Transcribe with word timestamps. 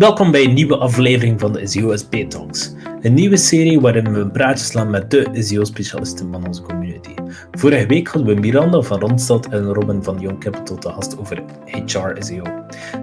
Welkom 0.00 0.30
bij 0.30 0.44
een 0.44 0.54
nieuwe 0.54 0.76
aflevering 0.76 1.40
van 1.40 1.52
de 1.52 1.66
SEO 1.66 1.96
SP 2.02 2.14
Talks. 2.14 2.74
Een 3.00 3.14
nieuwe 3.14 3.36
serie 3.36 3.80
waarin 3.80 4.12
we 4.12 4.20
een 4.20 4.30
praatje 4.30 4.64
slaan 4.64 4.90
met 4.90 5.10
de 5.10 5.28
SEO-specialisten 5.32 6.32
van 6.32 6.46
onze 6.46 6.62
community. 6.62 7.14
Vorige 7.52 7.86
week 7.86 8.08
hadden 8.08 8.34
we 8.34 8.40
Miranda 8.40 8.80
van 8.80 9.00
Rondstad 9.00 9.46
en 9.46 9.72
Robin 9.72 10.02
van 10.02 10.20
Young 10.20 10.40
Capital 10.40 10.76
te 10.78 10.88
gast 10.88 11.18
over 11.18 11.42
HR 11.64 12.22
SEO. 12.22 12.42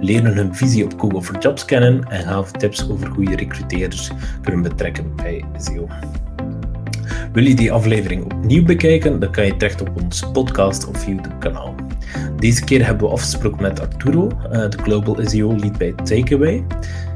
Leren 0.01 0.35
hun 0.35 0.55
visie 0.55 0.83
op 0.83 0.99
Google 0.99 1.21
for 1.21 1.37
Jobs 1.37 1.65
kennen 1.65 2.03
en 2.03 2.23
gaven 2.23 2.57
tips 2.57 2.89
over 2.89 3.07
hoe 3.07 3.29
je 3.29 3.35
recruteerders 3.35 4.11
kunnen 4.41 4.61
betrekken 4.61 5.15
bij 5.15 5.45
SEO. 5.57 5.87
Wil 7.31 7.43
je 7.43 7.55
die 7.55 7.71
aflevering 7.71 8.23
opnieuw 8.23 8.65
bekijken, 8.65 9.19
dan 9.19 9.31
kan 9.31 9.45
je 9.45 9.57
terecht 9.57 9.81
op 9.81 10.01
ons 10.01 10.31
podcast 10.31 10.87
of 10.87 11.05
YouTube-kanaal. 11.05 11.75
Deze 12.35 12.63
keer 12.63 12.85
hebben 12.85 13.07
we 13.07 13.13
afgesproken 13.13 13.61
met 13.61 13.79
Arturo, 13.79 14.27
eh, 14.51 14.69
de 14.69 14.77
Global 14.81 15.17
SEO 15.21 15.55
Lead 15.55 15.77
bij 15.77 15.93
Takeaway. 16.03 16.63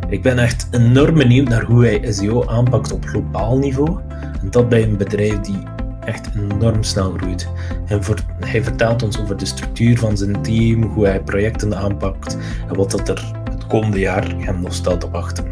Ik 0.09 0.21
ben 0.21 0.39
echt 0.39 0.67
enorm 0.71 1.15
benieuwd 1.15 1.47
naar 1.47 1.63
hoe 1.63 1.85
hij 1.85 2.11
SEO 2.11 2.45
aanpakt 2.47 2.91
op 2.91 3.05
globaal 3.05 3.57
niveau. 3.57 3.99
En 4.41 4.49
dat 4.49 4.69
bij 4.69 4.83
een 4.83 4.97
bedrijf 4.97 5.39
die 5.39 5.63
echt 6.05 6.29
enorm 6.35 6.83
snel 6.83 7.11
groeit. 7.11 7.47
En 7.87 8.01
hij 8.39 8.63
vertelt 8.63 9.03
ons 9.03 9.19
over 9.19 9.37
de 9.37 9.45
structuur 9.45 9.97
van 9.97 10.17
zijn 10.17 10.41
team, 10.41 10.83
hoe 10.83 11.05
hij 11.05 11.21
projecten 11.21 11.77
aanpakt 11.77 12.37
en 12.69 12.75
wat 12.75 12.91
dat 12.91 13.09
er 13.09 13.31
het 13.51 13.67
komende 13.67 13.99
jaar 13.99 14.35
hem 14.37 14.61
nog 14.61 14.73
staat 14.73 14.99
te 14.99 15.09
wachten. 15.09 15.45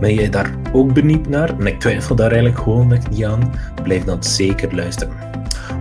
Ben 0.00 0.14
jij 0.14 0.30
daar 0.30 0.54
ook 0.72 0.92
benieuwd 0.92 1.28
naar? 1.28 1.58
En 1.58 1.66
ik 1.66 1.80
twijfel 1.80 2.14
daar 2.14 2.30
eigenlijk 2.30 2.62
gewoon 2.62 3.00
niet 3.10 3.24
aan. 3.24 3.52
Blijf 3.82 4.04
dan 4.04 4.22
zeker 4.22 4.74
luisteren. 4.74 5.33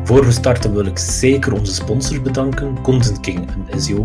Voor 0.05 0.25
we 0.25 0.31
starten 0.31 0.73
wil 0.73 0.85
ik 0.85 0.97
zeker 0.97 1.53
onze 1.53 1.73
sponsors 1.73 2.21
bedanken. 2.21 2.81
Content 2.81 3.19
King, 3.19 3.49
een 3.69 3.81
SEO 3.81 4.03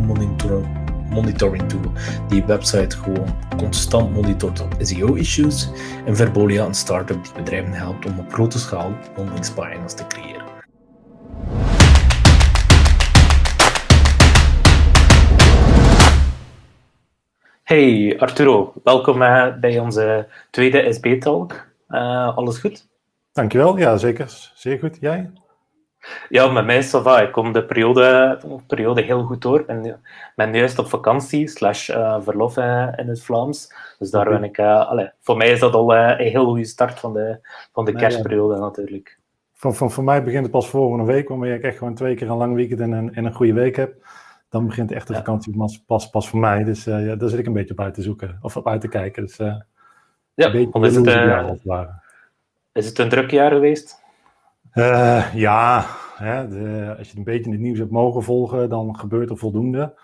monitoring 1.11 1.69
tool 1.69 1.93
die 2.29 2.45
website 2.45 2.97
gewoon 2.97 3.37
constant 3.57 4.15
monitort 4.15 4.61
op 4.61 4.75
SEO-issues. 4.79 5.71
En 6.07 6.17
Verbolia, 6.17 6.65
een 6.65 6.75
start-up 6.75 7.25
die 7.25 7.33
bedrijven 7.33 7.73
helpt 7.73 8.07
om 8.07 8.19
op 8.19 8.33
grote 8.33 8.59
schaal 8.59 8.93
landingspagina's 9.17 9.95
te 9.95 10.07
creëren. 10.07 10.47
Hey 17.63 18.17
Arturo, 18.19 18.73
welkom 18.85 19.23
eh, 19.23 19.55
bij 19.61 19.79
onze 19.79 20.29
tweede 20.51 20.93
SB-talk. 20.93 21.67
Uh, 21.89 22.37
alles 22.37 22.59
goed? 22.59 22.87
Dankjewel, 23.33 23.79
ja 23.79 23.97
zeker. 23.97 24.51
Zeer 24.55 24.79
goed. 24.79 24.97
Jij? 25.01 25.31
Ja, 26.29 26.49
met 26.49 26.65
mij 26.65 26.79
is 26.79 26.93
het 26.93 27.07
Ik 27.07 27.33
kom 27.33 27.53
de 27.53 27.65
periode, 27.65 28.39
periode 28.67 29.03
heel 29.03 29.23
goed 29.23 29.43
door. 29.43 29.61
Ik 29.61 29.97
ben 30.37 30.55
juist 30.55 30.79
op 30.79 30.89
vakantie, 30.89 31.49
slash 31.49 31.89
uh, 31.89 32.17
verlof 32.21 32.57
uh, 32.57 32.89
in 32.97 33.09
het 33.09 33.23
Vlaams. 33.23 33.75
Dus 33.99 34.11
daar 34.11 34.29
ben 34.29 34.45
ik... 34.45 34.59
Uh, 34.59 34.89
allez, 34.89 35.11
voor 35.21 35.37
mij 35.37 35.51
is 35.51 35.61
dat 35.61 35.75
al 35.75 35.95
een 35.95 36.17
heel 36.17 36.45
goede 36.45 36.65
start 36.65 37.01
van 37.01 37.13
de, 37.13 37.39
van 37.73 37.85
de 37.85 37.93
kerstperiode 37.93 38.59
natuurlijk. 38.61 39.19
Voor, 39.53 39.75
voor, 39.75 39.91
voor 39.91 40.05
mij 40.05 40.23
begint 40.23 40.43
het 40.43 40.53
pas 40.53 40.69
volgende 40.69 41.05
week, 41.05 41.29
wanneer 41.29 41.55
ik 41.55 41.63
echt 41.63 41.79
gewoon 41.79 41.95
twee 41.95 42.15
keer 42.15 42.31
een 42.31 42.37
lang 42.37 42.55
weekend 42.55 42.81
en 42.81 42.93
een, 42.93 43.15
en 43.15 43.25
een 43.25 43.35
goede 43.35 43.53
week 43.53 43.77
heb. 43.77 43.95
Dan 44.49 44.67
begint 44.67 44.93
echt 44.93 45.07
de 45.07 45.15
vakantie 45.15 45.57
pas, 45.57 45.83
pas, 45.87 46.11
pas 46.11 46.29
voor 46.29 46.39
mij. 46.39 46.65
Dus 46.65 46.85
ja, 46.85 47.15
daar 47.15 47.29
zit 47.29 47.39
ik 47.39 47.47
een 47.47 47.53
beetje 47.53 47.73
op 47.73 47.81
uit 47.81 47.95
te 47.95 48.03
zoeken. 48.03 48.39
Of 48.43 48.57
op 48.57 48.69
uit 48.69 48.81
te 48.81 48.89
kijken. 48.89 49.23
Dus, 49.23 49.37
ja, 49.37 50.55
een 50.55 50.73
is 50.83 50.97
het, 50.97 51.07
is 52.73 52.87
het 52.87 52.99
een 52.99 53.09
druk 53.09 53.31
jaar 53.31 53.51
geweest? 53.51 54.07
Uh, 54.79 55.35
ja, 55.35 55.85
hè, 56.17 56.49
de, 56.49 56.95
als 56.99 57.11
je 57.11 57.17
een 57.17 57.25
beetje 57.25 57.51
het 57.51 57.61
nieuws 57.61 57.79
hebt 57.79 57.91
mogen 57.91 58.23
volgen, 58.23 58.69
dan 58.69 58.99
gebeurt 58.99 59.31
er 59.31 59.39
voldoende. 59.39 59.95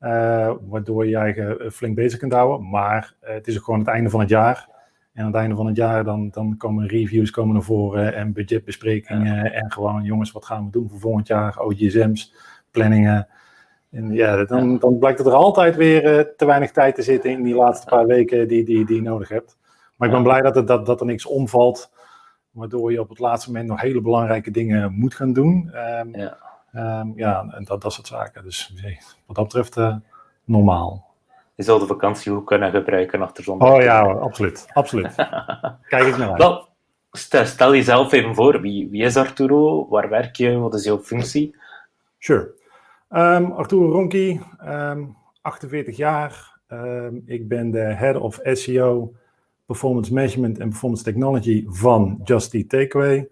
Uh, 0.00 0.52
waardoor 0.60 1.06
je 1.06 1.16
eigen 1.16 1.72
flink 1.72 1.94
bezig 1.94 2.18
kunt 2.18 2.32
houden. 2.32 2.68
Maar 2.68 3.14
uh, 3.22 3.28
het 3.28 3.46
is 3.46 3.56
ook 3.58 3.64
gewoon 3.64 3.78
het 3.78 3.88
einde 3.88 4.10
van 4.10 4.20
het 4.20 4.28
jaar. 4.28 4.68
En 5.12 5.20
aan 5.20 5.30
het 5.30 5.40
einde 5.40 5.54
van 5.54 5.66
het 5.66 5.76
jaar 5.76 6.04
dan, 6.04 6.28
dan 6.30 6.56
komen 6.56 6.86
reviews 6.86 7.30
komen 7.30 7.54
naar 7.54 7.62
voren 7.62 8.14
en 8.14 8.32
budgetbesprekingen. 8.32 9.52
En 9.52 9.72
gewoon, 9.72 10.02
jongens, 10.02 10.32
wat 10.32 10.44
gaan 10.44 10.64
we 10.64 10.70
doen 10.70 10.88
voor 10.88 11.00
volgend 11.00 11.26
jaar? 11.26 11.58
OGSM's, 11.58 12.34
planningen. 12.70 13.28
En 13.90 14.12
ja, 14.12 14.44
dan, 14.44 14.78
dan 14.78 14.98
blijkt 14.98 15.20
er 15.20 15.32
altijd 15.32 15.76
weer 15.76 16.32
te 16.36 16.46
weinig 16.46 16.70
tijd 16.70 16.94
te 16.94 17.02
zitten 17.02 17.30
in 17.30 17.42
die 17.42 17.54
laatste 17.54 17.86
paar 17.86 18.06
weken 18.06 18.48
die, 18.48 18.64
die, 18.64 18.86
die 18.86 18.96
je 18.96 19.02
nodig 19.02 19.28
hebt. 19.28 19.56
Maar 19.96 20.08
ik 20.08 20.14
ben 20.14 20.22
blij 20.22 20.40
dat, 20.40 20.54
het, 20.54 20.66
dat, 20.66 20.86
dat 20.86 21.00
er 21.00 21.06
niks 21.06 21.26
omvalt 21.26 21.90
waardoor 22.50 22.92
je 22.92 23.00
op 23.00 23.08
het 23.08 23.18
laatste 23.18 23.50
moment 23.50 23.68
nog 23.68 23.80
hele 23.80 24.00
belangrijke 24.00 24.50
dingen 24.50 24.92
moet 24.92 25.14
gaan 25.14 25.32
doen. 25.32 25.70
Um, 25.74 26.16
ja. 26.16 26.38
Um, 26.72 27.12
ja, 27.16 27.46
en 27.50 27.64
dat, 27.64 27.82
dat 27.82 27.92
soort 27.92 28.06
zaken. 28.06 28.42
Dus 28.44 28.74
wat 29.26 29.36
dat 29.36 29.44
betreft 29.44 29.76
uh, 29.76 29.96
normaal. 30.44 31.06
Je 31.54 31.62
zal 31.62 31.78
de 31.78 31.86
vakantie 31.86 32.32
ook 32.32 32.46
kunnen 32.46 32.70
gebruiken 32.70 33.22
achter 33.22 33.44
zondag. 33.44 33.72
Oh 33.72 33.82
ja, 33.82 34.00
absoluut. 34.00 34.66
absoluut. 34.72 35.14
Kijk 35.88 36.06
ik 36.06 36.16
naar 36.16 36.28
uit. 36.28 36.38
Wel, 36.38 36.68
stel 37.44 37.74
jezelf 37.74 38.12
even 38.12 38.34
voor. 38.34 38.60
Wie, 38.60 38.88
wie 38.90 39.02
is 39.02 39.16
Arturo? 39.16 39.88
Waar 39.88 40.08
werk 40.08 40.36
je? 40.36 40.58
Wat 40.58 40.74
is 40.74 40.84
jouw 40.84 40.98
functie? 40.98 41.56
Sure. 42.18 42.54
Um, 43.10 43.52
Arturo 43.52 43.90
Ronki, 43.90 44.40
48 45.42 45.96
jaar. 45.96 46.58
ik 47.26 47.48
ben 47.48 47.70
de 47.70 47.78
head 47.78 48.16
of 48.16 48.40
SEO 48.42 49.14
performance 49.68 50.12
management 50.12 50.58
en 50.58 50.68
performance 50.68 51.04
technology 51.04 51.64
van 51.68 52.20
Just 52.24 52.54
Eat 52.54 52.68
Takeaway. 52.68 53.28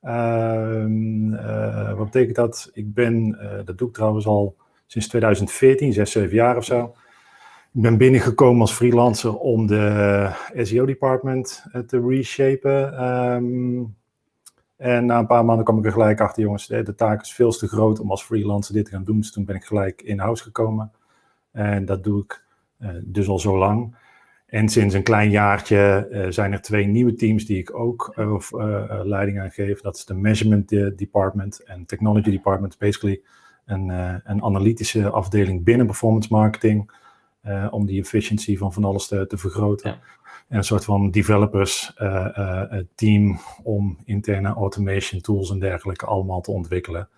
Ehm, 0.00 1.34
eh, 1.34 1.96
wat 1.96 2.04
betekent 2.04 2.36
dat? 2.36 2.70
Ik 2.72 2.94
ben, 2.94 3.38
uh, 3.42 3.64
dat 3.64 3.78
doe 3.78 3.88
ik 3.88 3.94
trouwens 3.94 4.26
al 4.26 4.56
sinds 4.86 5.08
2014, 5.08 5.92
6, 5.92 6.10
7 6.10 6.34
jaar 6.34 6.56
of 6.56 6.64
zo. 6.64 6.94
Ik 7.72 7.82
ben 7.82 7.98
binnengekomen 7.98 8.60
als 8.60 8.72
freelancer 8.72 9.36
om 9.36 9.66
de 9.66 10.30
SEO-department 10.54 11.64
uh, 11.72 11.82
te 11.82 12.06
reshapen. 12.08 13.04
Um, 13.04 13.96
en 14.76 15.06
na 15.06 15.18
een 15.18 15.26
paar 15.26 15.44
maanden 15.44 15.64
kwam 15.64 15.78
ik 15.78 15.84
er 15.84 15.92
gelijk 15.92 16.20
achter, 16.20 16.42
jongens, 16.42 16.66
de, 16.66 16.82
de, 16.82 16.94
taak 16.94 17.22
is 17.22 17.34
veel 17.34 17.50
te 17.50 17.68
groot 17.68 18.00
om 18.00 18.10
als 18.10 18.24
freelancer 18.24 18.74
dit 18.74 18.84
te 18.84 18.90
gaan 18.90 19.04
doen. 19.04 19.16
Dus 19.16 19.32
toen 19.32 19.44
ben 19.44 19.56
ik 19.56 19.64
gelijk 19.64 20.02
in-house 20.02 20.42
gekomen. 20.42 20.92
En 21.52 21.84
dat 21.84 22.04
doe 22.04 22.22
ik 22.22 22.42
dus 23.04 23.28
al 23.28 23.38
zo 23.38 23.58
lang. 23.58 23.94
En 24.54 24.68
sinds 24.68 24.94
een 24.94 25.02
klein 25.02 25.30
jaartje 25.30 26.08
uh, 26.10 26.26
zijn 26.28 26.52
er 26.52 26.60
twee 26.60 26.86
nieuwe 26.86 27.14
teams 27.14 27.46
die 27.46 27.58
ik 27.58 27.78
ook 27.78 28.14
uh, 28.16 28.36
leiding 29.04 29.40
aan 29.40 29.50
geef. 29.50 29.80
Dat 29.80 29.96
is 29.96 30.04
de 30.04 30.14
Measurement 30.14 30.68
Department 30.96 31.62
en 31.64 31.86
Technology 31.86 32.30
Department. 32.30 32.78
Basically 32.78 33.20
een, 33.66 33.88
een 34.24 34.42
analytische 34.42 35.10
afdeling 35.10 35.64
binnen 35.64 35.86
performance 35.86 36.28
marketing. 36.30 36.90
om 37.70 37.86
die 37.86 38.00
efficiëntie 38.00 38.58
van 38.58 38.72
van 38.72 38.84
alles 38.84 39.06
te, 39.06 39.26
te 39.26 39.36
vergroten. 39.36 39.90
En 40.48 40.56
een 40.56 40.64
soort 40.64 40.84
van 40.84 41.10
developers 41.10 41.94
team 42.94 43.38
om 43.62 43.98
interne 44.04 44.48
automation 44.48 45.20
tools 45.20 45.50
en 45.50 45.58
dergelijke 45.58 46.06
allemaal 46.06 46.40
te 46.40 46.50
ontwikkelen. 46.50 47.08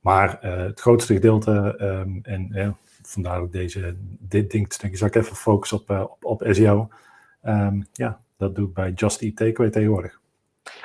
Maar 0.00 0.38
het 0.40 0.80
grootste 0.80 1.14
gedeelte, 1.14 1.76
um, 1.80 2.20
en 2.22 2.76
vandaar 3.02 3.40
ook 3.40 3.52
deze, 3.52 3.94
dit 4.18 4.50
ding, 4.50 4.76
denk 4.76 4.92
ik, 4.92 4.98
zal 4.98 5.08
ik 5.08 5.14
even 5.14 5.36
focussen 5.36 5.78
op, 5.78 5.90
uh, 5.90 6.00
op, 6.00 6.24
op 6.24 6.46
SEO. 6.50 6.88
Um, 7.44 7.86
ja, 7.92 8.20
dat 8.36 8.54
doe 8.54 8.68
ik 8.68 8.74
bij 8.74 8.90
Just 8.90 9.22
Eat 9.22 9.36
Takeaway 9.36 9.70
tegenwoordig. 9.70 10.20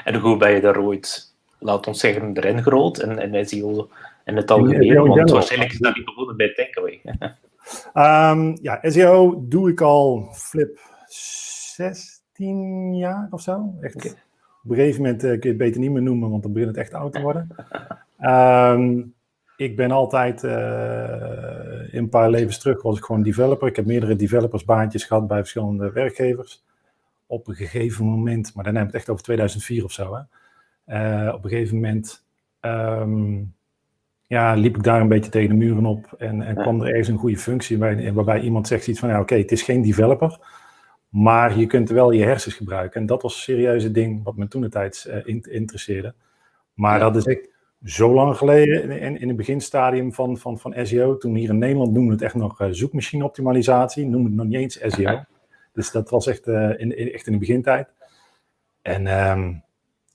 En 0.04 0.16
hoe 0.16 0.38
ben 0.38 0.52
je 0.52 0.62
daar 0.62 0.80
ooit, 0.80 1.36
laat 1.60 1.88
ons 1.88 2.00
zeggen, 2.00 2.38
erin 2.38 2.64
gerold 2.64 3.00
en, 3.00 3.34
en 3.34 3.48
SEO 3.48 3.90
in 4.26 4.36
het 4.36 4.52
algemeen? 4.52 5.08
Want 5.08 5.32
waarschijnlijk 5.32 5.72
is 5.72 5.80
dat 5.80 5.96
niet 5.96 6.10
gewoon 6.10 6.36
bij 6.36 6.54
Takeaway. 6.54 7.02
um, 8.32 8.58
ja, 8.68 8.80
SEO 8.82 9.46
doe 9.48 9.70
ik 9.70 9.82
al 9.82 10.30
flip 10.34 10.80
16 11.08 12.96
jaar 12.96 13.28
of 13.32 13.42
zo. 13.42 13.74
Echt. 13.82 13.96
Okay. 13.96 14.12
Op 14.64 14.72
een 14.72 14.78
gegeven 14.78 15.02
moment 15.02 15.24
uh, 15.24 15.30
kun 15.30 15.40
je 15.42 15.48
het 15.48 15.58
beter 15.58 15.80
niet 15.80 15.92
meer 15.92 16.02
noemen, 16.02 16.30
want 16.30 16.44
dan 16.44 16.54
begint 16.54 16.76
het 16.76 16.80
echt 16.80 16.94
oud 16.94 17.14
te 17.14 17.22
worden. 17.22 17.50
um, 18.20 19.15
ik 19.58 19.76
ben 19.76 19.92
altijd 19.92 20.44
uh, 20.44 21.94
in 21.94 22.00
een 22.00 22.10
paar 22.10 22.30
levens 22.30 22.60
terug 22.60 22.82
was 22.82 22.98
ik 22.98 23.04
gewoon 23.04 23.24
developer. 23.24 23.68
Ik 23.68 23.76
heb 23.76 23.86
meerdere 23.86 24.16
developersbaantjes 24.16 25.04
gehad 25.04 25.28
bij 25.28 25.38
verschillende 25.38 25.92
werkgevers. 25.92 26.64
Op 27.26 27.48
een 27.48 27.56
gegeven 27.56 28.06
moment, 28.06 28.56
maar 28.56 28.64
dan 28.64 28.76
heb 28.76 28.88
ik 28.88 28.92
het 28.92 29.02
echt 29.02 29.10
over 29.10 29.24
2004 29.24 29.84
of 29.84 29.92
zo. 29.92 30.16
Hè. 30.16 30.22
Uh, 31.28 31.34
op 31.34 31.44
een 31.44 31.50
gegeven 31.50 31.76
moment 31.76 32.26
um, 32.62 33.56
ja, 34.28 34.54
liep 34.54 34.76
ik 34.76 34.84
daar 34.84 35.02
een 35.02 35.08
beetje 35.08 35.32
tegen 35.32 35.50
de 35.50 35.56
muren 35.56 35.86
op. 35.86 36.14
En, 36.18 36.42
en 36.42 36.56
kwam 36.56 36.82
er 36.82 36.88
ergens 36.88 37.08
een 37.08 37.18
goede 37.18 37.38
functie 37.38 37.78
bij, 37.78 38.14
waarbij 38.14 38.40
iemand 38.40 38.68
zegt 38.68 38.88
iets 38.88 39.00
van: 39.00 39.10
ja, 39.10 39.20
oké, 39.20 39.36
het 39.36 39.52
is 39.52 39.62
geen 39.62 39.82
developer. 39.82 40.40
Maar 41.10 41.58
je 41.58 41.66
kunt 41.66 41.90
wel 41.90 42.12
je 42.12 42.24
hersens 42.24 42.54
gebruiken. 42.56 43.02
En 43.02 43.08
dat 43.08 43.22
was 43.22 43.36
een 43.36 43.42
serieuze 43.42 43.92
ding 43.92 44.24
wat 44.24 44.36
me 44.36 44.48
toen 44.48 44.62
de 44.62 44.70
tijd 44.70 45.08
uh, 45.26 45.42
interesseerde. 45.54 46.14
Maar 46.74 47.00
ja. 47.00 47.04
dat 47.04 47.16
is 47.16 47.26
echt 47.26 47.50
zo 47.84 48.14
lang 48.14 48.38
geleden, 48.38 48.92
in, 48.92 49.20
in 49.20 49.28
het 49.28 49.38
beginstadium 49.38 50.14
van, 50.14 50.38
van, 50.38 50.60
van 50.60 50.76
SEO, 50.84 51.18
toen 51.18 51.36
hier 51.36 51.50
in 51.50 51.58
Nederland 51.58 51.92
noemden 51.92 52.14
het 52.14 52.22
echt 52.22 52.36
nog 52.36 52.62
uh, 52.62 52.68
zoekmachine-optimalisatie, 52.72 54.06
noemden 54.06 54.26
het 54.26 54.36
nog 54.36 54.46
niet 54.46 54.56
eens 54.56 54.80
SEO. 54.96 55.24
Dus 55.74 55.92
dat 55.92 56.10
was 56.10 56.28
echt, 56.28 56.48
uh, 56.48 56.70
in, 56.70 56.98
in, 56.98 57.14
echt 57.14 57.28
in 57.28 57.34
de 57.34 57.40
begintijd. 57.40 57.88
En 58.82 59.30
um, 59.30 59.64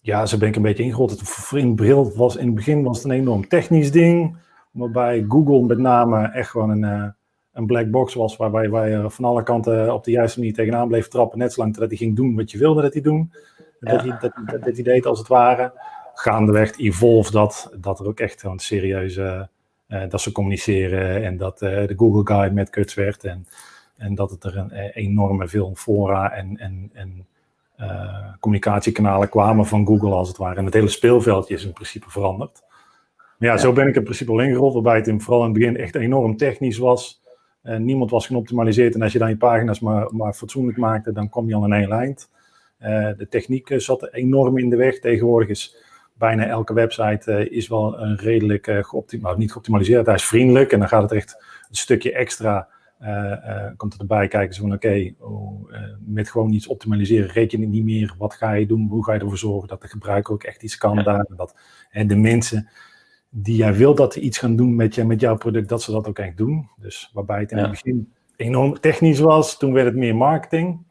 ja, 0.00 0.26
zo 0.26 0.38
ben 0.38 0.48
ik 0.48 0.56
een 0.56 0.62
beetje 0.62 0.82
ingerold. 0.82 1.10
Het 1.10 1.50
in, 1.52 1.74
bril 1.74 2.12
was, 2.16 2.36
in 2.36 2.46
het 2.46 2.54
begin 2.54 2.82
was 2.82 2.96
het 2.96 3.06
een 3.06 3.18
enorm 3.18 3.48
technisch 3.48 3.92
ding, 3.92 4.36
waarbij 4.70 5.24
Google 5.28 5.62
met 5.62 5.78
name 5.78 6.28
echt 6.28 6.50
gewoon 6.50 6.70
een, 6.70 6.82
uh, 6.82 7.08
een 7.52 7.66
black 7.66 7.90
box 7.90 8.14
was 8.14 8.36
waarbij 8.36 8.90
je 8.90 9.10
van 9.10 9.24
alle 9.24 9.42
kanten 9.42 9.94
op 9.94 10.04
de 10.04 10.10
juiste 10.10 10.38
manier 10.38 10.54
tegenaan 10.54 10.88
bleef 10.88 11.08
trappen, 11.08 11.38
net 11.38 11.52
zolang 11.52 11.76
dat 11.76 11.88
hij 11.88 11.96
ging 11.96 12.16
doen 12.16 12.36
wat 12.36 12.50
je 12.50 12.58
wilde 12.58 12.82
dat 12.82 12.92
hij 12.92 13.02
doen. 13.02 13.32
Dat, 13.80 14.02
hij, 14.02 14.18
dat, 14.20 14.32
dat, 14.60 14.74
hij 14.74 14.82
deed 14.82 15.06
als 15.06 15.18
het 15.18 15.28
ware. 15.28 15.72
Gaandeweg 16.20 16.78
evolve 16.78 17.31
dat, 17.31 17.72
dat 17.76 18.00
er 18.00 18.06
ook 18.06 18.20
echt 18.20 18.43
een 18.43 18.58
serieuze, 18.58 19.49
uh, 19.88 20.08
dat 20.08 20.20
ze 20.20 20.32
communiceren 20.32 21.25
en 21.25 21.37
dat 21.37 21.62
uh, 21.62 21.87
de 21.87 21.94
Google 21.96 22.34
Guide 22.34 22.55
met 22.55 22.70
kuts 22.70 22.94
werd 22.94 23.25
en, 23.25 23.46
en 23.96 24.14
dat 24.14 24.31
het 24.31 24.44
er 24.44 24.56
een, 24.56 24.70
enorme 24.90 25.49
veel 25.49 25.72
fora 25.75 26.32
en, 26.32 26.58
en, 26.58 26.90
en 26.93 27.26
uh, 27.81 28.25
communicatiekanalen 28.40 29.28
kwamen 29.28 29.67
van 29.67 29.87
Google 29.87 30.11
als 30.11 30.28
het 30.28 30.37
ware. 30.37 30.56
En 30.56 30.64
het 30.64 30.75
hele 30.75 30.88
speelveldje 30.88 31.55
is 31.55 31.64
in 31.64 31.72
principe 31.72 32.11
veranderd. 32.11 32.62
Maar 33.17 33.49
ja, 33.49 33.56
zo 33.56 33.72
ben 33.72 33.88
ik 33.88 33.96
in 33.96 34.02
principe 34.02 34.31
al 34.31 34.40
ingerold, 34.40 34.72
waarbij 34.72 34.96
het 34.96 35.06
in, 35.08 35.20
vooral 35.20 35.44
in 35.44 35.50
het 35.50 35.58
begin 35.58 35.76
echt 35.76 35.94
enorm 35.94 36.37
technisch 36.37 36.78
was. 36.78 37.22
Uh, 37.62 37.76
niemand 37.76 38.11
was 38.11 38.26
geoptimaliseerd 38.26 38.94
en 38.94 39.02
als 39.02 39.12
je 39.12 39.19
dan 39.19 39.28
je 39.28 39.37
pagina's 39.37 39.81
maar, 39.81 40.14
maar 40.14 40.32
fatsoenlijk 40.32 40.78
maakte, 40.78 41.12
dan 41.12 41.28
kom 41.28 41.49
je 41.49 41.55
al 41.55 41.64
in 41.64 41.72
één 41.72 41.88
lijn. 41.88 42.17
De 43.17 43.26
techniek 43.31 43.72
zat 43.76 44.12
enorm 44.12 44.58
in 44.58 44.70
de 44.70 44.76
weg. 44.76 44.99
Tegenwoordig 44.99 45.49
is 45.49 45.88
bijna 46.20 46.46
elke 46.46 46.72
website 46.72 47.49
is 47.50 47.69
wel 47.69 48.00
een 48.00 48.17
redelijk 48.17 48.64
geoptimaliseerd, 48.64 49.22
nou, 49.22 49.38
niet 49.38 49.52
geoptimaliseerd, 49.52 50.06
hij 50.06 50.14
is 50.14 50.25
vriendelijk 50.25 50.72
en 50.72 50.78
dan 50.78 50.88
gaat 50.88 51.02
het 51.02 51.12
echt 51.12 51.44
een 51.69 51.76
stukje 51.76 52.12
extra 52.12 52.69
uh, 53.02 53.67
komt 53.76 53.99
erbij 53.99 54.28
kijken 54.28 54.56
van 54.56 54.72
oké, 54.72 55.12
oh, 55.19 55.75
eh, 55.75 55.81
met 56.05 56.31
gewoon 56.31 56.52
iets 56.52 56.67
optimaliseren 56.67 57.28
reken 57.28 57.61
je 57.61 57.67
niet 57.67 57.84
meer. 57.84 58.14
Wat 58.19 58.34
ga 58.34 58.52
je 58.52 58.67
doen? 58.67 58.87
Hoe 58.88 59.05
ga 59.05 59.12
je 59.12 59.20
ervoor 59.20 59.38
zorgen 59.38 59.69
dat 59.69 59.82
de 59.82 59.88
gebruiker 59.88 60.32
ook 60.32 60.43
echt 60.43 60.62
iets 60.62 60.76
kan 60.76 60.94
ja. 60.94 61.02
daar? 61.02 61.26
Dat, 61.37 61.55
en 61.90 62.06
de 62.06 62.17
mensen 62.17 62.69
die 63.31 63.56
jij 63.56 63.75
wil 63.75 63.94
dat 63.94 64.12
ze 64.12 64.20
iets 64.20 64.38
gaan 64.38 64.56
doen 64.56 64.76
met, 64.76 64.94
je, 64.94 65.05
met 65.05 65.20
jouw 65.20 65.37
product, 65.37 65.69
dat 65.69 65.82
ze 65.82 65.93
dat 65.93 66.08
ook 66.08 66.19
echt 66.19 66.37
doen. 66.37 66.69
Dus 66.76 67.11
waarbij 67.12 67.40
het 67.40 67.50
in 67.50 67.58
het 67.58 67.70
begin 67.70 68.12
enorm 68.37 68.81
technisch 68.81 69.20
was, 69.20 69.58
toen 69.58 69.72
werd 69.72 69.87
het 69.87 69.96
meer 69.96 70.17
marketing. 70.17 70.84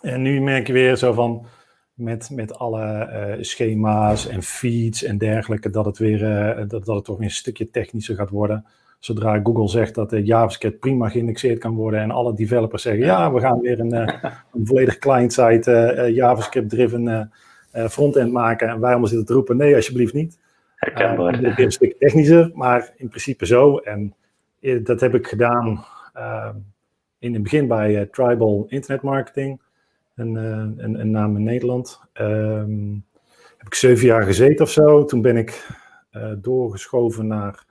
En 0.00 0.22
nu 0.22 0.40
merk 0.40 0.66
je 0.66 0.72
weer 0.72 0.96
zo 0.96 1.12
van 1.12 1.46
met, 1.94 2.30
met 2.30 2.58
alle 2.58 3.08
uh, 3.12 3.42
schema's 3.42 4.28
en 4.28 4.42
feeds 4.42 5.02
en 5.02 5.18
dergelijke, 5.18 5.70
dat 5.70 5.84
het 5.84 5.98
weer 5.98 6.18
dat, 6.68 6.84
dat 6.84 6.96
het 6.96 7.04
toch 7.04 7.16
weer 7.16 7.26
een 7.26 7.30
stukje 7.30 7.70
technischer 7.70 8.16
gaat 8.16 8.30
worden 8.30 8.64
zodra 9.04 9.40
Google 9.42 9.68
zegt 9.68 9.94
dat 9.94 10.10
de 10.10 10.22
JavaScript 10.22 10.78
prima 10.78 11.08
geïndexeerd 11.08 11.58
kan 11.58 11.74
worden 11.74 12.00
en 12.00 12.10
alle 12.10 12.34
developers 12.34 12.82
zeggen, 12.82 13.04
ja, 13.04 13.32
we 13.32 13.40
gaan 13.40 13.60
weer 13.60 13.80
een, 13.80 13.94
uh, 13.94 14.22
een 14.54 14.66
volledig 14.66 14.98
client-side 14.98 16.10
JavaScript-driven 16.14 17.32
frontend 17.88 18.32
maken. 18.32 18.68
En 18.68 18.80
waarom 18.80 19.06
zit 19.06 19.18
het 19.18 19.26
te 19.26 19.32
roepen? 19.32 19.56
Nee, 19.56 19.74
alsjeblieft 19.74 20.14
niet. 20.14 20.38
Herkenbaar. 20.76 21.42
Uh, 21.42 21.58
een 21.58 21.72
stuk 21.72 21.98
technischer, 21.98 22.50
maar 22.54 22.92
in 22.96 23.08
principe 23.08 23.46
zo. 23.46 23.76
En 23.76 24.14
dat 24.82 25.00
heb 25.00 25.14
ik 25.14 25.26
gedaan 25.26 25.84
in 27.18 27.32
het 27.32 27.42
begin 27.42 27.68
bij 27.68 28.08
Tribal 28.10 28.66
Internet 28.68 29.02
Marketing, 29.02 29.60
een, 30.14 30.34
een, 30.34 31.00
een 31.00 31.10
naam 31.10 31.36
in 31.36 31.42
Nederland. 31.42 32.00
Um, 32.20 33.04
heb 33.58 33.66
ik 33.66 33.74
zeven 33.74 34.06
jaar 34.06 34.22
gezeten 34.22 34.64
of 34.64 34.70
zo. 34.70 35.04
Toen 35.04 35.22
ben 35.22 35.36
ik 35.36 35.66
doorgeschoven 36.40 37.26
naar 37.26 37.64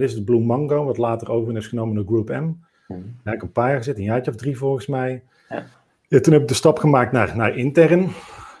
dit 0.00 0.08
is 0.08 0.14
het 0.14 0.24
Blue 0.24 0.40
Mango, 0.40 0.84
wat 0.84 0.98
later 0.98 1.30
over 1.30 1.56
is 1.56 1.66
genomen 1.66 1.94
door 1.94 2.04
Group 2.06 2.28
M. 2.28 2.52
Hmm. 2.86 3.02
Daar 3.22 3.32
heb 3.32 3.34
ik 3.34 3.42
een 3.42 3.52
paar 3.52 3.68
jaar 3.68 3.76
gezeten, 3.76 4.00
een 4.00 4.06
jaartje 4.06 4.30
of 4.30 4.36
drie 4.36 4.58
volgens 4.58 4.86
mij. 4.86 5.22
Ja. 5.48 5.66
Ja, 6.08 6.20
toen 6.20 6.32
heb 6.32 6.42
ik 6.42 6.48
de 6.48 6.54
stap 6.54 6.78
gemaakt 6.78 7.12
naar, 7.12 7.36
naar 7.36 7.56
intern. 7.56 8.08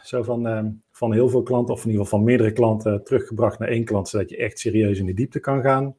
Zo 0.02 0.22
van, 0.22 0.46
uh, 0.46 0.64
van 0.92 1.12
heel 1.12 1.28
veel 1.28 1.42
klanten, 1.42 1.74
of 1.74 1.84
in 1.84 1.90
ieder 1.90 2.04
geval 2.04 2.18
van 2.18 2.28
meerdere 2.28 2.52
klanten, 2.52 3.04
teruggebracht 3.04 3.58
naar 3.58 3.68
één 3.68 3.84
klant, 3.84 4.08
zodat 4.08 4.30
je 4.30 4.36
echt 4.36 4.58
serieus 4.58 4.98
in 4.98 5.06
de 5.06 5.14
diepte 5.14 5.40
kan 5.40 5.62
gaan. 5.62 5.94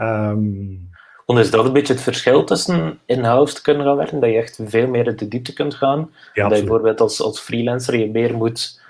Um, 0.00 0.90
Want 1.26 1.38
is 1.38 1.50
dat 1.50 1.64
een 1.64 1.72
beetje 1.72 1.92
het 1.92 2.02
verschil 2.02 2.44
tussen 2.44 2.98
in-house 3.04 3.54
te 3.54 3.62
kunnen 3.62 3.86
gaan 3.86 3.96
werken, 3.96 4.20
dat 4.20 4.30
je 4.30 4.36
echt 4.36 4.60
veel 4.64 4.88
meer 4.88 5.06
in 5.06 5.16
de 5.16 5.28
diepte 5.28 5.52
kunt 5.52 5.74
gaan? 5.74 6.10
Ja, 6.34 6.48
dat 6.48 6.58
je 6.58 6.64
bijvoorbeeld 6.64 7.00
als, 7.00 7.20
als 7.20 7.40
freelancer 7.40 7.98
je 7.98 8.10
meer 8.10 8.34
moet 8.34 8.80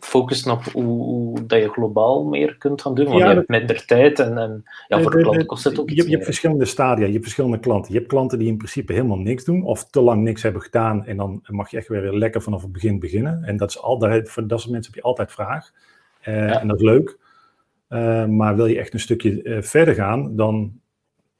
focussen 0.00 0.52
op 0.52 0.62
hoe, 0.62 0.84
hoe, 0.84 1.46
dat 1.46 1.60
je 1.60 1.68
globaal 1.68 2.24
meer 2.24 2.56
kunt 2.56 2.82
gaan 2.82 2.94
doen, 2.94 3.04
want 3.04 3.18
ja, 3.18 3.28
je 3.28 3.34
hebt 3.34 3.48
minder 3.48 3.86
tijd 3.86 4.18
en, 4.18 4.38
en 4.38 4.64
ja, 4.88 5.02
voor 5.02 5.10
de, 5.10 5.22
klanten 5.22 5.46
kost 5.46 5.64
het 5.64 5.78
ook 5.80 5.90
je, 5.90 6.04
Je 6.04 6.10
hebt 6.10 6.24
verschillende 6.24 6.64
stadia, 6.64 7.06
je 7.06 7.12
hebt 7.12 7.24
verschillende 7.24 7.58
klanten. 7.58 7.92
Je 7.92 7.98
hebt 7.98 8.10
klanten 8.10 8.38
die 8.38 8.48
in 8.48 8.56
principe 8.56 8.92
helemaal 8.92 9.18
niks 9.18 9.44
doen 9.44 9.64
of 9.64 9.84
te 9.84 10.00
lang 10.00 10.22
niks 10.22 10.42
hebben 10.42 10.62
gedaan 10.62 11.06
en 11.06 11.16
dan 11.16 11.42
mag 11.46 11.70
je 11.70 11.76
echt 11.76 11.88
weer 11.88 12.12
lekker 12.12 12.42
vanaf 12.42 12.62
het 12.62 12.72
begin 12.72 12.98
beginnen. 12.98 13.44
En 13.44 13.56
dat 13.56 13.70
is 13.70 13.82
altijd, 13.82 14.30
voor 14.30 14.46
dat 14.46 14.60
soort 14.60 14.72
mensen 14.72 14.92
heb 14.92 15.02
je 15.02 15.08
altijd 15.08 15.32
vraag 15.32 15.70
uh, 16.28 16.48
ja. 16.48 16.60
en 16.60 16.68
dat 16.68 16.76
is 16.76 16.82
leuk. 16.82 17.18
Uh, 17.88 18.26
maar 18.26 18.56
wil 18.56 18.66
je 18.66 18.78
echt 18.78 18.92
een 18.92 19.00
stukje 19.00 19.42
uh, 19.42 19.62
verder 19.62 19.94
gaan, 19.94 20.36
dan, 20.36 20.80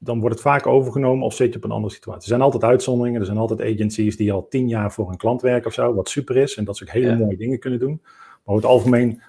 dan 0.05 0.19
wordt 0.19 0.35
het 0.35 0.43
vaak 0.43 0.67
overgenomen 0.67 1.25
of 1.25 1.33
zit 1.33 1.51
je 1.51 1.57
op 1.57 1.63
een 1.63 1.71
andere 1.71 1.93
situatie. 1.93 2.21
Er 2.21 2.27
zijn 2.27 2.41
altijd 2.41 2.63
uitzonderingen, 2.63 3.19
er 3.19 3.25
zijn 3.25 3.37
altijd 3.37 3.61
agencies 3.61 4.17
die 4.17 4.31
al 4.31 4.47
tien 4.47 4.67
jaar 4.67 4.91
voor 4.91 5.09
een 5.09 5.17
klant 5.17 5.41
werken 5.41 5.67
of 5.67 5.73
zo, 5.73 5.93
wat 5.93 6.09
super 6.09 6.37
is 6.37 6.55
en 6.55 6.63
dat 6.63 6.77
ze 6.77 6.83
ook 6.83 6.89
hele 6.89 7.11
ja. 7.11 7.17
mooie 7.17 7.37
dingen 7.37 7.59
kunnen 7.59 7.79
doen. 7.79 8.01
Maar 8.01 8.55
over 8.55 8.63
het 8.63 8.71
algemeen 8.71 9.21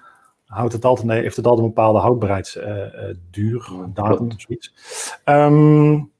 houdt 0.45 0.73
het 0.73 0.85
altijd, 0.85 1.07
nee, 1.07 1.21
heeft 1.21 1.35
het 1.35 1.45
altijd 1.45 1.67
een 1.67 1.73
bepaalde 1.73 1.99
houdbaarheidsduur, 1.99 3.69
uh, 3.71 3.83
datum 3.93 4.27
of 4.27 4.41
zoiets. 4.41 4.73
Um, 5.25 6.11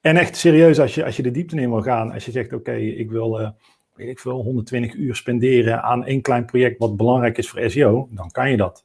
en 0.00 0.16
echt 0.16 0.36
serieus, 0.36 0.80
als 0.80 0.94
je, 0.94 1.04
als 1.04 1.16
je 1.16 1.22
de 1.22 1.30
diepte 1.30 1.60
in 1.60 1.70
wil 1.70 1.82
gaan, 1.82 2.12
als 2.12 2.24
je 2.24 2.30
zegt, 2.30 2.46
oké, 2.46 2.56
okay, 2.56 2.86
ik 2.86 3.10
wil, 3.10 3.40
uh, 3.40 3.48
weet 3.94 4.08
ik 4.08 4.18
veel, 4.18 4.42
120 4.42 4.94
uur 4.94 5.14
spenderen 5.14 5.82
aan 5.82 6.04
één 6.04 6.22
klein 6.22 6.44
project 6.44 6.78
wat 6.78 6.96
belangrijk 6.96 7.38
is 7.38 7.48
voor 7.48 7.70
SEO, 7.70 8.08
dan 8.10 8.30
kan 8.30 8.50
je 8.50 8.56
dat. 8.56 8.84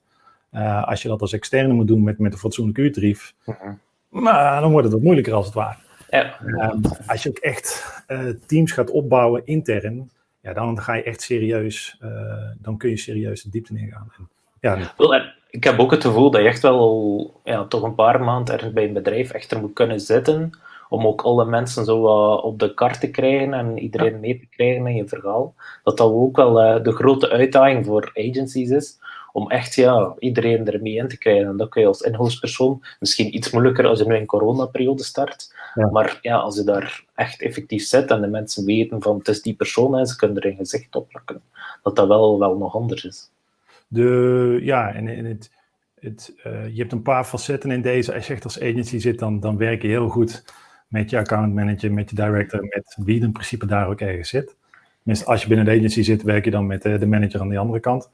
Uh, 0.51 0.87
als 0.87 1.01
je 1.01 1.07
dat 1.07 1.21
als 1.21 1.33
externe 1.33 1.73
moet 1.73 1.87
doen 1.87 2.03
met, 2.03 2.19
met 2.19 2.33
een 2.33 2.39
fatsoenlijke 2.39 2.81
uurtarief, 2.81 3.33
uh 3.45 3.55
-huh. 3.59 3.73
Maar 4.11 4.61
dan 4.61 4.71
wordt 4.71 4.85
het 4.85 4.93
wat 4.93 5.03
moeilijker 5.03 5.33
als 5.33 5.45
het 5.45 5.55
ware. 5.55 5.77
Ja. 6.09 6.39
Um, 6.45 6.81
als 7.07 7.23
je 7.23 7.29
ook 7.29 7.37
echt 7.37 7.85
teams 8.45 8.71
gaat 8.71 8.89
opbouwen 8.89 9.41
intern, 9.45 10.09
ja, 10.41 10.53
dan 10.53 10.81
ga 10.81 10.93
je 10.93 11.03
echt 11.03 11.21
serieus, 11.21 11.97
uh, 12.03 12.11
dan 12.57 12.77
kun 12.77 12.89
je 12.89 12.97
serieus 12.97 13.43
de 13.43 13.49
diepte 13.49 13.77
ingaan. 13.77 14.11
En, 14.17 14.29
ja, 14.59 15.33
ik 15.49 15.63
heb 15.63 15.79
ook 15.79 15.91
het 15.91 16.03
gevoel 16.03 16.31
dat 16.31 16.41
je 16.41 16.47
echt 16.47 16.61
wel 16.61 17.41
ja, 17.43 17.65
toch 17.65 17.83
een 17.83 17.95
paar 17.95 18.23
maanden 18.23 18.59
er 18.59 18.73
bij 18.73 18.83
een 18.83 18.93
bedrijf 18.93 19.31
echt 19.31 19.51
er 19.51 19.59
moet 19.59 19.73
kunnen 19.73 19.99
zitten, 19.99 20.51
om 20.89 21.07
ook 21.07 21.21
alle 21.21 21.45
mensen 21.45 21.85
zo 21.85 22.05
uh, 22.05 22.43
op 22.43 22.59
de 22.59 22.73
kar 22.73 22.99
te 22.99 23.11
krijgen 23.11 23.53
en 23.53 23.79
iedereen 23.79 24.13
ja. 24.13 24.19
mee 24.19 24.39
te 24.39 24.45
krijgen 24.45 24.87
in 24.87 24.95
je 24.95 25.07
verhaal. 25.07 25.53
Dat 25.83 25.97
dat 25.97 26.11
ook 26.11 26.35
wel 26.35 26.75
uh, 26.75 26.83
de 26.83 26.91
grote 26.91 27.29
uitdaging 27.29 27.85
voor 27.85 28.11
agencies 28.13 28.69
is, 28.69 28.99
om 29.31 29.49
echt 29.49 29.75
ja, 29.75 30.15
iedereen 30.19 30.67
ermee 30.67 30.95
in 30.95 31.07
te 31.07 31.17
krijgen. 31.17 31.47
En 31.47 31.57
dat 31.57 31.69
kun 31.69 31.81
je 31.81 31.87
als 31.87 32.01
in-house 32.01 32.39
persoon 32.39 32.83
misschien 32.99 33.35
iets 33.35 33.51
moeilijker 33.51 33.85
als 33.85 33.99
je 33.99 34.05
nu 34.05 34.15
in 34.15 34.25
coronaperiode 34.25 35.03
start. 35.03 35.55
Ja. 35.75 35.89
Maar 35.89 36.19
ja, 36.21 36.35
als 36.35 36.55
je 36.55 36.63
daar 36.63 37.03
echt 37.15 37.41
effectief 37.41 37.83
zit 37.83 38.11
en 38.11 38.21
de 38.21 38.27
mensen 38.27 38.65
weten 38.65 39.01
van 39.01 39.17
het 39.17 39.27
is 39.27 39.41
die 39.41 39.55
persoon 39.55 39.97
en 39.97 40.05
ze 40.05 40.15
kunnen 40.15 40.37
er 40.37 40.45
een 40.45 40.55
gezicht 40.55 40.95
op 40.95 41.09
plakken, 41.09 41.41
dat 41.83 41.95
dat 41.95 42.07
wel, 42.07 42.39
wel 42.39 42.57
nog 42.57 42.75
anders 42.75 43.05
is. 43.05 43.29
De, 43.87 44.59
ja, 44.61 44.93
en, 44.93 45.07
en 45.07 45.25
het, 45.25 45.51
het, 45.99 46.33
uh, 46.47 46.67
je 46.67 46.79
hebt 46.79 46.91
een 46.91 47.01
paar 47.01 47.25
facetten 47.25 47.71
in 47.71 47.81
deze. 47.81 48.13
Als 48.13 48.27
je 48.27 48.33
echt 48.33 48.43
als 48.43 48.61
agency 48.61 48.99
zit, 48.99 49.19
dan, 49.19 49.39
dan 49.39 49.57
werk 49.57 49.81
je 49.81 49.87
heel 49.87 50.09
goed 50.09 50.43
met 50.87 51.09
je 51.09 51.17
account 51.17 51.53
manager, 51.53 51.93
met 51.93 52.09
je 52.09 52.15
director, 52.15 52.61
met 52.61 52.97
wie 53.05 53.21
in 53.21 53.31
principe 53.31 53.65
daar 53.65 53.87
ook 53.87 54.01
ergens 54.01 54.29
zit. 54.29 54.55
Tenminste, 54.97 55.25
als 55.25 55.41
je 55.41 55.47
binnen 55.47 55.65
de 55.65 55.71
agency 55.71 56.01
zit, 56.01 56.23
werk 56.23 56.45
je 56.45 56.51
dan 56.51 56.67
met 56.67 56.81
de 56.81 57.05
manager 57.05 57.39
aan 57.39 57.49
de 57.49 57.57
andere 57.57 57.79
kant. 57.79 58.09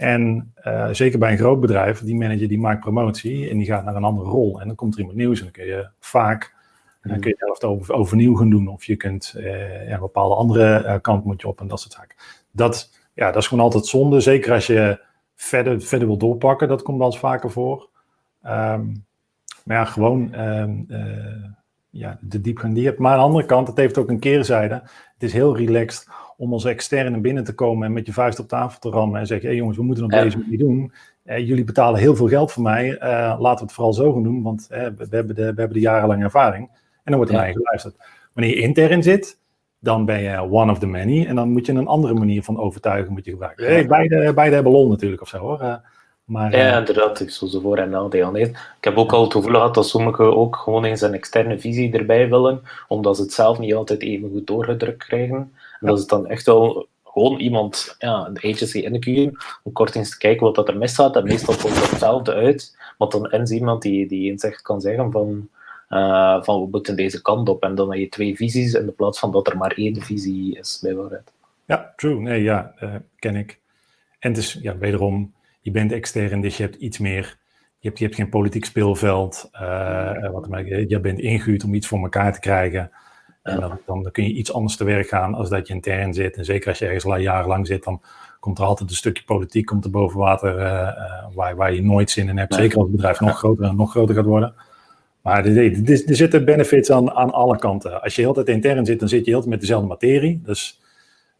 En 0.00 0.52
uh, 0.64 0.88
zeker 0.90 1.18
bij 1.18 1.32
een 1.32 1.38
groot 1.38 1.60
bedrijf, 1.60 2.00
die 2.00 2.14
manager 2.14 2.48
die 2.48 2.58
maakt 2.58 2.80
promotie 2.80 3.50
en 3.50 3.56
die 3.56 3.66
gaat 3.66 3.84
naar 3.84 3.96
een 3.96 4.04
andere 4.04 4.28
rol. 4.28 4.60
En 4.60 4.66
dan 4.66 4.76
komt 4.76 4.94
er 4.94 5.00
iemand 5.00 5.18
nieuws 5.18 5.38
en 5.38 5.44
dan 5.44 5.52
kun 5.52 5.66
je 5.66 5.88
vaak, 5.98 6.54
dan 7.02 7.20
kun 7.20 7.30
je 7.30 7.36
het 7.38 7.64
over, 7.64 7.94
overnieuw 7.94 8.34
gaan 8.34 8.50
doen. 8.50 8.68
Of 8.68 8.84
je 8.84 8.96
kunt 8.96 9.34
uh, 9.36 9.88
ja, 9.88 9.94
een 9.94 10.00
bepaalde 10.00 10.34
andere 10.34 10.82
uh, 10.84 10.94
kant 11.00 11.24
moet 11.24 11.40
je 11.40 11.48
op 11.48 11.60
en 11.60 11.68
dat 11.68 11.80
soort 11.80 11.92
zaken. 11.92 12.16
Dat, 12.50 12.90
ja, 13.14 13.26
dat 13.26 13.42
is 13.42 13.48
gewoon 13.48 13.64
altijd 13.64 13.86
zonde. 13.86 14.20
Zeker 14.20 14.52
als 14.52 14.66
je 14.66 15.00
verder, 15.34 15.80
verder 15.80 16.08
wil 16.08 16.16
doorpakken, 16.18 16.68
dat 16.68 16.82
komt 16.82 16.98
wel 16.98 17.06
eens 17.06 17.18
vaker 17.18 17.50
voor. 17.50 17.88
Um, 18.46 19.04
maar 19.64 19.76
ja, 19.76 19.84
gewoon 19.84 20.40
um, 20.40 20.86
ja, 21.90 22.18
de 22.20 22.40
diepgang 22.40 22.72
die 22.72 22.82
je 22.82 22.88
hebt. 22.88 23.00
Maar 23.00 23.12
aan 23.12 23.18
de 23.18 23.24
andere 23.24 23.46
kant, 23.46 23.68
het 23.68 23.76
heeft 23.76 23.98
ook 23.98 24.08
een 24.08 24.18
keerzijde. 24.18 24.74
Het 25.14 25.22
is 25.22 25.32
heel 25.32 25.56
relaxed 25.56 26.08
om 26.40 26.52
als 26.52 26.64
externe 26.64 27.18
binnen 27.18 27.44
te 27.44 27.54
komen 27.54 27.86
en 27.86 27.92
met 27.92 28.06
je 28.06 28.12
vuist 28.12 28.38
op 28.38 28.48
tafel 28.48 28.78
te 28.78 28.90
rammen 28.90 29.20
en 29.20 29.26
zeggen, 29.26 29.46
hé 29.46 29.52
hey 29.52 29.60
jongens, 29.60 29.78
we 29.78 29.84
moeten 29.84 30.04
op 30.04 30.10
ja. 30.10 30.22
deze 30.22 30.38
manier 30.38 30.58
doen. 30.58 30.92
Uh, 31.24 31.38
jullie 31.38 31.64
betalen 31.64 32.00
heel 32.00 32.16
veel 32.16 32.28
geld 32.28 32.52
voor 32.52 32.62
mij, 32.62 32.90
uh, 32.90 33.36
laten 33.38 33.58
we 33.58 33.64
het 33.64 33.72
vooral 33.72 33.92
zo 33.92 34.12
gaan 34.12 34.22
doen, 34.22 34.42
want 34.42 34.68
uh, 34.72 34.78
we, 34.78 35.06
hebben 35.10 35.34
de, 35.34 35.42
we 35.42 35.60
hebben 35.60 35.72
de 35.72 35.80
jarenlange 35.80 36.24
ervaring. 36.24 36.68
En 36.72 37.02
dan 37.04 37.16
wordt 37.16 37.30
er 37.30 37.36
naar 37.36 37.46
je 37.46 37.52
geluisterd. 37.52 37.96
Wanneer 38.32 38.54
je 38.54 38.60
intern 38.62 39.02
zit, 39.02 39.38
dan 39.78 40.04
ben 40.04 40.20
je 40.20 40.50
one 40.50 40.72
of 40.72 40.78
the 40.78 40.86
many 40.86 41.26
en 41.26 41.34
dan 41.34 41.50
moet 41.50 41.66
je 41.66 41.72
een 41.72 41.86
andere 41.86 42.14
manier 42.14 42.42
van 42.42 42.58
overtuigen 42.58 43.12
moet 43.12 43.24
je 43.24 43.30
gebruiken. 43.30 43.66
Hey, 43.66 43.86
beide, 43.86 44.34
beide 44.34 44.54
hebben 44.54 44.72
lol 44.72 44.88
natuurlijk 44.88 45.22
of 45.22 45.28
zo 45.28 45.38
hoor. 45.38 45.80
Maar, 46.24 46.56
ja, 46.56 46.78
inderdaad, 46.78 47.20
ik 47.20 47.30
zou 47.30 47.50
ze 47.50 47.60
voor 47.60 47.78
en 47.78 47.90
nadeel 47.90 48.36
Ik 48.36 48.56
heb 48.80 48.96
ook 48.96 49.12
al 49.12 49.22
het 49.22 49.32
gevoel 49.32 49.52
gehad 49.52 49.74
dat 49.74 49.86
sommigen 49.86 50.36
ook 50.36 50.56
gewoon 50.56 50.84
eens 50.84 51.00
een 51.00 51.14
externe 51.14 51.58
visie 51.58 51.92
erbij 51.92 52.28
willen, 52.28 52.62
omdat 52.88 53.16
ze 53.16 53.22
het 53.22 53.32
zelf 53.32 53.58
niet 53.58 53.74
altijd 53.74 54.02
even 54.02 54.30
goed 54.30 54.46
doorgedrukt 54.46 55.04
krijgen. 55.04 55.52
En 55.80 55.86
dat 55.86 55.98
is 55.98 56.06
dan 56.06 56.26
echt 56.26 56.46
wel 56.46 56.88
gewoon 57.04 57.38
iemand, 57.38 57.94
ja, 57.98 58.28
de 58.28 58.52
agency 58.52 58.78
inkuren, 58.78 59.36
om 59.62 59.72
kort 59.72 59.94
eens 59.94 60.10
te 60.10 60.18
kijken 60.18 60.46
wat 60.46 60.54
dat 60.54 60.68
er 60.68 60.76
misgaat. 60.76 61.16
En 61.16 61.24
meestal 61.24 61.54
komt 61.54 61.90
hetzelfde 61.90 62.34
uit, 62.34 62.76
maar 62.98 63.08
dan 63.08 63.26
eens 63.26 63.50
iemand 63.50 63.82
die, 63.82 64.08
die 64.08 64.30
eens 64.30 64.42
echt 64.42 64.62
kan 64.62 64.80
zeggen 64.80 65.10
van 65.10 65.48
uh, 65.90 66.42
van 66.42 66.60
we 66.60 66.68
moeten 66.70 66.96
deze 66.96 67.22
kant 67.22 67.48
op. 67.48 67.62
En 67.62 67.74
dan 67.74 67.90
heb 67.90 68.00
je 68.00 68.08
twee 68.08 68.36
visies 68.36 68.74
in 68.74 68.86
de 68.86 68.92
plaats 68.92 69.18
van 69.18 69.32
dat 69.32 69.46
er 69.46 69.56
maar 69.56 69.72
één 69.72 70.02
visie 70.02 70.58
is, 70.58 70.78
bijvoorbeeld. 70.82 71.32
Ja, 71.64 71.92
true. 71.96 72.20
Nee, 72.20 72.42
ja, 72.42 72.74
uh, 72.82 72.94
ken 73.18 73.36
ik. 73.36 73.58
En 74.18 74.32
is 74.32 74.58
ja, 74.62 74.78
wederom, 74.78 75.32
je 75.60 75.70
bent 75.70 75.92
extern, 75.92 76.40
dus 76.40 76.56
je 76.56 76.62
hebt 76.62 76.76
iets 76.76 76.98
meer. 76.98 77.38
Je 77.78 77.88
hebt, 77.88 77.98
je 77.98 78.04
hebt 78.04 78.16
geen 78.16 78.28
politiek 78.28 78.64
speelveld. 78.64 79.48
Uh, 79.52 80.30
wat, 80.30 80.46
je 80.88 80.98
bent 81.00 81.18
ingehuurd 81.18 81.64
om 81.64 81.74
iets 81.74 81.86
voor 81.86 81.98
elkaar 81.98 82.32
te 82.32 82.40
krijgen. 82.40 82.90
En 83.42 83.60
dan, 83.60 83.78
dan, 83.86 84.08
kun 84.12 84.24
je 84.24 84.32
iets 84.32 84.52
anders 84.52 84.76
te 84.76 84.84
werk 84.84 85.08
gaan 85.08 85.34
als 85.34 85.48
dat 85.48 85.66
je 85.66 85.74
intern 85.74 86.14
zit. 86.14 86.36
En 86.36 86.44
zeker 86.44 86.68
als 86.68 86.78
je 86.78 86.86
ergens 86.86 87.22
jarenlang 87.22 87.66
zit, 87.66 87.84
dan 87.84 88.00
komt 88.40 88.58
er 88.58 88.64
altijd 88.64 88.90
een 88.90 88.96
stukje 88.96 89.24
politiek 89.24 89.66
komt 89.66 89.84
er 89.84 89.90
boven 89.90 90.18
water 90.18 90.58
uh, 90.58 90.88
waar, 91.34 91.56
waar 91.56 91.74
je 91.74 91.82
nooit 91.82 92.10
zin 92.10 92.28
in 92.28 92.38
hebt. 92.38 92.54
Zeker 92.54 92.76
als 92.76 92.86
het 92.86 92.96
bedrijf 92.96 93.20
nog 93.20 93.38
groter 93.38 93.64
en 93.64 93.76
nog 93.76 93.90
groter 93.90 94.14
gaat 94.14 94.24
worden. 94.24 94.54
Maar 95.22 95.46
er, 95.46 95.72
zitten 96.06 96.44
benefits 96.44 96.90
aan, 96.90 97.10
aan 97.10 97.32
alle 97.32 97.58
kanten. 97.58 98.02
Als 98.02 98.16
je 98.16 98.22
heel 98.22 98.32
tijd 98.32 98.48
intern 98.48 98.86
zit, 98.86 98.98
dan 99.00 99.08
zit 99.08 99.24
je 99.24 99.30
heel 99.30 99.38
tijd 99.38 99.50
met 99.50 99.60
dezelfde 99.60 99.88
materie. 99.88 100.40
Dus 100.44 100.80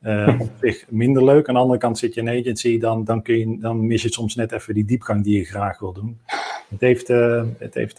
uh, 0.02 0.40
op 0.40 0.50
zich 0.60 0.84
minder 0.88 1.24
leuk. 1.24 1.48
Aan 1.48 1.54
de 1.54 1.60
andere 1.60 1.78
kant 1.78 1.98
zit 1.98 2.14
je 2.14 2.20
in 2.20 2.40
agency, 2.40 2.78
dan, 2.78 3.04
dan, 3.04 3.22
kun 3.22 3.38
je, 3.38 3.58
dan 3.58 3.86
mis 3.86 4.02
je 4.02 4.12
soms 4.12 4.34
net 4.34 4.52
even 4.52 4.74
die 4.74 4.84
diepgang 4.84 5.24
die 5.24 5.38
je 5.38 5.44
graag 5.44 5.78
wil 5.78 5.92
doen. 5.92 6.20
Het 6.68 6.80
heeft, 6.80 7.08
het 7.58 7.74
heeft, 7.74 7.98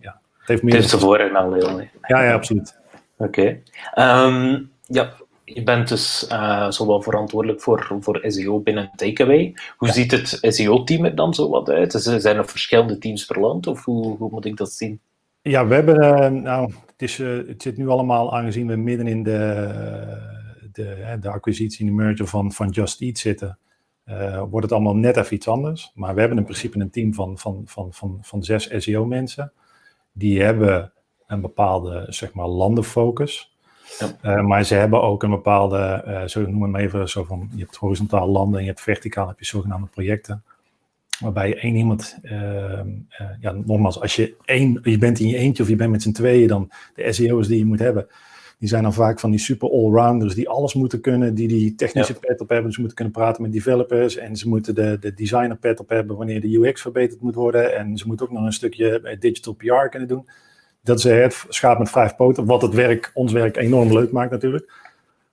ja, 0.00 0.20
het 0.38 0.48
heeft 0.48 0.62
meer... 0.62 0.72
Het 0.72 0.80
heeft 0.80 0.88
zijn 0.88 1.00
voor- 1.00 1.18
en. 1.18 1.90
Ja, 2.06 2.22
ja, 2.22 2.32
absoluut. 2.32 2.80
Oké. 3.22 3.62
Okay. 3.94 4.26
Um, 4.26 4.70
ja, 4.86 5.12
je 5.44 5.62
bent 5.62 5.88
dus 5.88 6.28
uh, 6.32 6.70
zowel 6.70 7.02
verantwoordelijk 7.02 7.60
voor, 7.60 7.96
voor 8.00 8.20
SEO 8.22 8.60
binnen 8.60 8.90
Takeaway. 8.96 9.54
Hoe 9.76 9.88
ja. 9.88 9.94
ziet 9.94 10.10
het 10.10 10.38
SEO-team 10.40 11.04
er 11.04 11.14
dan 11.14 11.34
zo 11.34 11.48
wat 11.48 11.68
uit? 11.70 11.92
Zijn 11.92 12.36
er 12.36 12.48
verschillende 12.48 12.98
teams 12.98 13.24
per 13.24 13.40
land 13.40 13.66
of 13.66 13.84
hoe, 13.84 14.16
hoe 14.16 14.30
moet 14.30 14.44
ik 14.44 14.56
dat 14.56 14.72
zien? 14.72 15.00
Ja, 15.42 15.66
we 15.66 15.74
hebben, 15.74 16.04
uh, 16.04 16.42
nou, 16.42 16.72
het, 16.86 17.02
is, 17.02 17.18
uh, 17.18 17.48
het 17.48 17.62
zit 17.62 17.76
nu 17.76 17.88
allemaal, 17.88 18.36
aangezien 18.36 18.66
we 18.66 18.76
midden 18.76 19.06
in 19.06 19.22
de, 19.22 19.70
de, 20.72 21.16
de 21.20 21.28
acquisitie 21.30 21.80
en 21.80 21.96
de 21.96 22.02
merger 22.02 22.26
van, 22.26 22.52
van 22.52 22.68
Just 22.68 23.00
Eat 23.00 23.18
zitten, 23.18 23.58
wordt 24.48 24.62
het 24.62 24.72
allemaal 24.72 24.96
net 24.96 25.16
even 25.16 25.34
iets 25.34 25.48
anders. 25.48 25.90
Maar 25.94 26.14
we 26.14 26.20
hebben 26.20 26.38
in 26.38 26.44
principe 26.44 26.80
een 26.80 26.90
team 26.90 27.14
van, 27.14 27.38
van, 27.38 27.62
van, 27.64 27.92
van, 27.92 28.18
van 28.22 28.42
zes 28.42 28.70
SEO-mensen. 28.76 29.52
Die 30.12 30.42
hebben 30.42 30.92
een 31.32 31.40
bepaalde, 31.40 32.06
zeg 32.08 32.32
maar, 32.32 32.46
landenfocus. 32.46 33.52
Ja. 33.98 34.36
Uh, 34.36 34.46
maar 34.46 34.64
ze 34.64 34.74
hebben 34.74 35.02
ook 35.02 35.22
een 35.22 35.30
bepaalde, 35.30 36.04
uh, 36.06 36.22
zo 36.26 36.40
noem 36.40 36.62
het 36.62 36.70
maar 36.70 36.80
even, 36.80 37.08
zo 37.08 37.24
van, 37.24 37.48
je 37.54 37.62
hebt 37.62 37.76
horizontaal 37.76 38.28
landen 38.28 38.58
en 38.58 38.64
je 38.64 38.70
hebt 38.70 38.82
verticaal, 38.82 39.28
heb 39.28 39.38
je 39.38 39.44
zogenaamde 39.44 39.86
projecten. 39.86 40.42
Waarbij 41.20 41.48
je 41.48 41.54
één 41.54 41.74
iemand, 41.74 42.18
uh, 42.22 42.80
ja, 43.40 43.52
nogmaals, 43.64 44.00
als 44.00 44.16
je 44.16 44.34
één, 44.44 44.80
je 44.82 44.98
bent 44.98 45.20
in 45.20 45.28
je 45.28 45.36
eentje 45.36 45.62
of 45.62 45.68
je 45.68 45.76
bent 45.76 45.90
met 45.90 46.02
z'n 46.02 46.12
tweeën, 46.12 46.48
dan 46.48 46.70
de 46.94 47.12
SEO's 47.12 47.46
die 47.46 47.58
je 47.58 47.64
moet 47.64 47.78
hebben, 47.78 48.06
die 48.58 48.68
zijn 48.68 48.82
dan 48.82 48.92
vaak 48.92 49.20
van 49.20 49.30
die 49.30 49.40
super 49.40 49.70
allrounders 49.70 50.34
die 50.34 50.48
alles 50.48 50.74
moeten 50.74 51.00
kunnen, 51.00 51.34
die 51.34 51.48
die 51.48 51.74
technische 51.74 52.12
ja. 52.12 52.18
pet 52.18 52.40
op 52.40 52.48
hebben. 52.48 52.72
Ze 52.72 52.78
moeten 52.78 52.96
kunnen 52.96 53.14
praten 53.14 53.42
met 53.42 53.52
developers 53.52 54.16
en 54.16 54.36
ze 54.36 54.48
moeten 54.48 54.74
de, 54.74 54.96
de 55.00 55.14
designer 55.14 55.56
pet 55.56 55.80
op 55.80 55.88
hebben 55.88 56.16
wanneer 56.16 56.40
de 56.40 56.56
UX 56.56 56.80
verbeterd 56.80 57.20
moet 57.20 57.34
worden. 57.34 57.76
En 57.76 57.96
ze 57.96 58.06
moeten 58.06 58.26
ook 58.26 58.32
nog 58.32 58.44
een 58.44 58.52
stukje 58.52 59.16
digital 59.20 59.52
PR 59.52 59.88
kunnen 59.90 60.08
doen 60.08 60.26
dat 60.82 60.98
is 60.98 61.04
het 61.04 61.44
schaap 61.48 61.78
met 61.78 61.90
vijf 61.90 62.16
poten, 62.16 62.44
wat 62.44 62.62
het 62.62 62.74
werk, 62.74 63.10
ons 63.14 63.32
werk 63.32 63.56
enorm 63.56 63.92
leuk 63.92 64.12
maakt 64.12 64.30
natuurlijk. 64.30 64.72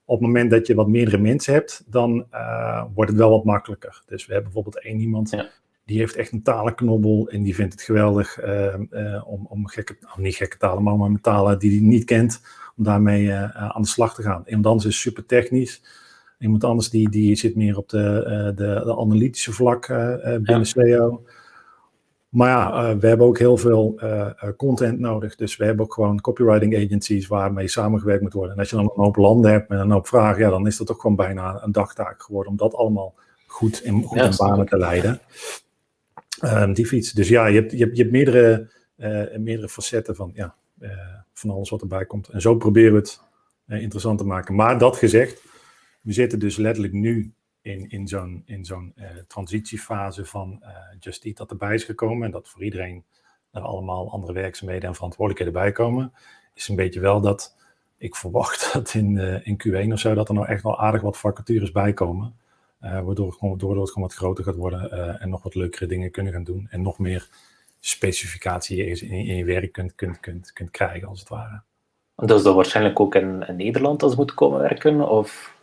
Op 0.05 0.19
het 0.19 0.27
moment 0.27 0.51
dat 0.51 0.67
je 0.67 0.75
wat 0.75 0.87
meerdere 0.87 1.17
mensen 1.17 1.53
hebt, 1.53 1.83
dan 1.85 2.25
uh, 2.33 2.83
wordt 2.93 3.11
het 3.11 3.19
wel 3.19 3.29
wat 3.29 3.43
makkelijker. 3.43 4.01
Dus 4.05 4.25
we 4.25 4.33
hebben 4.33 4.51
bijvoorbeeld 4.51 4.83
één 4.83 4.99
iemand, 4.99 5.29
ja. 5.29 5.49
die 5.85 5.97
heeft 5.97 6.15
echt 6.15 6.31
een 6.31 6.41
talenknobbel 6.41 7.29
en 7.29 7.43
die 7.43 7.55
vindt 7.55 7.73
het 7.73 7.81
geweldig 7.81 8.43
uh, 8.43 8.73
uh, 8.91 9.23
om, 9.27 9.45
om 9.49 9.67
gekke, 9.67 9.97
niet 10.17 10.35
gekke 10.35 10.57
talen, 10.57 10.83
maar 10.83 10.93
om 10.93 11.21
talen 11.21 11.59
die 11.59 11.71
hij 11.71 11.87
niet 11.87 12.03
kent, 12.03 12.41
om 12.77 12.83
daarmee 12.83 13.33
aan 13.33 13.81
de 13.81 13.87
slag 13.87 14.15
te 14.15 14.21
gaan. 14.21 14.43
Iemand 14.45 14.65
anders 14.65 14.85
is 14.85 15.01
super 15.01 15.25
technisch. 15.25 15.81
Iemand 16.39 16.63
anders 16.63 16.89
die, 16.89 17.09
die 17.09 17.35
zit 17.35 17.55
meer 17.55 17.77
op 17.77 17.89
de, 17.89 18.51
de, 18.55 18.81
de 18.85 18.97
analytische 18.97 19.53
vlak 19.53 19.87
binnen 20.41 20.87
ja. 20.87 21.19
Maar 22.29 22.49
ja, 22.49 22.91
uh, 22.91 22.99
we 22.99 23.07
hebben 23.07 23.27
ook 23.27 23.37
heel 23.37 23.57
veel 23.57 23.99
uh, 24.03 24.31
content 24.57 24.99
nodig. 24.99 25.35
Dus 25.35 25.57
we 25.57 25.65
hebben 25.65 25.85
ook 25.85 25.93
gewoon 25.93 26.21
copywriting 26.21 26.75
agencies 26.75 27.27
waarmee 27.27 27.67
samengewerkt 27.67 28.21
moet 28.21 28.33
worden. 28.33 28.53
En 28.53 28.59
als 28.59 28.69
je 28.69 28.75
dan 28.75 28.85
een 28.85 29.03
hoop 29.03 29.15
landen 29.15 29.51
hebt 29.51 29.69
met 29.69 29.79
een 29.79 29.91
hoop 29.91 30.07
vragen, 30.07 30.41
ja, 30.41 30.49
dan 30.49 30.67
is 30.67 30.77
dat 30.77 30.87
toch 30.87 31.01
gewoon 31.01 31.15
bijna 31.15 31.63
een 31.63 31.71
dagtaak 31.71 32.23
geworden 32.23 32.51
om 32.51 32.57
dat 32.57 32.73
allemaal 32.73 33.15
goed 33.47 33.83
in, 33.83 34.03
goed 34.03 34.17
in 34.17 34.33
banen 34.37 34.65
te 34.65 34.77
leiden. 34.77 35.19
Um, 36.43 36.73
die 36.73 36.85
fiets. 36.85 37.11
Dus 37.11 37.27
ja, 37.27 37.45
je 37.45 37.59
hebt, 37.59 37.71
je 37.71 37.77
hebt, 37.77 37.95
je 37.95 38.01
hebt 38.01 38.13
meerdere, 38.13 38.69
uh, 38.97 39.37
meerdere 39.37 39.69
facetten 39.69 40.15
van, 40.15 40.31
ja, 40.33 40.55
van 41.33 41.49
alles 41.49 41.69
wat 41.69 41.81
erbij 41.81 42.05
komt. 42.05 42.27
En 42.27 42.41
zo 42.41 42.55
proberen 42.55 42.93
we 42.93 42.97
het 42.97 43.21
interessant 43.67 44.17
te 44.17 44.25
maken. 44.25 44.55
Maar 44.55 44.77
dat 44.77 44.97
gezegd, 44.97 45.43
we 46.01 46.13
zitten 46.13 46.39
dus 46.39 46.57
letterlijk 46.57 46.93
nu 46.93 47.33
in, 47.89 47.89
in 48.45 48.65
zo'n 48.65 48.93
uh, 48.95 49.05
transitiefase 49.27 50.25
van 50.25 50.59
uh, 50.61 50.69
Just 50.99 51.25
Eat 51.25 51.37
dat 51.37 51.51
erbij 51.51 51.73
is 51.73 51.83
gekomen 51.83 52.25
en 52.25 52.31
dat 52.31 52.49
voor 52.49 52.63
iedereen 52.63 53.03
er 53.51 53.61
allemaal 53.61 54.11
andere 54.11 54.33
werkzaamheden 54.33 54.89
en 54.89 54.95
verantwoordelijkheden 54.95 55.61
bij 55.61 55.71
komen, 55.71 56.13
is 56.53 56.67
een 56.67 56.75
beetje 56.75 56.99
wel 56.99 57.21
dat 57.21 57.55
ik 57.97 58.15
verwacht 58.15 58.69
dat 58.73 58.93
in, 58.93 59.15
uh, 59.15 59.47
in 59.47 59.61
Q1 59.67 59.91
of 59.91 59.99
zo 59.99 60.13
dat 60.13 60.27
er 60.27 60.33
nou 60.33 60.47
echt 60.47 60.63
wel 60.63 60.79
aardig 60.79 61.01
wat 61.01 61.17
vacatures 61.17 61.71
bij 61.71 61.93
komen. 61.93 62.35
waardoor, 62.79 63.25
het 63.25 63.61
het 63.61 63.91
gewoon 63.91 63.93
wat 63.93 64.13
groter 64.13 64.43
gaat 64.43 64.55
worden 64.55 65.19
en 65.19 65.29
nog 65.29 65.43
wat 65.43 65.55
leukere 65.55 65.85
dingen 65.85 66.11
kunnen 66.11 66.33
gaan 66.33 66.43
doen. 66.43 66.67
En 66.69 66.81
nog 66.81 66.99
meer 66.99 67.27
specificatie 67.79 68.85
in, 68.85 69.09
in 69.09 69.35
je 69.35 69.45
werk 69.45 69.71
kunt, 69.71 69.95
kunt, 69.95 70.19
kunt, 70.19 70.53
kunt 70.53 70.71
krijgen, 70.71 71.07
als 71.07 71.19
het 71.19 71.29
ware. 71.29 71.61
Dat 72.15 72.37
is 72.37 72.43
dan 72.43 72.55
waarschijnlijk 72.55 72.99
ook 72.99 73.15
in, 73.15 73.47
in 73.47 73.55
Nederland 73.55 74.03
als 74.03 74.15
moet 74.15 74.33
komen 74.33 74.59
werken? 74.59 75.09
Of? 75.09 75.57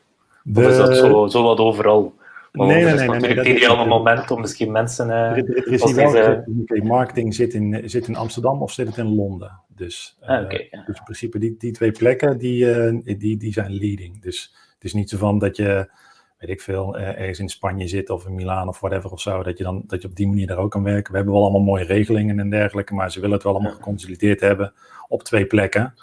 De... 0.48 0.60
Of 0.60 0.70
is 0.70 0.76
dat 0.76 0.96
zo, 0.96 1.26
zo 1.26 1.42
wat 1.42 1.58
overal? 1.58 2.14
Maar 2.52 2.66
nee, 2.66 2.84
nee, 2.84 2.94
nee. 2.94 3.08
nee, 3.08 3.18
nee, 3.20 3.34
het 3.34 3.46
ideale 3.46 3.86
moment 3.86 4.30
om 4.30 4.40
misschien 4.40 4.72
mensen... 4.72 5.08
Uh, 5.08 5.14
er, 5.14 5.56
er 5.56 5.72
is 5.72 5.84
hier 5.84 5.94
wel 5.94 6.12
deze... 6.12 6.84
marketing 6.84 7.34
zit 7.34 7.54
in, 7.54 7.82
zit 7.84 8.08
in 8.08 8.16
Amsterdam 8.16 8.62
of 8.62 8.72
zit 8.72 8.86
het 8.86 8.96
in 8.96 9.14
Londen. 9.14 9.60
Dus, 9.68 10.16
ah, 10.20 10.44
okay, 10.44 10.68
ja. 10.70 10.82
dus 10.86 10.96
in 10.96 11.04
principe 11.04 11.38
die, 11.38 11.54
die 11.58 11.72
twee 11.72 11.92
plekken, 11.92 12.38
die, 12.38 12.64
uh, 12.64 13.18
die, 13.18 13.36
die 13.36 13.52
zijn 13.52 13.72
leading. 13.72 14.22
Dus 14.22 14.54
het 14.74 14.84
is 14.84 14.92
niet 14.92 15.10
zo 15.10 15.16
van 15.16 15.38
dat 15.38 15.56
je, 15.56 15.90
weet 16.38 16.50
ik 16.50 16.60
veel, 16.60 16.96
ergens 16.96 17.38
in 17.38 17.48
Spanje 17.48 17.88
zit 17.88 18.10
of 18.10 18.26
in 18.26 18.34
Milaan 18.34 18.68
of 18.68 18.80
whatever 18.80 19.10
of 19.10 19.20
zo, 19.20 19.42
dat 19.42 19.58
je, 19.58 19.64
dan, 19.64 19.82
dat 19.86 20.02
je 20.02 20.08
op 20.08 20.16
die 20.16 20.26
manier 20.26 20.46
daar 20.46 20.58
ook 20.58 20.70
kan 20.70 20.82
werken. 20.82 21.10
We 21.10 21.16
hebben 21.16 21.34
wel 21.34 21.42
allemaal 21.42 21.60
mooie 21.60 21.84
regelingen 21.84 22.38
en 22.38 22.50
dergelijke, 22.50 22.94
maar 22.94 23.12
ze 23.12 23.20
willen 23.20 23.34
het 23.34 23.44
wel 23.44 23.54
allemaal 23.54 23.72
geconsolideerd 23.72 24.40
hebben 24.40 24.72
op 25.08 25.22
twee 25.22 25.46
plekken. 25.46 25.94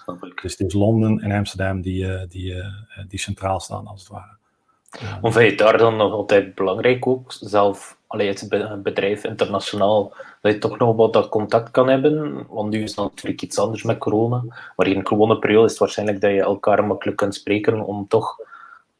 Dus 0.41 0.57
het 0.57 0.67
is 0.67 0.73
Londen 0.73 1.19
en 1.19 1.31
Amsterdam 1.31 1.81
die, 1.81 2.27
die, 2.27 2.55
die 3.07 3.19
centraal 3.19 3.59
staan, 3.59 3.87
als 3.87 3.99
het 3.99 4.09
ware. 4.09 4.35
Of 5.21 5.33
vind 5.33 5.43
je 5.43 5.49
het 5.49 5.57
daar 5.57 5.77
dan 5.77 5.95
nog 5.95 6.11
altijd 6.11 6.55
belangrijk 6.55 7.07
ook, 7.07 7.31
zelf 7.39 7.97
allee, 8.07 8.27
het 8.27 8.83
bedrijf 8.83 9.23
internationaal, 9.23 10.13
dat 10.41 10.53
je 10.53 10.59
toch 10.59 10.77
nog 10.77 10.95
wat 10.95 11.13
dat 11.13 11.29
contact 11.29 11.71
kan 11.71 11.89
hebben? 11.89 12.45
Want 12.49 12.69
nu 12.69 12.83
is 12.83 12.95
het 12.95 12.99
natuurlijk 12.99 13.41
iets 13.41 13.59
anders 13.59 13.83
met 13.83 13.97
corona. 13.97 14.43
Maar 14.75 14.87
in 14.87 14.97
een 14.97 15.07
gewone 15.07 15.39
periode 15.39 15.65
is 15.65 15.71
het 15.71 15.79
waarschijnlijk 15.79 16.21
dat 16.21 16.31
je 16.31 16.41
elkaar 16.41 16.85
makkelijk 16.85 17.17
kunt 17.17 17.35
spreken 17.35 17.81
om 17.81 18.07
toch 18.07 18.39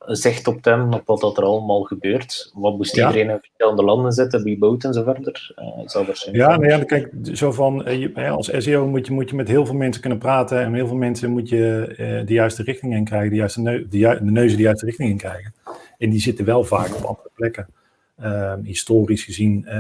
zicht 0.06 0.48
op 0.48 0.66
hebben 0.66 0.94
op 0.94 1.02
wat 1.06 1.22
dat 1.22 1.38
er 1.38 1.44
allemaal 1.44 1.82
gebeurt. 1.82 2.52
Wat 2.54 2.78
moest 2.78 2.96
ja. 2.96 3.08
iedereen 3.08 3.30
in 3.30 3.40
verschillende 3.40 3.84
landen 3.84 4.12
zitten, 4.12 4.44
wie 4.44 4.58
bouwt 4.58 4.84
en 4.84 4.94
zo 4.94 5.04
verder? 5.04 5.54
Uh, 5.56 5.88
zou 5.88 6.06
ja, 6.32 6.48
nou 6.48 6.68
ja, 6.68 6.84
kijk, 6.84 7.14
zo 7.34 7.52
van, 7.52 7.90
uh, 7.90 8.32
als 8.32 8.52
SEO 8.58 8.88
moet 8.88 9.08
je, 9.08 9.14
moet 9.14 9.30
je 9.30 9.36
met 9.36 9.48
heel 9.48 9.66
veel 9.66 9.76
mensen 9.76 10.02
kunnen 10.02 10.20
praten 10.20 10.60
en 10.60 10.70
met 10.70 10.80
heel 10.80 10.88
veel 10.88 10.98
mensen 10.98 11.32
moet 11.32 11.50
je 11.50 11.88
uh, 11.90 12.28
de 12.28 12.34
juiste 12.34 12.64
richting 12.64 12.94
in 12.94 13.04
krijgen, 13.04 13.30
de, 13.30 13.36
juiste 13.36 13.62
neu 13.62 13.88
de, 13.90 13.98
ju 13.98 14.18
de 14.18 14.32
neuzen 14.32 14.58
de 14.58 14.64
juiste 14.64 14.86
richting 14.86 15.10
in 15.10 15.18
krijgen. 15.18 15.54
En 15.98 16.10
die 16.10 16.22
zitten 16.22 16.46
wel 16.46 16.64
vaak 16.64 16.96
op 16.96 17.04
andere 17.04 17.30
plekken. 17.36 17.68
Um, 18.24 18.64
historisch 18.64 19.24
gezien 19.24 19.66
uh, 19.68 19.72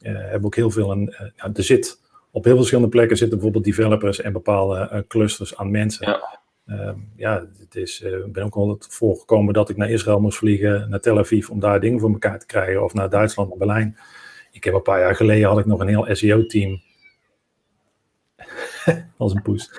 hebben 0.00 0.40
we 0.40 0.46
ook 0.46 0.56
heel 0.56 0.70
veel 0.70 0.90
een. 0.90 1.14
Uh, 1.36 1.56
er 1.56 1.62
zit 1.62 2.00
op 2.30 2.44
heel 2.44 2.52
veel 2.52 2.56
verschillende 2.56 2.90
plekken 2.90 3.16
zitten 3.16 3.38
bijvoorbeeld 3.38 3.76
developers 3.76 4.20
en 4.20 4.32
bepaalde 4.32 4.90
uh, 4.92 4.98
clusters 5.08 5.56
aan 5.56 5.70
mensen. 5.70 6.08
Ja, 6.08 6.37
ja 7.16 7.46
het 7.58 7.74
is, 7.74 8.00
ik 8.00 8.32
ben 8.32 8.44
ook 8.44 8.54
al 8.54 8.76
voorgekomen 8.78 9.54
dat 9.54 9.68
ik 9.68 9.76
naar 9.76 9.90
Israël 9.90 10.20
moest 10.20 10.38
vliegen, 10.38 10.90
naar 10.90 11.00
Tel 11.00 11.18
Aviv, 11.18 11.48
om 11.48 11.60
daar 11.60 11.80
dingen 11.80 12.00
voor 12.00 12.10
elkaar 12.10 12.38
te 12.38 12.46
krijgen, 12.46 12.84
of 12.84 12.94
naar 12.94 13.10
Duitsland, 13.10 13.48
naar 13.48 13.58
Berlijn. 13.58 13.96
Ik 14.52 14.64
heb 14.64 14.74
een 14.74 14.82
paar 14.82 15.00
jaar 15.00 15.16
geleden 15.16 15.48
had 15.48 15.58
ik 15.58 15.66
nog 15.66 15.80
een 15.80 15.88
heel 15.88 16.06
SEO-team 16.10 16.80
als 19.16 19.34
een 19.34 19.42
poes. 19.42 19.70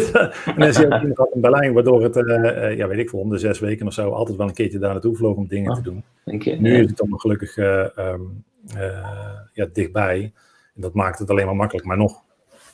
en 0.56 0.74
SEO 0.74 0.88
team 0.88 1.14
gehad 1.14 1.34
in 1.34 1.40
Berlijn, 1.40 1.72
waardoor 1.72 2.02
het, 2.02 2.16
uh, 2.16 2.76
ja 2.76 2.88
weet 2.88 2.98
ik 2.98 3.10
veel, 3.10 3.18
om 3.18 3.30
de 3.30 3.38
zes 3.38 3.58
weken 3.58 3.86
of 3.86 3.92
zo 3.92 4.10
altijd 4.10 4.36
wel 4.36 4.48
een 4.48 4.54
keertje 4.54 4.78
daar 4.78 4.92
naartoe 4.92 5.16
vloog 5.16 5.36
om 5.36 5.46
dingen 5.46 5.70
oh, 5.70 5.76
te 5.76 5.82
doen. 5.82 6.04
je, 6.24 6.56
nu 6.60 6.76
is 6.76 6.90
het 6.90 7.00
allemaal 7.00 7.18
gelukkig 7.18 7.56
uh, 7.56 7.86
um, 7.98 8.44
uh, 8.76 9.08
ja, 9.52 9.66
dichtbij. 9.72 10.32
En 10.74 10.80
dat 10.80 10.94
maakt 10.94 11.18
het 11.18 11.30
alleen 11.30 11.46
maar 11.46 11.56
makkelijk. 11.56 11.86
Maar 11.86 11.96
nog, 11.96 12.21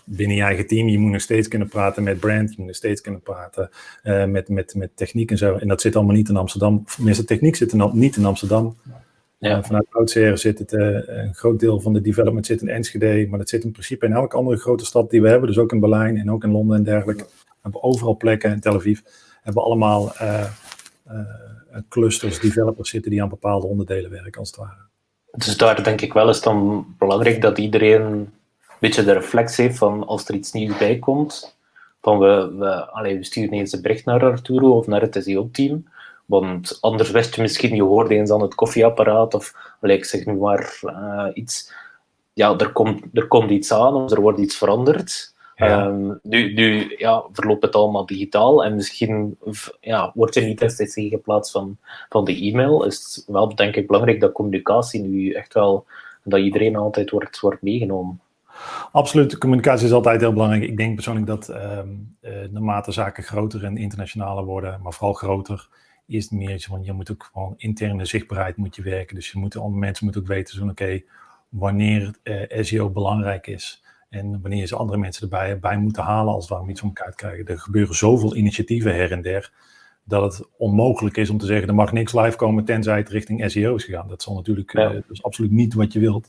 binnen 0.09 0.37
je 0.37 0.43
eigen 0.43 0.67
team, 0.67 0.89
je 0.89 0.99
moet 0.99 1.13
nog 1.13 1.21
steeds 1.21 1.49
kunnen 1.49 1.69
praten 1.69 2.03
met 2.03 2.21
brand, 2.21 2.51
je 2.51 2.55
moet 2.59 2.67
nog 2.67 2.77
steeds 2.77 3.01
kunnen 3.01 3.21
praten 3.21 3.71
met, 4.31 4.49
met, 4.49 4.75
met 4.75 4.91
techniek 4.95 5.31
en 5.31 5.39
zo. 5.39 5.57
En 5.57 5.69
dat 5.69 5.81
zit 5.81 5.97
allemaal 5.97 6.15
niet 6.15 6.29
in 6.29 6.37
Amsterdam. 6.37 6.85
Tenminste, 6.85 7.25
techniek 7.25 7.57
zit 7.57 7.73
in, 7.73 7.91
niet 7.93 8.17
in 8.17 8.25
Amsterdam. 8.25 8.77
Ja. 9.39 9.63
vanuit 9.63 9.87
oudsher 9.91 10.39
zit 10.39 10.59
het, 10.59 10.73
een 10.73 11.35
groot 11.35 11.61
deel 11.61 11.81
van 11.81 11.93
de 11.93 12.01
development 12.01 12.47
zit 12.47 12.61
in 12.61 12.69
Enschede, 12.69 13.27
maar 13.29 13.39
dat 13.39 13.49
zit 13.49 13.65
in 13.65 13.71
principe 13.71 14.07
in 14.07 14.13
elke 14.13 14.37
andere 14.37 14.57
grote 14.57 14.85
stad 14.85 15.11
die 15.11 15.23
we 15.23 15.29
hebben. 15.29 15.49
Dus 15.49 15.59
ook 15.59 15.73
in 15.73 15.81
Berlijn 15.81 16.17
en 16.17 16.31
ook 16.31 16.45
in 16.45 16.51
Londen 16.51 16.77
en 16.77 16.83
dergelijke. 16.83 17.25
We 17.25 17.55
hebben 17.63 17.83
overal 17.83 18.17
plekken 18.17 18.53
in 18.53 18.61
Tel 18.61 18.75
Aviv. 18.75 19.01
Hebben 19.43 19.63
allemaal 19.63 20.13
clusters, 21.89 22.41
developers 22.41 22.91
zitten 22.91 23.11
die 23.11 23.23
aan 23.23 23.29
bepaalde 23.29 23.67
onderdelen 23.67 24.11
werken, 24.11 24.41
als 24.41 24.49
het 24.49 24.59
ware. 24.59 24.87
Dus 25.31 25.57
daar 25.57 25.83
denk 25.83 26.01
ik 26.01 26.13
wel 26.13 26.29
is 26.29 26.41
dan 26.41 26.87
belangrijk 26.99 27.41
dat 27.41 27.59
iedereen 27.59 28.03
een 28.03 28.29
beetje 28.81 29.05
de 29.05 29.13
reflex 29.13 29.57
heeft 29.57 29.79
van 29.79 30.07
als 30.07 30.29
er 30.29 30.35
iets 30.35 30.53
nieuws 30.53 30.79
bij 30.79 30.99
komt, 30.99 31.57
van 32.01 32.19
we, 32.19 32.55
we, 32.59 32.91
allez, 32.91 33.17
we 33.17 33.25
sturen 33.25 33.53
eens 33.53 33.73
een 33.73 33.83
bericht 33.83 34.05
naar 34.05 34.25
Arturo 34.25 34.77
of 34.77 34.87
naar 34.87 35.01
het 35.01 35.19
SEO-team. 35.21 35.89
Want 36.27 36.79
anders 36.81 37.11
wist 37.11 37.35
je 37.35 37.43
misschien, 37.43 37.75
je 37.75 37.83
hoorde 37.83 38.15
eens 38.15 38.31
aan 38.31 38.43
het 38.43 38.55
koffieapparaat 38.55 39.35
of 39.35 39.75
allez, 39.81 39.97
ik 39.97 40.05
zeg 40.05 40.27
nu 40.27 40.33
maar 40.33 40.79
uh, 40.83 41.27
iets. 41.35 41.73
Ja, 42.33 42.59
er 42.59 42.73
komt, 42.73 43.05
er 43.13 43.27
komt 43.27 43.51
iets 43.51 43.73
aan 43.73 43.95
of 43.95 44.11
er 44.11 44.21
wordt 44.21 44.39
iets 44.39 44.57
veranderd. 44.57 45.37
Ehm, 45.55 46.13
nu, 46.23 46.53
nu 46.53 46.95
ja, 46.99 47.25
verloopt 47.33 47.63
het 47.63 47.75
allemaal 47.75 48.07
digitaal 48.07 48.65
en 48.65 48.75
misschien 48.75 49.39
ja, 49.81 50.13
wordt 50.15 50.37
er 50.37 50.45
niet 50.45 50.63
steeds 50.67 50.95
geplaatst 50.95 51.53
van, 51.53 51.77
van 52.09 52.25
de 52.25 52.41
e-mail. 52.41 52.85
Is 52.85 52.97
het 52.97 53.25
wel 53.27 53.55
denk 53.55 53.77
ik 53.77 53.87
belangrijk 53.87 54.21
dat 54.21 54.33
communicatie 54.33 55.03
nu 55.03 55.33
echt 55.33 55.55
wel, 55.55 55.87
dat 56.23 56.41
iedereen 56.41 56.77
altijd 56.77 57.11
wordt, 57.11 57.41
wordt 57.41 57.63
meegenomen. 57.63 58.21
Absoluut, 58.93 59.39
communicatie 59.39 59.87
is 59.87 59.93
altijd 59.93 60.21
heel 60.21 60.33
belangrijk. 60.33 60.63
Ik 60.63 60.77
denk 60.77 60.95
persoonlijk 60.95 61.27
dat 61.27 61.49
um, 61.49 62.17
uh, 62.23 62.49
naarmate 62.51 62.93
zaken 62.93 63.23
groter 63.23 63.65
en 63.65 63.77
internationaler 63.77 64.45
worden, 64.45 64.81
maar 64.83 64.93
vooral 64.93 65.13
groter, 65.13 65.69
is 66.07 66.25
het 66.25 66.33
meer 66.33 66.67
want 66.71 66.85
je 66.85 66.93
moet 66.93 67.11
ook 67.11 67.31
gewoon 67.33 67.55
interne 67.57 68.05
zichtbaarheid 68.05 68.57
moet 68.57 68.77
je 68.77 68.83
werken. 68.83 69.15
Dus 69.15 69.33
je 69.33 69.39
moet, 69.39 69.75
mensen 69.75 70.05
moeten 70.05 70.23
ook 70.23 70.29
weten, 70.29 70.55
zo, 70.55 70.67
oké, 70.67 71.03
wanneer 71.49 72.15
uh, 72.23 72.63
SEO 72.63 72.91
belangrijk 72.91 73.47
is. 73.47 73.83
En 74.09 74.41
wanneer 74.41 74.67
ze 74.67 74.77
andere 74.77 74.99
mensen 74.99 75.23
erbij 75.23 75.59
bij 75.59 75.79
moeten 75.79 76.03
halen 76.03 76.35
als 76.35 76.49
we 76.49 76.65
iets 76.69 76.83
om 76.83 76.89
elkaar 76.89 77.15
krijgen. 77.15 77.47
Er 77.47 77.59
gebeuren 77.59 77.95
zoveel 77.95 78.37
initiatieven 78.37 78.95
her 78.95 79.13
en 79.13 79.23
der. 79.23 79.53
Dat 80.05 80.37
het 80.37 80.49
onmogelijk 80.57 81.17
is 81.17 81.31
om 81.31 81.39
te 81.39 81.47
zeggen, 81.47 81.69
er 81.69 81.75
mag 81.75 81.93
niks 81.93 82.15
live 82.15 82.37
komen 82.37 82.65
tenzij 82.65 82.97
het 82.97 83.09
richting 83.09 83.51
SEO 83.51 83.75
is 83.75 83.85
gegaan. 83.85 84.09
Dat 84.09 84.23
zal 84.23 84.35
natuurlijk, 84.35 84.73
ja. 84.73 84.89
uh, 84.89 84.95
dat 84.95 85.05
is 85.11 85.23
absoluut 85.23 85.51
niet 85.51 85.75
wat 85.75 85.93
je 85.93 86.01
wilt. 86.01 86.29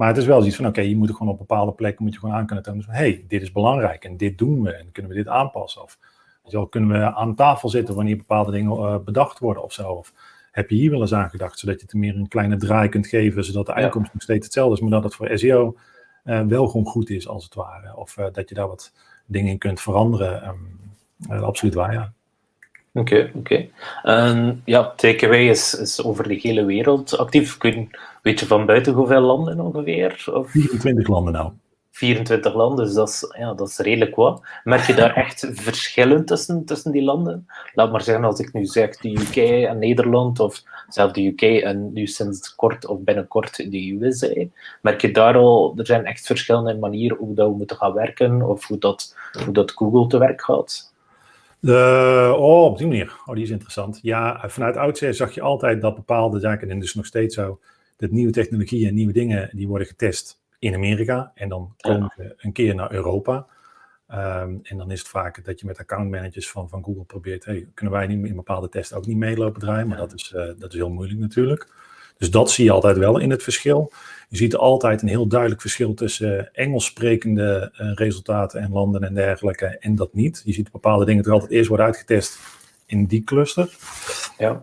Maar 0.00 0.08
het 0.08 0.18
is 0.18 0.26
wel 0.26 0.38
zoiets 0.38 0.56
van, 0.56 0.66
oké, 0.66 0.80
je 0.80 0.96
moet 0.96 1.08
er 1.08 1.14
gewoon 1.14 1.32
op 1.32 1.38
bepaalde 1.38 1.72
plekken 1.72 2.04
moet 2.04 2.12
je 2.12 2.18
gewoon 2.20 2.34
aan 2.34 2.46
kunnen 2.46 2.64
tonen. 2.64 2.82
Van, 2.82 2.94
hey, 2.94 3.24
dit 3.28 3.42
is 3.42 3.52
belangrijk 3.52 4.04
en 4.04 4.16
dit 4.16 4.38
doen 4.38 4.62
we 4.62 4.72
en 4.72 4.92
kunnen 4.92 5.10
we 5.10 5.16
dit 5.16 5.28
aanpassen? 5.28 5.82
Of 5.82 5.98
zo, 6.44 6.66
kunnen 6.66 6.90
we 6.90 7.14
aan 7.14 7.34
tafel 7.34 7.68
zitten 7.68 7.94
wanneer 7.94 8.16
bepaalde 8.16 8.52
dingen 8.52 8.72
uh, 8.72 8.96
bedacht 8.98 9.38
worden 9.38 9.62
of 9.62 9.72
zo? 9.72 9.90
Of 9.90 10.12
heb 10.52 10.70
je 10.70 10.76
hier 10.76 10.90
wel 10.90 11.00
eens 11.00 11.14
aan 11.14 11.30
gedacht, 11.30 11.58
zodat 11.58 11.80
je 11.80 11.86
het 11.86 11.94
meer 11.94 12.16
een 12.16 12.28
kleine 12.28 12.56
draai 12.56 12.88
kunt 12.88 13.06
geven, 13.06 13.44
zodat 13.44 13.66
de 13.66 13.72
eindkomst 13.72 14.06
ja. 14.06 14.12
nog 14.12 14.22
steeds 14.22 14.44
hetzelfde 14.44 14.74
is, 14.74 14.80
maar 14.80 14.90
dat 14.90 15.04
het 15.04 15.14
voor 15.14 15.38
SEO 15.38 15.76
uh, 16.24 16.40
wel 16.40 16.66
gewoon 16.66 16.86
goed 16.86 17.10
is, 17.10 17.28
als 17.28 17.44
het 17.44 17.54
ware. 17.54 17.96
Of 17.96 18.16
uh, 18.16 18.26
dat 18.32 18.48
je 18.48 18.54
daar 18.54 18.68
wat 18.68 18.92
dingen 19.26 19.50
in 19.50 19.58
kunt 19.58 19.80
veranderen. 19.80 20.48
Um, 21.28 21.42
absoluut 21.42 21.74
waar, 21.74 21.92
ja. 21.92 22.12
Oké, 22.92 23.30
okay, 23.32 23.32
oké. 23.34 23.68
Ja, 24.64 24.92
TKW 24.96 25.32
is, 25.32 25.74
is 25.74 26.02
over 26.02 26.28
de 26.28 26.34
hele 26.34 26.64
wereld 26.64 27.18
actief. 27.18 27.56
Kun, 27.56 27.90
weet 28.22 28.40
je 28.40 28.46
van 28.46 28.66
buiten 28.66 28.92
hoeveel 28.92 29.20
landen 29.20 29.60
ongeveer? 29.60 30.24
Of? 30.32 30.50
24 30.50 31.08
landen 31.08 31.32
nou. 31.32 31.52
24 32.00 32.54
landen, 32.54 32.84
dus 32.84 32.94
dat 32.94 33.08
is, 33.08 33.34
ja, 33.38 33.54
dat 33.54 33.68
is 33.68 33.78
redelijk 33.78 34.16
wat. 34.16 34.40
Merk 34.64 34.86
je 34.86 34.94
daar 34.94 35.14
echt 35.14 35.48
verschillen 35.52 36.24
tussen, 36.24 36.64
tussen 36.64 36.92
die 36.92 37.02
landen? 37.02 37.46
Laat 37.74 37.92
maar 37.92 38.02
zeggen, 38.02 38.24
als 38.24 38.40
ik 38.40 38.52
nu 38.52 38.64
zeg 38.66 38.96
de 38.96 39.10
UK 39.10 39.36
en 39.66 39.78
Nederland, 39.78 40.40
of 40.40 40.62
zelfs 40.88 41.12
de 41.12 41.26
UK 41.26 41.42
en 41.62 41.92
nu 41.92 42.06
sinds 42.06 42.54
kort 42.54 42.86
of 42.86 42.98
binnenkort 43.00 43.56
de 43.56 43.98
USA, 44.00 44.44
merk 44.82 45.00
je 45.00 45.10
daar 45.10 45.36
al, 45.36 45.74
er 45.76 45.86
zijn 45.86 46.04
echt 46.04 46.26
verschillende 46.26 46.74
manieren 46.74 47.16
hoe 47.16 47.34
dat 47.34 47.48
we 47.48 47.56
moeten 47.56 47.76
gaan 47.76 47.92
werken, 47.92 48.42
of 48.48 48.66
hoe 48.66 48.78
dat, 48.78 49.16
hoe 49.44 49.52
dat 49.52 49.72
Google 49.72 50.06
te 50.06 50.18
werk 50.18 50.42
gaat? 50.42 50.89
Oh, 51.62 52.64
op 52.64 52.78
die 52.78 52.86
manier. 52.86 53.20
Oh, 53.24 53.34
die 53.34 53.44
is 53.44 53.50
interessant. 53.50 53.98
Ja, 54.02 54.48
vanuit 54.48 54.76
oudsher 54.76 55.14
zag 55.14 55.34
je 55.34 55.40
altijd 55.40 55.80
dat 55.80 55.94
bepaalde 55.94 56.40
zaken, 56.40 56.70
en 56.70 56.78
dus 56.78 56.94
nog 56.94 57.06
steeds 57.06 57.34
zo, 57.34 57.60
dat 57.96 58.10
nieuwe 58.10 58.32
technologieën 58.32 58.88
en 58.88 58.94
nieuwe 58.94 59.12
dingen, 59.12 59.50
die 59.52 59.68
worden 59.68 59.86
getest 59.86 60.40
in 60.58 60.74
Amerika 60.74 61.32
en 61.34 61.48
dan 61.48 61.74
komen 61.76 62.12
ze 62.16 62.34
een 62.36 62.52
keer 62.52 62.74
naar 62.74 62.92
Europa. 62.92 63.46
Um, 64.12 64.60
en 64.62 64.76
dan 64.76 64.90
is 64.90 64.98
het 64.98 65.08
vaak 65.08 65.44
dat 65.44 65.60
je 65.60 65.66
met 65.66 65.78
accountmanagers 65.78 66.50
van, 66.50 66.68
van 66.68 66.84
Google 66.84 67.04
probeert, 67.04 67.44
hey, 67.44 67.68
kunnen 67.74 67.94
wij 67.94 68.06
niet 68.06 68.26
in 68.26 68.34
bepaalde 68.34 68.68
testen 68.68 68.96
ook 68.96 69.06
niet 69.06 69.16
meelopen 69.16 69.60
draaien, 69.60 69.88
maar 69.88 69.96
dat, 69.96 70.14
is, 70.14 70.32
uh, 70.36 70.42
dat 70.58 70.72
is 70.72 70.74
heel 70.74 70.90
moeilijk 70.90 71.20
natuurlijk. 71.20 71.72
Dus 72.20 72.30
dat 72.30 72.50
zie 72.50 72.64
je 72.64 72.70
altijd 72.70 72.96
wel 72.96 73.18
in 73.18 73.30
het 73.30 73.42
verschil. 73.42 73.92
Je 74.28 74.36
ziet 74.36 74.56
altijd 74.56 75.02
een 75.02 75.08
heel 75.08 75.26
duidelijk 75.26 75.60
verschil 75.60 75.94
tussen 75.94 76.38
uh, 76.38 76.44
Engels 76.52 76.84
sprekende 76.84 77.72
uh, 77.72 77.94
resultaten 77.94 78.60
en 78.60 78.72
landen 78.72 79.02
en 79.02 79.14
dergelijke 79.14 79.66
en 79.66 79.94
dat 79.94 80.14
niet. 80.14 80.42
Je 80.44 80.52
ziet 80.52 80.72
bepaalde 80.72 81.04
dingen 81.04 81.22
toch 81.22 81.32
altijd 81.32 81.50
eerst 81.50 81.68
worden 81.68 81.86
uitgetest 81.86 82.38
in 82.86 83.06
die 83.06 83.24
cluster. 83.24 83.76
Ja. 84.38 84.62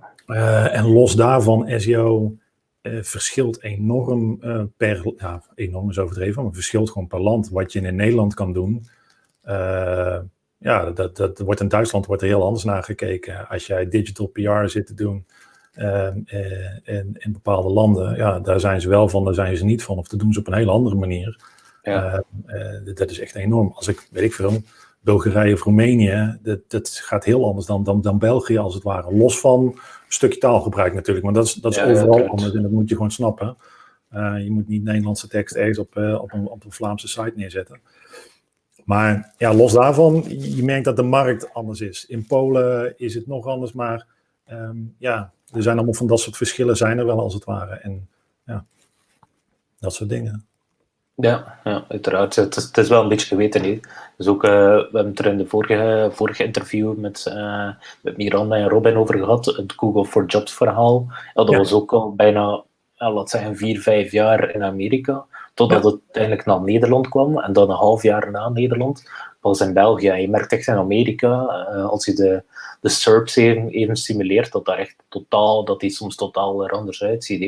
en 0.72 0.86
los 0.86 1.16
daarvan 1.16 1.80
SEO 1.80 2.38
uh, 2.82 3.04
verschilt 3.04 3.64
enorm 3.64 4.38
uh, 4.42 4.64
per, 4.78 5.14
ja, 5.18 5.44
enorm 5.56 5.90
is 5.90 6.00
overdreven, 6.00 6.44
maar 6.44 6.54
verschilt 6.54 6.90
gewoon 6.92 7.08
per 7.08 7.22
land. 7.22 7.50
Wat 7.50 7.74
je 7.74 7.82
in 7.82 7.96
Nederland 7.96 8.34
kan 8.34 8.54
doen, 8.54 8.86
ja, 10.60 10.92
dat, 10.94 11.18
dat 11.18 11.40
wordt 11.40 11.62
in 11.62 11.68
Duitsland 11.68 12.06
wordt 12.06 12.22
er 12.22 12.28
heel 12.28 12.44
anders 12.44 12.64
naar 12.64 12.84
gekeken. 12.84 13.48
Als 13.48 13.68
jij 13.68 13.90
digital 13.90 14.28
PR 14.28 14.68
zit 14.68 14.88
te 14.88 14.94
doen 14.94 15.26
in, 16.84 17.16
in 17.18 17.32
bepaalde 17.32 17.70
landen, 17.70 18.16
ja, 18.16 18.40
daar 18.40 18.60
zijn 18.60 18.82
ze 18.82 18.90
wel 18.90 19.10
van, 19.10 19.26
daar 19.26 19.34
zijn 19.34 19.58
ze 19.58 19.66
niet 19.66 19.84
van. 19.84 19.98
Of 19.98 20.08
dat 20.08 20.20
doen 20.20 20.34
ze 20.34 20.40
op 20.40 20.48
een 20.48 20.54
hele 20.54 20.72
andere 20.72 20.96
manier. 20.96 21.40
Ja. 21.82 22.24
dat 22.94 23.10
is 23.10 23.20
echt 23.20 23.36
enorm. 23.36 23.72
Als 23.76 23.88
ik, 23.88 24.08
weet 24.12 24.24
ik 24.24 24.34
veel, 24.34 24.62
Bulgarije 25.02 25.54
of 25.54 25.64
Roemenië, 25.64 26.38
dat, 26.42 26.60
dat 26.68 26.90
gaat 26.90 27.26
heel 27.26 27.46
anders 27.46 27.66
dan, 27.66 27.84
dan, 27.84 28.02
dan 28.02 28.20
België 28.20 28.58
als 28.58 28.74
het 28.74 28.84
ware. 28.84 29.16
Los 29.16 29.40
van 29.40 29.80
stukje 30.08 30.40
taalgebruik 30.40 30.94
natuurlijk, 30.94 31.26
maar 31.26 31.36
dat 31.36 31.46
is, 31.46 31.54
dat 31.54 31.72
is 31.72 31.78
ja, 31.78 31.90
overal 31.90 32.18
dat 32.18 32.30
anders 32.30 32.54
en 32.54 32.62
dat 32.62 32.72
moet 32.72 32.90
je 32.90 32.96
gewoon 32.96 33.12
snappen. 33.12 33.58
Uh, 34.14 34.44
je 34.44 34.52
moet 34.52 34.68
niet 34.68 34.84
Nederlandse 34.84 35.28
tekst 35.28 35.56
ergens 35.56 35.78
op, 35.78 35.96
uh, 35.98 36.22
op, 36.22 36.34
een, 36.34 36.48
op 36.48 36.64
een 36.64 36.72
Vlaamse 36.72 37.08
site 37.08 37.34
neerzetten. 37.36 37.80
Maar 38.86 39.34
ja, 39.38 39.54
los 39.54 39.74
daarvan, 39.74 40.24
je 40.28 40.64
merkt 40.64 40.86
dat 40.86 40.96
de 40.96 41.04
markt 41.04 41.54
anders 41.54 41.82
is. 41.82 42.06
In 42.06 42.26
Polen 42.26 42.94
is 42.98 43.14
het 43.14 43.28
nog 43.28 43.48
anders, 43.48 43.74
maar 43.74 44.08
um, 44.52 44.96
ja, 44.98 45.34
er 45.54 45.62
zijn 45.62 45.76
allemaal 45.76 45.94
van 45.94 46.08
dat 46.08 46.20
soort 46.20 46.38
verschillen 46.38 46.76
zijn 46.76 46.98
er 46.98 47.06
wel 47.06 47.20
als 47.20 47.34
het 47.34 47.44
ware. 47.44 47.76
En 47.76 48.10
ja, 48.46 48.66
dat 49.80 49.94
soort 49.94 50.10
dingen. 50.10 50.46
Ja, 51.16 51.60
ja 51.64 51.86
uiteraard. 51.88 52.36
Het 52.36 52.56
is, 52.56 52.64
het 52.64 52.78
is 52.78 52.90
wel 52.90 53.02
een 53.02 53.10
beetje 53.10 53.28
geweten. 53.28 53.64
Hè. 53.64 53.80
Dus 54.18 54.28
ook, 54.28 54.44
uh, 54.44 54.52
we 54.52 54.90
hebben 54.92 55.06
het 55.06 55.20
er 55.20 55.26
in 55.26 55.38
de 55.38 55.48
vorige, 55.48 56.10
vorige 56.12 56.44
interview 56.44 56.96
met, 56.96 57.26
uh, 57.28 57.70
met 58.02 58.18
Miranda 58.18 58.56
en 58.56 58.70
Robin 58.70 58.98
over 58.98 59.18
gehad, 59.18 59.46
het 59.46 59.74
Google 59.76 60.06
for 60.06 60.26
Jobs 60.26 60.54
verhaal. 60.54 61.06
Ja, 61.10 61.44
dat 61.44 61.50
ja. 61.50 61.58
was 61.58 61.74
ook 61.74 61.94
al 61.94 62.16
bijna, 62.16 62.64
ja, 62.94 63.12
laat 63.12 63.30
zeggen, 63.30 63.56
vier, 63.56 63.82
vijf 63.82 64.12
jaar 64.12 64.50
in 64.50 64.64
Amerika. 64.64 65.26
Totdat 65.58 65.84
ja. 65.84 65.90
het 65.90 66.00
uiteindelijk 66.04 66.46
naar 66.46 66.62
Nederland 66.62 67.08
kwam. 67.10 67.40
En 67.40 67.54
dan 67.54 67.70
een 67.70 67.76
half 67.76 68.04
jaar 68.04 68.32
na 68.32 68.50
Nederland 68.50 69.10
was 69.42 69.62
in 69.62 69.74
België. 69.74 70.12
Je 70.12 70.30
merkt 70.30 70.52
echt 70.52 70.68
in 70.68 70.76
Amerika, 70.76 71.30
uh, 71.74 71.86
als 71.90 72.06
je 72.06 72.14
de, 72.14 72.44
de 72.82 72.90
SERPs 72.90 73.36
even, 73.36 73.70
even 73.70 73.96
simuleert, 73.96 74.52
dat 74.52 74.66
daar 74.66 74.78
echt 74.78 74.96
totaal, 75.10 75.66
dat 75.66 75.80
die 75.80 75.90
soms 75.90 76.16
totaal 76.16 76.64
er 76.64 76.72
anders 76.72 77.04
uitziet. 77.04 77.42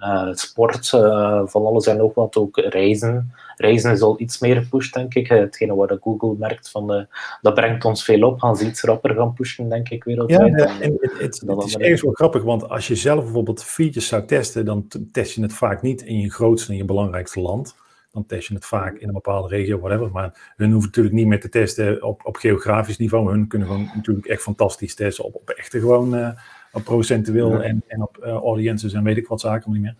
Uh, 0.00 0.28
sport, 0.32 0.92
uh, 0.94 1.42
van 1.44 1.66
alles 1.66 1.86
en 1.86 1.96
nog 1.96 2.14
wat, 2.14 2.36
ook 2.36 2.56
reizen. 2.56 3.34
Reizen 3.58 3.92
is 3.92 4.00
al 4.00 4.20
iets 4.20 4.38
meer 4.38 4.62
gepusht, 4.62 4.94
denk 4.94 5.14
ik. 5.14 5.28
Hetgene 5.28 5.74
waar 5.74 5.98
Google 6.00 6.34
merkt 6.38 6.70
van, 6.70 6.86
de, 6.86 7.06
dat 7.40 7.54
brengt 7.54 7.84
ons 7.84 8.04
veel 8.04 8.22
op, 8.22 8.40
gaan 8.40 8.56
ze 8.56 8.66
iets 8.66 8.82
rapper 8.82 9.14
gaan 9.14 9.32
pushen, 9.32 9.68
denk 9.68 9.88
ik, 9.88 10.04
wereldwijd. 10.04 10.58
Ja, 10.58 10.80
en 10.80 10.96
het, 11.00 11.42
is 11.64 11.76
ergens 11.76 12.02
wel 12.02 12.12
grappig, 12.12 12.42
want 12.42 12.68
als 12.68 12.86
je 12.86 12.94
zelf 12.94 13.24
bijvoorbeeld 13.24 13.64
features 13.64 14.08
zou 14.08 14.24
testen, 14.24 14.64
dan 14.64 14.88
test 15.12 15.34
je 15.34 15.42
het 15.42 15.52
vaak 15.52 15.82
niet 15.82 16.02
in 16.02 16.20
je 16.20 16.30
grootste 16.30 16.72
en 16.72 16.78
je 16.78 16.84
belangrijkste 16.84 17.40
land 17.40 17.76
dan 18.12 18.26
test 18.26 18.48
je 18.48 18.54
het 18.54 18.64
vaak 18.64 18.96
in 18.96 19.06
een 19.08 19.14
bepaalde 19.14 19.48
regio, 19.48 19.78
whatever. 19.78 20.10
Maar 20.10 20.52
hun 20.56 20.70
hoeven 20.70 20.88
natuurlijk 20.88 21.14
niet 21.14 21.26
meer 21.26 21.40
te 21.40 21.48
testen 21.48 22.02
op, 22.02 22.26
op 22.26 22.36
geografisch 22.36 22.98
niveau. 22.98 23.30
Hun 23.30 23.46
kunnen 23.46 23.68
gewoon 23.68 23.90
natuurlijk 23.94 24.26
echt 24.26 24.42
fantastisch 24.42 24.94
testen 24.94 25.24
op, 25.24 25.34
op 25.34 25.48
echte 25.48 25.80
gewoon 25.80 26.14
uh, 26.14 26.30
op 26.72 26.84
procentueel 26.84 27.52
ja. 27.52 27.60
en, 27.60 27.82
en 27.86 28.02
op 28.02 28.18
uh, 28.20 28.32
audiences 28.32 28.92
en 28.92 29.02
weet 29.02 29.16
ik 29.16 29.26
wat 29.26 29.40
zaken 29.40 29.72
niet 29.72 29.80
meer. 29.80 29.96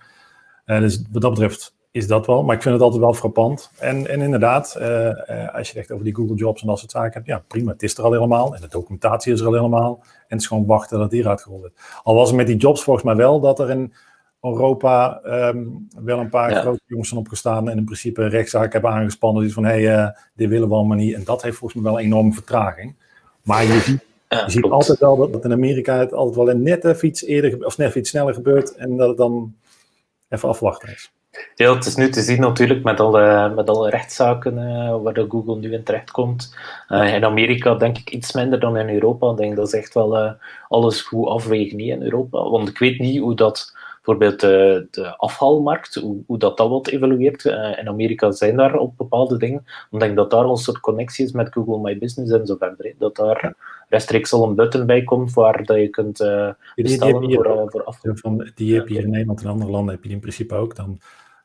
Uh, 0.67 0.81
dus 0.81 1.03
wat 1.11 1.23
dat 1.23 1.31
betreft 1.31 1.77
is 1.99 2.07
dat 2.07 2.27
wel. 2.27 2.43
Maar 2.43 2.57
ik 2.57 2.63
vind 2.63 2.75
het 2.75 2.83
altijd 2.83 3.03
wel 3.03 3.15
frappant. 3.15 3.71
En, 3.79 4.07
en 4.07 4.21
inderdaad, 4.21 4.77
als 5.53 5.69
je 5.69 5.73
het 5.73 5.77
echt 5.77 5.93
over 5.93 6.05
die 6.05 6.15
Google 6.15 6.37
Jobs 6.37 6.61
en 6.61 6.67
dat 6.67 6.79
soort 6.79 6.91
zaken 6.91 7.13
hebt, 7.13 7.27
ja 7.27 7.43
prima, 7.49 7.73
het 7.73 7.83
is 7.83 7.99
er 7.99 8.05
al 8.05 8.13
helemaal. 8.13 8.55
En 8.55 8.61
de 8.61 8.69
documentatie 8.69 9.33
is 9.33 9.41
er 9.41 9.47
al 9.47 9.55
helemaal. 9.55 9.99
En 10.03 10.09
het 10.27 10.41
is 10.41 10.47
gewoon 10.47 10.67
wachten 10.67 10.99
dat 10.99 11.11
die 11.11 11.21
eruit 11.21 11.43
gerold 11.43 11.61
wordt. 11.61 11.81
Al 12.03 12.15
was 12.15 12.29
het 12.29 12.37
met 12.37 12.47
die 12.47 12.57
jobs 12.57 12.83
volgens 12.83 13.05
mij 13.05 13.17
wel 13.17 13.41
dat 13.41 13.61
er 13.61 13.71
een 13.71 13.93
Europa 14.43 15.21
um, 15.25 15.89
wel 15.97 16.19
een 16.19 16.29
paar 16.29 16.51
ja. 16.51 16.61
grote 16.61 16.81
jongens 16.87 17.09
van 17.09 17.19
opgestaan 17.19 17.69
en 17.69 17.79
in 17.79 17.85
principe 17.85 18.23
een 18.23 18.29
rechtszaak 18.29 18.73
hebben 18.73 18.91
aangespannen. 18.91 19.43
Dus 19.43 19.53
van 19.53 19.65
hé, 19.65 19.83
hey, 19.83 19.99
uh, 19.99 20.09
dit 20.35 20.49
willen 20.49 20.69
we 20.69 20.75
allemaal 20.75 20.97
niet. 20.97 21.15
En 21.15 21.25
dat 21.25 21.43
heeft 21.43 21.57
volgens 21.57 21.81
mij 21.81 21.91
wel 21.91 22.01
een 22.01 22.07
enorme 22.07 22.33
vertraging. 22.33 22.95
Maar 23.43 23.65
je 23.65 23.81
ziet, 23.81 24.05
je 24.29 24.51
ziet 24.51 24.65
altijd 24.65 24.99
wel 24.99 25.17
dat, 25.17 25.33
dat, 25.33 25.45
in 25.45 25.53
Amerika 25.53 25.99
het 25.99 26.13
altijd 26.13 26.47
wel 26.47 26.57
net 26.57 26.85
even 26.85 27.09
iets 27.09 27.25
eerder 27.25 27.67
of 27.67 27.79
net 27.79 27.95
iets 27.95 28.11
sneller 28.11 28.35
gebeurt 28.35 28.75
en 28.75 28.97
dat 28.97 29.09
het 29.09 29.17
dan 29.17 29.55
even 30.29 30.49
afwachten 30.49 30.89
is. 30.89 31.13
Ja, 31.55 31.75
het 31.75 31.87
is 31.87 31.95
nu 31.95 32.11
te 32.11 32.21
zien 32.21 32.41
natuurlijk 32.41 32.83
met 32.83 33.01
alle, 33.01 33.53
met 33.55 33.69
alle 33.71 33.91
rechtszaken 33.91 34.59
uh, 34.59 35.03
waar 35.03 35.15
de 35.15 35.27
Google 35.29 35.57
nu 35.57 35.73
in 35.73 35.83
terecht 35.83 36.11
komt. 36.11 36.57
Uh, 36.89 37.15
in 37.15 37.25
Amerika 37.25 37.75
denk 37.75 37.99
ik 37.99 38.11
iets 38.11 38.33
minder 38.33 38.61
dan 38.61 38.77
in 38.77 38.89
Europa. 38.89 39.31
Ik 39.31 39.37
denk 39.37 39.57
dat 39.57 39.67
is 39.67 39.73
echt 39.73 39.95
wel 39.95 40.17
uh, 40.17 40.33
alles 40.69 41.03
goed 41.03 41.29
afwegen 41.29 41.81
in 41.81 42.03
Europa. 42.03 42.51
Want 42.51 42.69
ik 42.69 42.79
weet 42.79 42.99
niet 42.99 43.21
hoe 43.21 43.35
dat 43.35 43.77
bijvoorbeeld 43.95 44.41
de, 44.41 44.87
de 44.91 45.17
afvalmarkt, 45.17 45.95
hoe, 45.95 46.17
hoe 46.27 46.39
dat, 46.39 46.57
dat 46.57 46.69
wordt 46.69 46.89
evolueert. 46.89 47.45
in 47.45 47.89
Amerika 47.89 48.31
zijn 48.31 48.57
daar 48.57 48.75
op 48.75 48.97
bepaalde 48.97 49.37
dingen. 49.37 49.65
Ik 49.91 50.01
denk 50.01 50.17
dat 50.17 50.31
daar 50.31 50.45
een 50.45 50.57
soort 50.57 50.81
connectie 50.81 51.25
is 51.25 51.33
met 51.33 51.53
Google 51.53 51.79
My 51.79 51.99
Business 51.99 52.33
en 52.33 52.47
zo 52.47 52.57
verder. 52.59 52.95
Dat 52.99 53.17
daar 53.17 53.55
rechtstreeks 53.89 54.33
al 54.33 54.49
een 54.49 54.55
button 54.55 54.87
bij 54.87 55.03
komt 55.03 55.33
waar 55.33 55.65
dat 55.65 55.77
je 55.77 55.89
kunt 55.89 56.19
bestellen 56.75 57.21
die, 57.21 57.29
die 57.29 57.37
voor, 57.37 57.71
voor. 57.71 58.19
Van, 58.19 58.51
die 58.55 58.75
heb 58.75 58.89
je 58.89 58.95
hier 58.95 59.05
in 59.05 59.11
Nederland 59.11 59.43
en 59.43 59.49
andere 59.49 59.71
landen 59.71 59.95
heb 59.95 60.03
je 60.03 60.09
die 60.09 60.17
in 60.17 60.23
principe 60.23 60.55
ook. 60.55 60.77
Dan 60.77 60.99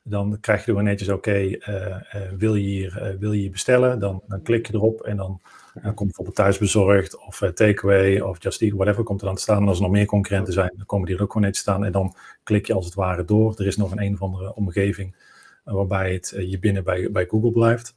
dan 0.04 0.38
krijg 0.40 0.60
je 0.60 0.66
gewoon 0.66 0.84
netjes, 0.84 1.10
oké, 1.10 1.32
eh, 1.32 1.86
eh, 1.96 2.32
wil, 2.38 2.56
je 2.56 2.68
hier, 2.68 3.14
uh, 3.14 3.20
wil 3.20 3.32
je 3.32 3.40
hier 3.40 3.52
bestellen? 3.52 4.00
Dan, 4.00 4.22
dan 4.28 4.42
klik 4.42 4.68
je 4.68 4.74
erop 4.74 5.02
en 5.02 5.18
dan, 5.18 5.42
dan 5.74 5.94
komt 5.94 6.08
bijvoorbeeld 6.08 6.36
thuisbezorgd 6.36 7.18
of 7.26 7.38
takeaway 7.54 8.20
of 8.20 8.44
Just 8.44 8.62
Eat, 8.62 8.74
whatever, 8.74 9.04
komt 9.04 9.20
er 9.22 9.26
dan 9.26 9.36
te 9.36 9.42
staan. 9.42 9.62
En 9.62 9.68
als 9.68 9.78
er 9.78 9.84
nog 9.84 9.92
meer 9.92 10.06
concurrenten 10.06 10.54
zijn, 10.54 10.72
dan 10.76 10.86
komen 10.86 11.08
die 11.08 11.16
er 11.16 11.22
ook 11.22 11.32
gewoon 11.32 11.48
netjes 11.48 11.64
staan. 11.64 11.86
En 11.86 11.92
dan 11.92 12.16
klik 12.44 12.68
je 12.68 12.74
als 12.74 12.86
het 12.86 12.94
ware 12.94 13.26
door. 13.26 13.54
Er 13.58 13.68
is 13.68 13.78
nog 13.78 13.92
een 13.92 14.02
een 14.02 14.14
of 14.14 14.22
andere 14.22 14.56
omgeving 14.56 15.16
waarbij 15.64 16.14
het 16.14 16.34
je 16.38 16.60
binnen 16.60 16.84
bij, 16.84 17.12
bij 17.12 17.26
Google 17.26 17.52
blijft. 17.52 17.96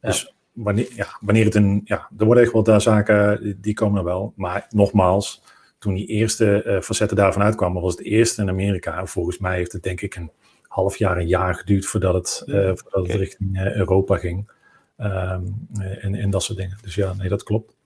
Dus 0.00 0.34
wanneer, 0.52 0.88
ja, 0.94 1.06
wanneer 1.20 1.44
het 1.44 1.54
een, 1.54 1.80
ja, 1.84 2.10
er 2.18 2.24
worden 2.24 2.42
echt 2.42 2.52
wel 2.52 2.62
daar 2.62 2.80
zaken, 2.80 3.56
die 3.60 3.74
komen 3.74 3.98
er 3.98 4.04
wel. 4.04 4.32
Maar 4.36 4.66
nogmaals, 4.70 5.42
toen 5.78 5.94
die 5.94 6.06
eerste 6.06 6.78
facetten 6.82 7.16
daarvan 7.16 7.42
uitkwamen, 7.42 7.82
was 7.82 7.96
het 7.96 8.04
eerste 8.04 8.42
in 8.42 8.48
Amerika. 8.48 9.06
Volgens 9.06 9.38
mij 9.38 9.56
heeft 9.56 9.72
het 9.72 9.82
denk 9.82 10.00
ik 10.00 10.14
een 10.14 10.30
half 10.74 10.96
jaar, 10.96 11.16
een 11.16 11.26
jaar 11.26 11.54
geduurd 11.54 11.86
voordat 11.86 12.14
het, 12.14 12.42
uh, 12.46 12.70
voordat 12.74 13.06
het 13.06 13.16
richting 13.16 13.56
uh, 13.56 13.74
Europa 13.74 14.16
ging. 14.16 14.50
Um, 14.98 15.66
en, 16.00 16.14
en 16.14 16.30
dat 16.30 16.42
soort 16.42 16.58
dingen. 16.58 16.78
Dus 16.82 16.94
ja, 16.94 17.12
nee, 17.12 17.28
dat 17.28 17.42
klopt. 17.42 17.76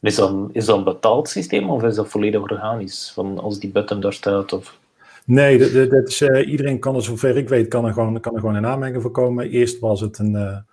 Is 0.00 0.14
dat, 0.14 0.48
is 0.52 0.64
dat 0.64 0.78
een 0.78 0.84
betaald 0.84 1.28
systeem 1.28 1.70
of 1.70 1.82
is 1.82 1.94
dat 1.94 2.08
volledig 2.08 2.40
organisch? 2.40 3.12
Van 3.14 3.38
als 3.38 3.58
die 3.58 3.70
button 3.70 4.00
daar 4.00 4.12
staat? 4.12 4.52
Of... 4.52 4.78
Nee, 5.24 5.58
dat, 5.58 5.90
dat 5.90 6.08
is, 6.08 6.20
uh, 6.20 6.48
iedereen 6.48 6.78
kan 6.78 6.94
er, 6.94 7.02
zover 7.02 7.36
ik 7.36 7.48
weet, 7.48 7.68
kan 7.68 7.84
er 7.84 7.92
gewoon, 7.92 8.20
kan 8.20 8.34
er 8.34 8.40
gewoon 8.40 8.54
een 8.54 8.66
aanmerking 8.66 9.02
voor 9.02 9.10
komen. 9.10 9.50
Eerst 9.50 9.78
was 9.78 10.00
het 10.00 10.18
een, 10.18 10.64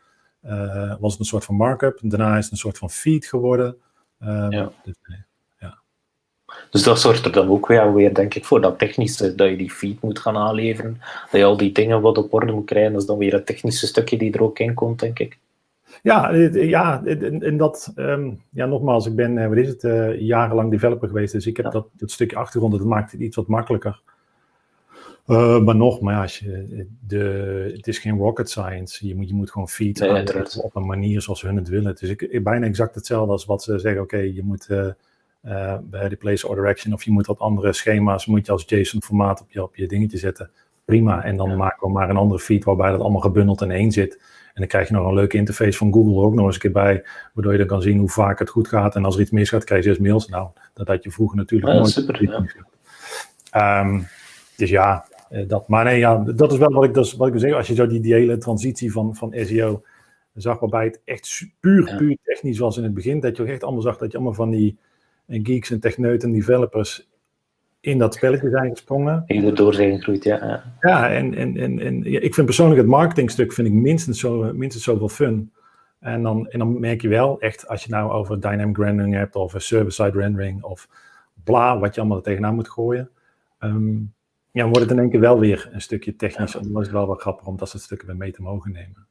was 0.99 1.11
het 1.11 1.19
een 1.19 1.25
soort 1.25 1.45
van 1.45 1.55
markup. 1.55 1.99
Daarna 2.01 2.37
is 2.37 2.43
het 2.43 2.51
een 2.51 2.57
soort 2.57 2.77
van 2.77 2.89
feed 2.89 3.25
geworden. 3.25 3.77
Uh, 4.21 4.47
ja. 4.49 4.71
Dus, 4.83 4.95
nee. 5.07 5.23
Dus 6.69 6.83
dat 6.83 6.99
zorgt 6.99 7.25
er 7.25 7.31
dan 7.31 7.49
ook 7.49 7.67
weer, 7.67 7.93
weer, 7.93 8.13
denk 8.13 8.33
ik, 8.33 8.45
voor 8.45 8.61
dat 8.61 8.79
technische, 8.79 9.35
dat 9.35 9.49
je 9.49 9.57
die 9.57 9.71
feed 9.71 10.01
moet 10.01 10.19
gaan 10.19 10.37
aanleveren, 10.37 11.01
dat 11.31 11.39
je 11.39 11.45
al 11.45 11.57
die 11.57 11.71
dingen 11.71 12.01
wat 12.01 12.17
op 12.17 12.33
orde 12.33 12.51
moet 12.51 12.65
krijgen. 12.65 12.91
Dat 12.91 13.01
is 13.01 13.07
dan 13.07 13.17
weer 13.17 13.33
het 13.33 13.45
technische 13.45 13.87
stukje 13.87 14.17
die 14.17 14.33
er 14.33 14.43
ook 14.43 14.59
in 14.59 14.73
komt, 14.73 14.99
denk 14.99 15.19
ik. 15.19 15.37
Ja, 16.01 16.31
ja 16.53 17.03
en 17.05 17.57
dat, 17.57 17.93
um, 17.95 18.41
ja, 18.49 18.65
nogmaals, 18.65 19.05
ik 19.05 19.15
ben, 19.15 19.37
eh, 19.37 19.47
wat 19.47 19.57
is 19.57 19.67
het, 19.67 19.83
uh, 19.83 20.19
jarenlang 20.19 20.71
developer 20.71 21.07
geweest, 21.07 21.33
dus 21.33 21.47
ik 21.47 21.57
heb 21.57 21.71
dat, 21.71 21.87
dat 21.91 22.11
stukje 22.11 22.37
achtergrond, 22.37 22.73
dat 22.73 22.83
maakt 22.83 23.11
het 23.11 23.21
iets 23.21 23.35
wat 23.35 23.47
makkelijker. 23.47 24.01
Uh, 25.27 25.59
maar 25.59 25.75
nog, 25.75 26.01
maar 26.01 26.21
als 26.21 26.39
je, 26.39 26.85
de, 27.07 27.73
het 27.75 27.87
is 27.87 27.99
geen 27.99 28.17
rocket 28.17 28.49
science. 28.49 29.07
Je 29.07 29.15
moet, 29.15 29.27
je 29.27 29.33
moet 29.33 29.51
gewoon 29.51 29.69
feed 29.69 29.99
nee, 29.99 30.63
op 30.63 30.75
een 30.75 30.85
manier 30.85 31.21
zoals 31.21 31.41
hun 31.41 31.55
het 31.55 31.67
willen. 31.67 31.95
Dus 31.99 32.09
ik, 32.09 32.43
bijna 32.43 32.65
exact 32.65 32.95
hetzelfde 32.95 33.31
als 33.31 33.45
wat 33.45 33.63
ze 33.63 33.79
zeggen. 33.79 34.01
Oké, 34.01 34.17
je 34.17 34.43
moet 34.43 34.67
uh, 34.69 34.87
bij 35.83 36.09
de 36.09 36.15
place 36.15 36.47
order 36.47 36.67
action. 36.67 36.93
Of 36.93 37.03
je 37.03 37.11
moet 37.11 37.25
wat 37.25 37.39
andere 37.39 37.73
schema's, 37.73 38.25
moet 38.25 38.45
je 38.45 38.51
als 38.51 38.63
JSON 38.67 39.03
formaat 39.03 39.41
op 39.41 39.51
je, 39.51 39.63
op 39.63 39.75
je 39.75 39.87
dingetje 39.87 40.17
zetten. 40.17 40.49
Prima. 40.85 41.23
En 41.23 41.37
dan 41.37 41.57
maken 41.57 41.87
we 41.87 41.93
maar 41.93 42.09
een 42.09 42.17
andere 42.17 42.39
feed 42.39 42.63
waarbij 42.63 42.91
dat 42.91 42.99
allemaal 42.99 43.21
gebundeld 43.21 43.61
in 43.61 43.71
één 43.71 43.91
zit. 43.91 44.13
En 44.55 44.61
dan 44.61 44.67
krijg 44.67 44.87
je 44.87 44.93
nog 44.93 45.07
een 45.07 45.13
leuke 45.13 45.37
interface 45.37 45.77
van 45.77 45.93
Google 45.93 46.23
ook 46.23 46.33
nog 46.33 46.45
eens 46.45 46.55
een 46.55 46.61
keer 46.61 46.71
bij. 46.71 47.03
Waardoor 47.33 47.51
je 47.51 47.57
dan 47.57 47.67
kan 47.67 47.81
zien 47.81 47.99
hoe 47.99 48.09
vaak 48.09 48.39
het 48.39 48.49
goed 48.49 48.67
gaat. 48.67 48.95
En 48.95 49.05
als 49.05 49.15
er 49.15 49.21
iets 49.21 49.31
misgaat, 49.31 49.63
krijg 49.63 49.83
je 49.83 49.89
dus 49.89 49.99
mails. 49.99 50.27
Nou, 50.27 50.49
dat 50.73 50.87
had 50.87 51.03
je 51.03 51.11
vroeger 51.11 51.37
natuurlijk 51.37 51.71
ja, 51.71 51.77
nooit. 51.77 51.91
Super, 51.91 52.47
ja. 53.51 53.79
Um, 53.81 54.07
dus 54.57 54.69
ja, 54.69 55.05
uh, 55.31 55.47
dat. 55.47 55.67
Maar 55.67 55.83
nee, 55.83 55.99
ja, 55.99 56.17
dat 56.17 56.51
is 56.51 56.57
wel 56.57 56.71
wat 56.71 56.83
ik, 56.83 56.93
dat 56.93 57.05
is 57.05 57.13
wat 57.13 57.25
ik 57.25 57.31
wil 57.31 57.41
zeggen. 57.41 57.59
Als 57.59 57.67
je 57.67 57.75
zo 57.75 57.87
die, 57.87 57.99
die 57.99 58.13
hele 58.13 58.37
transitie 58.37 58.91
van, 58.91 59.15
van 59.15 59.33
SEO 59.35 59.83
zag, 60.33 60.59
waarbij 60.59 60.85
het 60.85 61.01
echt 61.05 61.47
puur, 61.59 61.95
puur 61.97 62.17
technisch 62.23 62.59
was 62.59 62.77
in 62.77 62.83
het 62.83 62.93
begin. 62.93 63.19
Dat 63.19 63.37
je 63.37 63.43
ook 63.43 63.49
echt 63.49 63.63
allemaal 63.63 63.81
zag 63.81 63.97
dat 63.97 64.11
je 64.11 64.17
allemaal 64.17 64.35
van 64.35 64.49
die 64.49 64.77
en 65.27 65.45
geeks 65.45 65.71
en 65.71 65.79
techneuten 65.79 66.29
en 66.29 66.35
developers 66.35 67.09
in 67.79 67.97
dat 67.97 68.13
spelletje 68.13 68.49
zijn 68.49 68.69
gesprongen. 68.69 69.23
In 69.25 69.55
door 69.55 69.73
zijn 69.73 69.95
gegroeid, 69.95 70.23
ja. 70.23 70.63
Ja, 70.79 71.11
en, 71.11 71.33
en, 71.33 71.57
en, 71.57 71.79
en 71.79 72.03
ja, 72.03 72.19
ik 72.19 72.33
vind 72.33 72.45
persoonlijk 72.45 72.79
het 72.79 72.89
marketingstuk 72.89 73.53
vind 73.53 73.67
ik 73.67 73.73
minstens, 73.73 74.19
zo, 74.19 74.53
minstens 74.53 74.83
zoveel 74.83 75.09
fun. 75.09 75.51
En 75.99 76.23
dan, 76.23 76.47
en 76.47 76.59
dan 76.59 76.79
merk 76.79 77.01
je 77.01 77.07
wel 77.07 77.39
echt, 77.39 77.67
als 77.67 77.83
je 77.83 77.89
nou 77.89 78.11
over 78.11 78.41
dynamic 78.41 78.77
rendering 78.77 79.13
hebt, 79.13 79.35
of 79.35 79.53
server-side 79.57 80.19
rendering, 80.19 80.63
of 80.63 80.87
bla, 81.43 81.79
wat 81.79 81.93
je 81.93 81.99
allemaal 81.99 82.17
er 82.17 82.23
tegenaan 82.23 82.55
moet 82.55 82.69
gooien. 82.69 83.09
Um, 83.59 84.13
ja, 84.51 84.63
wordt 84.63 84.79
het 84.79 84.91
in 84.91 84.99
één 84.99 85.09
keer 85.09 85.19
wel 85.19 85.39
weer 85.39 85.69
een 85.71 85.81
stukje 85.81 86.15
technisch. 86.15 86.53
Ja. 86.53 86.59
Dan 86.59 86.81
is 86.81 86.87
het 86.87 86.91
wel 86.91 87.07
wat 87.07 87.21
grappig 87.21 87.47
om 87.47 87.57
dat 87.57 87.69
soort 87.69 87.83
stukken 87.83 88.07
weer 88.07 88.17
mee 88.17 88.31
te 88.31 88.41
mogen 88.41 88.71
nemen. 88.71 89.07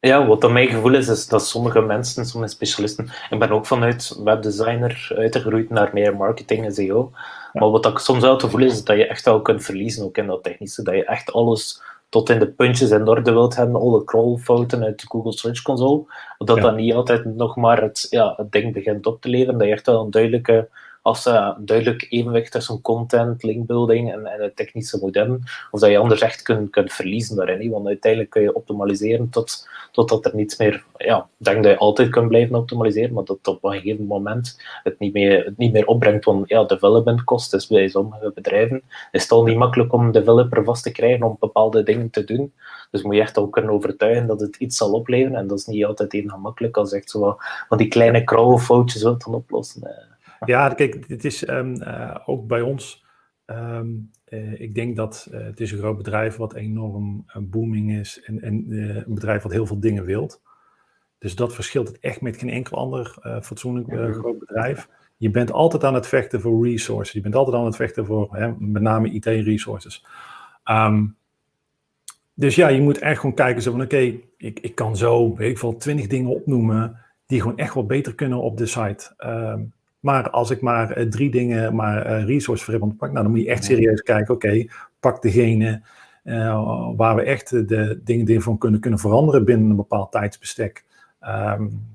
Ja, 0.00 0.26
wat 0.26 0.40
dan 0.40 0.52
mijn 0.52 0.68
gevoel 0.68 0.94
is, 0.94 1.08
is 1.08 1.28
dat 1.28 1.46
sommige 1.46 1.80
mensen, 1.80 2.26
sommige 2.26 2.52
specialisten, 2.52 3.10
ik 3.30 3.38
ben 3.38 3.50
ook 3.50 3.66
vanuit 3.66 4.20
webdesigner 4.24 5.12
uitgegroeid 5.16 5.70
naar 5.70 5.90
meer 5.92 6.16
marketing 6.16 6.64
en 6.64 6.72
SEO, 6.72 7.10
maar 7.52 7.70
wat 7.70 7.86
ik 7.86 7.98
soms 7.98 8.22
wel 8.22 8.32
het 8.32 8.42
gevoel 8.42 8.62
is, 8.62 8.84
dat 8.84 8.96
je 8.96 9.06
echt 9.06 9.24
wel 9.24 9.42
kunt 9.42 9.64
verliezen, 9.64 10.04
ook 10.04 10.16
in 10.16 10.26
dat 10.26 10.42
technische, 10.42 10.82
dat 10.82 10.94
je 10.94 11.04
echt 11.04 11.32
alles 11.32 11.82
tot 12.08 12.30
in 12.30 12.38
de 12.38 12.48
puntjes 12.48 12.90
in 12.90 13.08
orde 13.08 13.32
wilt 13.32 13.56
hebben, 13.56 13.80
alle 13.80 14.04
crawlfouten 14.04 14.84
uit 14.84 15.00
de 15.00 15.06
Google 15.08 15.32
Search 15.32 15.62
Console, 15.62 16.04
dat 16.38 16.56
ja. 16.56 16.62
dat 16.62 16.76
niet 16.76 16.94
altijd 16.94 17.24
nog 17.24 17.56
maar 17.56 17.82
het, 17.82 18.06
ja, 18.10 18.34
het 18.36 18.52
ding 18.52 18.72
begint 18.72 19.06
op 19.06 19.20
te 19.20 19.28
leveren, 19.28 19.58
dat 19.58 19.66
je 19.66 19.72
echt 19.72 19.86
wel 19.86 20.04
een 20.04 20.10
duidelijke 20.10 20.68
als 21.06 21.26
uh, 21.26 21.50
duidelijk 21.58 22.06
evenwicht 22.10 22.52
tussen 22.52 22.80
content, 22.80 23.42
linkbuilding 23.42 24.12
en, 24.12 24.26
en 24.26 24.42
het 24.42 24.56
technische 24.56 24.98
moet 25.00 25.14
hebben, 25.14 25.42
of 25.70 25.80
dat 25.80 25.90
je 25.90 25.98
anders 25.98 26.20
echt 26.20 26.42
kunt, 26.42 26.70
kunt 26.70 26.92
verliezen 26.92 27.36
daarin. 27.36 27.70
Want 27.70 27.86
uiteindelijk 27.86 28.30
kun 28.30 28.42
je 28.42 28.54
optimaliseren 28.54 29.28
tot, 29.28 29.68
totdat 29.92 30.24
er 30.24 30.34
niets 30.34 30.56
meer... 30.56 30.84
Ja, 30.96 31.28
ik 31.38 31.44
denk 31.44 31.62
dat 31.62 31.72
je 31.72 31.78
altijd 31.78 32.08
kunt 32.08 32.28
blijven 32.28 32.56
optimaliseren, 32.56 33.12
maar 33.12 33.24
dat 33.24 33.46
op 33.46 33.64
een 33.64 33.72
gegeven 33.72 34.06
moment 34.06 34.60
het 34.82 34.98
niet 34.98 35.12
meer, 35.12 35.44
het 35.44 35.56
niet 35.56 35.72
meer 35.72 35.86
opbrengt. 35.86 36.24
Want 36.24 36.48
ja, 36.48 36.64
development 36.64 37.24
cost 37.24 37.54
is 37.54 37.66
bij 37.66 37.88
sommige 37.88 38.32
bedrijven 38.34 38.82
is 39.10 39.22
het 39.22 39.32
al 39.32 39.44
niet 39.44 39.56
makkelijk 39.56 39.92
om 39.92 40.04
een 40.04 40.12
developer 40.12 40.64
vast 40.64 40.82
te 40.82 40.92
krijgen 40.92 41.26
om 41.26 41.36
bepaalde 41.40 41.82
dingen 41.82 42.10
te 42.10 42.24
doen. 42.24 42.52
Dus 42.90 43.02
moet 43.02 43.14
je 43.14 43.20
echt 43.20 43.38
ook 43.38 43.52
kunnen 43.52 43.70
overtuigen 43.70 44.26
dat 44.26 44.40
het 44.40 44.56
iets 44.56 44.76
zal 44.76 44.92
opleveren. 44.92 45.38
En 45.38 45.46
dat 45.46 45.58
is 45.58 45.66
niet 45.66 45.84
altijd 45.84 46.14
even 46.14 46.30
gemakkelijk 46.30 46.76
als 46.76 46.92
echt 46.92 47.10
zo 47.10 47.38
wat 47.68 47.78
die 47.78 47.88
kleine 47.88 48.24
krauwenfoutjes 48.24 49.02
wilt 49.02 49.24
dan 49.24 49.34
oplossen. 49.34 50.14
Eh. 50.46 50.54
Ja, 50.54 50.68
kijk, 50.68 51.08
het 51.08 51.24
is 51.24 51.48
um, 51.48 51.82
uh, 51.82 52.16
ook 52.26 52.46
bij 52.46 52.60
ons. 52.60 53.04
Um, 53.46 54.10
uh, 54.28 54.60
ik 54.60 54.74
denk 54.74 54.96
dat 54.96 55.28
uh, 55.32 55.44
het 55.44 55.60
is 55.60 55.72
een 55.72 55.78
groot 55.78 55.96
bedrijf 55.96 56.36
wat 56.36 56.54
enorm 56.54 57.24
booming 57.40 57.92
is 57.92 58.22
en, 58.22 58.42
en 58.42 58.64
een 59.06 59.14
bedrijf 59.14 59.42
wat 59.42 59.52
heel 59.52 59.66
veel 59.66 59.80
dingen 59.80 60.04
wilt. 60.04 60.42
Dus 61.18 61.34
dat 61.34 61.54
verschilt 61.54 61.88
het 61.88 61.98
echt 61.98 62.20
met 62.20 62.36
geen 62.36 62.50
enkel 62.50 62.76
ander 62.76 63.16
fatsoenlijk 63.42 64.14
groot 64.14 64.38
bedrijf. 64.38 64.88
Je 65.16 65.30
bent 65.30 65.52
altijd 65.52 65.84
aan 65.84 65.94
het 65.94 66.06
vechten 66.06 66.40
voor 66.40 66.66
resources. 66.66 67.14
Je 67.14 67.20
bent 67.20 67.34
altijd 67.34 67.56
aan 67.56 67.64
het 67.64 67.76
vechten 67.76 68.06
voor 68.06 68.36
hè, 68.36 68.52
met 68.58 68.82
name 68.82 69.10
IT-resources. 69.10 70.06
Um, 70.64 71.16
dus 72.38 72.54
ja, 72.54 72.68
je 72.68 72.80
moet 72.80 72.98
echt 72.98 73.20
gewoon 73.20 73.34
kijken 73.34 73.62
zo 73.62 73.70
van 73.70 73.82
oké, 73.82 73.94
okay, 73.94 74.24
ik, 74.36 74.60
ik 74.60 74.74
kan 74.74 74.96
zo, 74.96 75.36
weet 75.36 75.50
ik 75.50 75.58
veel, 75.58 75.76
twintig 75.76 76.06
dingen 76.06 76.30
opnoemen 76.30 77.00
die 77.26 77.40
gewoon 77.40 77.58
echt 77.58 77.74
wat 77.74 77.86
beter 77.86 78.14
kunnen 78.14 78.42
op 78.42 78.56
de 78.56 78.66
site. 78.66 79.14
Um, 79.18 79.72
maar 80.00 80.30
als 80.30 80.50
ik 80.50 80.60
maar 80.60 80.98
uh, 80.98 81.06
drie 81.06 81.30
dingen, 81.30 81.74
maar 81.74 82.06
uh, 82.06 82.24
resource 82.24 82.64
verribbend 82.64 82.96
pak, 82.96 83.10
nou 83.12 83.22
dan 83.22 83.32
moet 83.32 83.42
je 83.42 83.50
echt 83.50 83.64
serieus 83.64 84.02
kijken, 84.02 84.34
oké, 84.34 84.46
okay, 84.46 84.70
pak 85.00 85.22
degene 85.22 85.82
uh, 86.24 86.90
waar 86.96 87.16
we 87.16 87.22
echt 87.22 87.50
de 87.68 88.00
dingen 88.04 88.42
van 88.42 88.58
kunnen, 88.58 88.80
kunnen 88.80 88.98
veranderen 88.98 89.44
binnen 89.44 89.70
een 89.70 89.76
bepaald 89.76 90.12
tijdsbestek. 90.12 90.84
Um, 91.20 91.94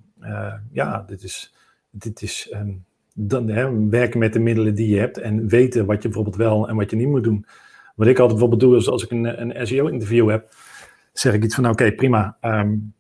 ja, 0.71 1.03
dit 1.07 1.23
is, 1.23 1.53
dit 1.89 2.21
is 2.21 2.53
um, 2.53 2.83
dan, 3.13 3.47
hè, 3.47 3.87
werken 3.89 4.19
met 4.19 4.33
de 4.33 4.39
middelen 4.39 4.75
die 4.75 4.89
je 4.89 4.99
hebt 4.99 5.17
en 5.17 5.47
weten 5.47 5.85
wat 5.85 6.01
je 6.01 6.07
bijvoorbeeld 6.07 6.35
wel 6.35 6.67
en 6.67 6.75
wat 6.75 6.89
je 6.89 6.95
niet 6.95 7.07
moet 7.07 7.23
doen. 7.23 7.45
Wat 7.95 8.07
ik 8.07 8.19
altijd 8.19 8.39
bijvoorbeeld 8.39 8.61
doe, 8.61 8.77
is 8.77 8.89
als 8.89 9.03
ik 9.03 9.11
een, 9.11 9.41
een 9.41 9.67
SEO-interview 9.67 10.29
heb, 10.29 10.49
zeg 11.13 11.33
ik 11.33 11.43
iets 11.43 11.55
van, 11.55 11.63
oké, 11.63 11.73
okay, 11.73 11.95
prima, 11.95 12.37
um, 12.41 12.93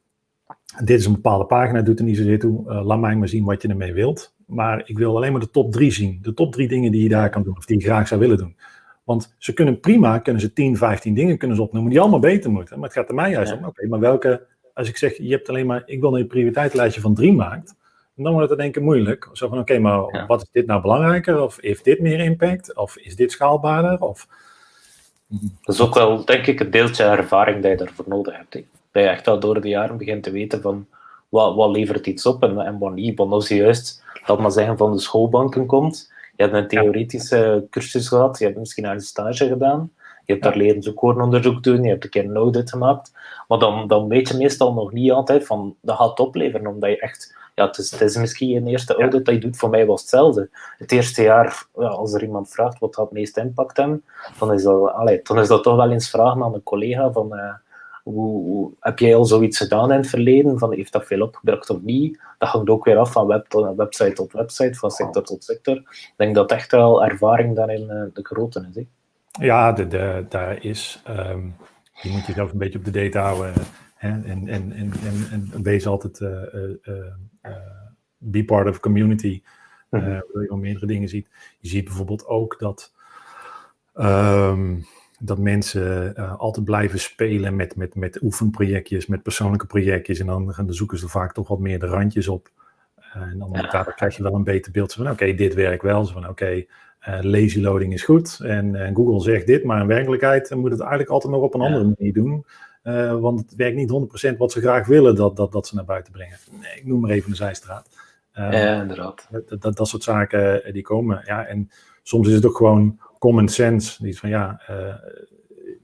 dit 0.83 0.99
is 0.99 1.05
een 1.05 1.13
bepaalde 1.13 1.45
pagina, 1.45 1.81
doet 1.81 1.99
er 1.99 2.05
niet 2.05 2.17
zozeer 2.17 2.39
toe, 2.39 2.73
laat 2.83 2.99
mij 2.99 3.15
maar 3.15 3.27
zien 3.27 3.45
wat 3.45 3.61
je 3.61 3.67
ermee 3.67 3.93
wilt. 3.93 4.33
Maar 4.53 4.81
ik 4.85 4.97
wil 4.97 5.15
alleen 5.15 5.31
maar 5.31 5.41
de 5.41 5.49
top 5.49 5.71
drie 5.71 5.91
zien. 5.91 6.19
De 6.21 6.33
top 6.33 6.53
drie 6.53 6.67
dingen 6.67 6.91
die 6.91 7.03
je 7.03 7.09
daar 7.09 7.29
kan 7.29 7.43
doen, 7.43 7.57
of 7.57 7.65
die 7.65 7.79
je 7.79 7.83
graag 7.85 8.07
zou 8.07 8.19
willen 8.19 8.37
doen. 8.37 8.55
Want 9.03 9.35
ze 9.37 9.53
kunnen 9.53 9.79
prima, 9.79 10.19
kunnen 10.19 10.41
ze 10.41 10.53
10, 10.53 10.77
15 10.77 11.13
dingen 11.13 11.37
kunnen 11.37 11.57
ze 11.57 11.63
opnoemen 11.63 11.91
die 11.91 11.99
allemaal 11.99 12.19
beter 12.19 12.51
moeten. 12.51 12.75
Maar 12.79 12.87
het 12.87 12.97
gaat 12.97 13.09
er 13.09 13.15
mij 13.15 13.31
juist 13.31 13.53
om, 13.57 13.65
oké, 13.65 13.87
maar 13.87 13.99
welke, 13.99 14.45
als 14.73 14.89
ik 14.89 14.97
zeg, 14.97 15.17
je 15.17 15.31
hebt 15.31 15.49
alleen 15.49 15.65
maar, 15.65 15.83
ik 15.85 15.99
wil 16.01 16.17
een 16.17 16.27
prioriteitenlijstje 16.27 17.01
van 17.01 17.15
drie 17.15 17.33
maakt. 17.33 17.75
Dan 18.15 18.33
wordt 18.33 18.49
het 18.49 18.57
in 18.57 18.63
één 18.63 18.73
keer 18.73 18.83
moeilijk. 18.83 19.29
Zo 19.33 19.47
van, 19.47 19.59
oké, 19.59 19.79
maar 19.79 20.15
Ja. 20.15 20.25
wat 20.25 20.41
is 20.41 20.47
dit 20.51 20.65
nou 20.65 20.81
belangrijker? 20.81 21.41
Of 21.41 21.57
heeft 21.61 21.83
dit 21.83 21.99
meer 21.99 22.19
impact? 22.19 22.75
Of 22.75 22.97
is 22.97 23.15
dit 23.15 23.31
schaalbaarder? 23.31 23.99
Of... 24.01 24.27
Dat 25.61 25.75
is 25.75 25.81
ook 25.81 25.93
wel, 25.93 26.25
denk 26.25 26.47
ik, 26.47 26.59
een 26.59 26.71
deeltje 26.71 27.03
ervaring 27.03 27.61
dat 27.61 27.71
je 27.71 27.77
daarvoor 27.77 28.05
nodig 28.07 28.37
hebt. 28.37 28.53
hè. 28.53 28.63
Dat 28.91 29.03
je 29.03 29.09
echt 29.09 29.27
al 29.27 29.39
door 29.39 29.61
de 29.61 29.67
jaren 29.67 29.97
begint 29.97 30.23
te 30.23 30.31
weten 30.31 30.61
van 30.61 30.87
wat, 31.31 31.55
wat 31.55 31.69
levert 31.69 32.07
iets 32.07 32.25
op? 32.25 32.43
En, 32.43 32.59
en 32.59 32.79
wat 32.79 32.93
niet. 32.93 33.17
Want 33.17 33.31
als 33.31 33.47
je 33.47 33.55
juist, 33.55 34.03
laat 34.25 34.39
maar 34.39 34.51
zeggen, 34.51 34.77
van 34.77 34.91
de 34.91 34.99
schoolbanken 34.99 35.65
komt, 35.65 36.11
je 36.35 36.43
hebt 36.43 36.55
een 36.55 36.67
theoretische 36.67 37.67
cursus 37.69 38.07
gehad, 38.07 38.39
je 38.39 38.45
hebt 38.45 38.57
misschien 38.57 38.85
een 38.85 38.99
stage 38.99 39.47
gedaan, 39.47 39.91
je 40.25 40.31
hebt 40.33 40.43
daar 40.43 40.55
leren 40.55 40.83
zoekwoordonderzoek 40.83 41.63
doen, 41.63 41.83
je 41.83 41.89
hebt 41.89 42.03
een 42.03 42.09
keer 42.09 42.25
een 42.25 42.35
audit 42.35 42.69
gemaakt, 42.69 43.11
maar 43.47 43.59
dan, 43.59 43.87
dan 43.87 44.07
weet 44.07 44.27
je 44.27 44.37
meestal 44.37 44.73
nog 44.73 44.91
niet 44.91 45.11
altijd 45.11 45.45
van 45.45 45.75
dat 45.81 45.97
gaat 45.97 46.19
opleveren, 46.19 46.67
omdat 46.67 46.89
je 46.89 46.99
echt, 46.99 47.35
ja, 47.55 47.65
het 47.65 47.77
is, 47.77 47.91
het 47.91 48.01
is 48.01 48.15
misschien 48.15 48.55
een 48.55 48.67
eerste 48.67 48.95
audit 48.95 49.25
dat 49.25 49.35
je 49.35 49.41
doet, 49.41 49.57
voor 49.57 49.69
mij 49.69 49.85
was 49.85 50.01
hetzelfde. 50.01 50.49
Het 50.77 50.91
eerste 50.91 51.21
jaar, 51.21 51.65
ja, 51.75 51.87
als 51.87 52.13
er 52.13 52.23
iemand 52.23 52.49
vraagt 52.49 52.79
wat 52.79 52.95
gaat 52.95 53.05
het 53.05 53.13
meest 53.13 53.37
impact 53.37 53.77
hebben, 53.77 54.03
dan 54.39 54.53
is 54.53 54.63
dat, 54.63 54.91
allee, 54.91 55.19
dan 55.23 55.39
is 55.39 55.47
dat 55.47 55.63
toch 55.63 55.75
wel 55.75 55.91
eens 55.91 56.09
vragen 56.09 56.43
aan 56.43 56.53
een 56.53 56.63
collega 56.63 57.11
van 57.11 57.35
eh, 57.35 57.53
hoe, 58.03 58.43
hoe- 58.43 58.71
heb 58.79 58.99
jij 58.99 59.15
al 59.15 59.25
zoiets 59.25 59.57
gedaan 59.57 59.91
in 59.91 59.97
het 59.97 60.07
verleden? 60.09 60.59
Van, 60.59 60.73
heeft 60.73 60.91
dat 60.91 61.05
veel 61.05 61.21
opgebracht 61.21 61.69
of 61.69 61.81
niet? 61.81 62.19
Dat 62.37 62.49
hangt 62.49 62.69
ook 62.69 62.85
weer 62.85 62.97
af 62.97 63.11
van 63.11 63.27
web 63.27 63.45
tot, 63.47 63.75
website 63.75 64.13
tot 64.13 64.31
website, 64.31 64.73
van 64.79 64.91
sector 64.91 65.23
tot 65.23 65.43
sector. 65.43 65.75
Ik 65.77 66.13
denk 66.15 66.35
dat 66.35 66.51
echt 66.51 66.71
wel 66.71 67.03
ervaring 67.05 67.55
daarin 67.55 67.89
eh, 67.89 68.03
de 68.13 68.23
grote 68.25 68.67
is. 68.69 68.75
hè. 68.75 68.87
Ja, 69.45 69.71
de, 69.71 69.87
de, 69.87 70.25
daar 70.29 70.63
is. 70.65 71.01
ehm, 71.05 71.45
je 72.01 72.09
moet 72.09 72.25
jezelf 72.25 72.51
een 72.51 72.57
beetje 72.57 72.79
op 72.79 72.85
de 72.85 72.91
data 72.91 73.21
houden. 73.21 73.53
Hè? 73.95 74.09
En, 74.09 74.23
en, 74.25 74.47
en, 74.47 74.71
en, 74.71 75.49
en 75.53 75.63
wees 75.63 75.87
altijd. 75.87 76.19
eh, 76.19 76.53
eh, 76.53 76.69
eh, 76.83 77.05
eh, 77.41 77.51
be 78.17 78.45
part 78.45 78.69
of 78.69 78.79
community. 78.79 79.41
eh, 79.89 79.99
Mhm. 80.01 80.09
Waardoor 80.11 80.41
je 80.41 80.47
wel 80.49 80.57
meerdere 80.57 80.85
dingen 80.85 81.09
ziet. 81.09 81.27
Je 81.59 81.67
ziet 81.69 81.83
bijvoorbeeld 81.85 82.25
ook 82.27 82.55
dat. 82.59 82.91
ehm, 83.93 84.77
dat 85.23 85.37
mensen 85.37 86.15
eh, 86.15 86.39
altijd 86.39 86.65
blijven 86.65 86.99
spelen 86.99 87.55
met, 87.55 87.75
met, 87.75 87.95
met 87.95 88.21
oefenprojectjes, 88.21 89.07
met 89.07 89.23
persoonlijke 89.23 89.65
projectjes. 89.65 90.19
En 90.19 90.25
dan, 90.25 90.53
dan 90.57 90.73
zoeken 90.73 90.97
ze 90.97 91.07
vaak 91.07 91.33
toch 91.33 91.47
wat 91.47 91.59
meer 91.59 91.79
de 91.79 91.85
randjes 91.85 92.27
op. 92.27 92.49
Eh, 92.95 93.21
en 93.21 93.39
dan 93.39 93.51
daardoor 93.51 93.93
krijg 93.93 94.17
je 94.17 94.23
wel 94.23 94.33
een 94.33 94.43
beter 94.43 94.71
beeld 94.71 94.93
van, 94.93 95.09
oké, 95.09 95.33
dit 95.33 95.53
werkt 95.53 95.83
wel. 95.83 96.05
Zo 96.05 96.13
van, 96.13 96.29
oké, 96.29 96.65
eh, 96.99 97.19
lazy 97.21 97.61
loading 97.61 97.93
is 97.93 98.03
goed. 98.03 98.39
En, 98.43 98.95
Google 98.95 99.21
zegt 99.21 99.47
dit, 99.47 99.63
maar 99.63 99.81
in 99.81 99.87
werkelijkheid 99.87 100.55
moet 100.55 100.71
het 100.71 100.79
eigenlijk 100.79 101.09
altijd 101.09 101.33
nog 101.33 101.41
op 101.41 101.53
een 101.53 101.61
andere 101.61 101.93
manier 101.97 102.13
doen. 102.13 102.45
Want 103.21 103.39
het 103.39 103.55
werkt 103.55 103.75
niet 103.75 103.89
100% 104.33 104.37
wat 104.37 104.51
ze 104.51 104.61
graag 104.61 104.87
willen 104.87 105.15
dat, 105.15 105.35
dat, 105.35 105.51
dat 105.51 105.67
ze 105.67 105.75
naar 105.75 105.85
buiten 105.85 106.11
brengen. 106.11 106.37
Nee, 106.61 106.75
ik 106.75 106.85
noem 106.85 107.01
maar 107.01 107.09
even 107.09 107.29
een 107.29 107.35
zijstraat. 107.35 107.87
Ja, 108.33 108.81
inderdaad. 108.81 109.27
dat, 109.31 109.61
dat, 109.61 109.77
dat 109.77 109.87
soort 109.87 110.03
zaken 110.03 110.73
die 110.73 110.81
komen. 110.81 111.21
Ja, 111.25 111.45
en 111.45 111.69
soms 112.03 112.27
is 112.27 112.33
het 112.33 112.45
ook 112.45 112.57
gewoon 112.57 112.99
common 113.21 113.47
sense. 113.47 114.03
Die 114.03 114.17
van 114.17 114.29
ja, 114.29 114.61
eh, 114.67 114.95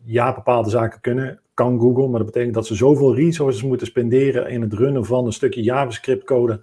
ja, 0.04 0.34
bepaalde 0.34 0.70
zaken 0.70 1.02
kunnen, 1.02 1.40
kan 1.54 1.80
Google, 1.80 2.08
maar 2.08 2.18
dat 2.20 2.32
betekent 2.32 2.54
dat 2.54 2.68
ze 2.68 2.76
zoveel 2.76 3.16
resources 3.16 3.64
moeten 3.64 3.88
spenderen 3.88 4.50
in 4.50 4.62
het 4.62 4.74
runnen 4.74 5.06
van 5.06 5.26
een 5.26 5.32
stukje 5.34 5.64
JavaScript 5.64 6.24
code 6.24 6.62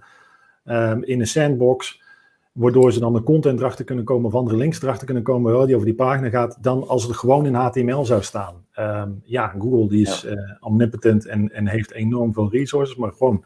ehm, 0.63 1.01
in 1.03 1.19
een 1.19 1.27
sandbox, 1.27 2.01
waardoor 2.51 2.91
ze 2.91 2.99
dan 2.99 3.13
de 3.13 3.23
content 3.23 3.59
erachter 3.59 3.85
kunnen 3.85 4.05
komen 4.05 4.25
of 4.25 4.35
andere 4.35 4.57
links 4.57 4.81
erachter 4.81 5.05
kunnen 5.05 5.23
komen 5.23 5.65
die 5.65 5.75
over 5.75 5.87
die 5.87 5.95
pagina 5.95 6.29
gaat, 6.29 6.63
dan 6.63 6.87
als 6.87 7.03
het 7.03 7.15
gewoon 7.15 7.45
in 7.45 7.53
HTML 7.53 8.05
zou 8.05 8.21
staan. 8.23 8.65
Ehm, 8.71 9.09
ja, 9.23 9.47
Google 9.59 9.87
die 9.87 10.01
is 10.01 10.25
eh, 10.25 10.35
omnipotent 10.59 11.25
en, 11.25 11.51
en 11.51 11.67
heeft 11.67 11.91
enorm 11.91 12.33
veel 12.33 12.51
resources, 12.51 12.95
maar 12.95 13.11
gewoon 13.11 13.43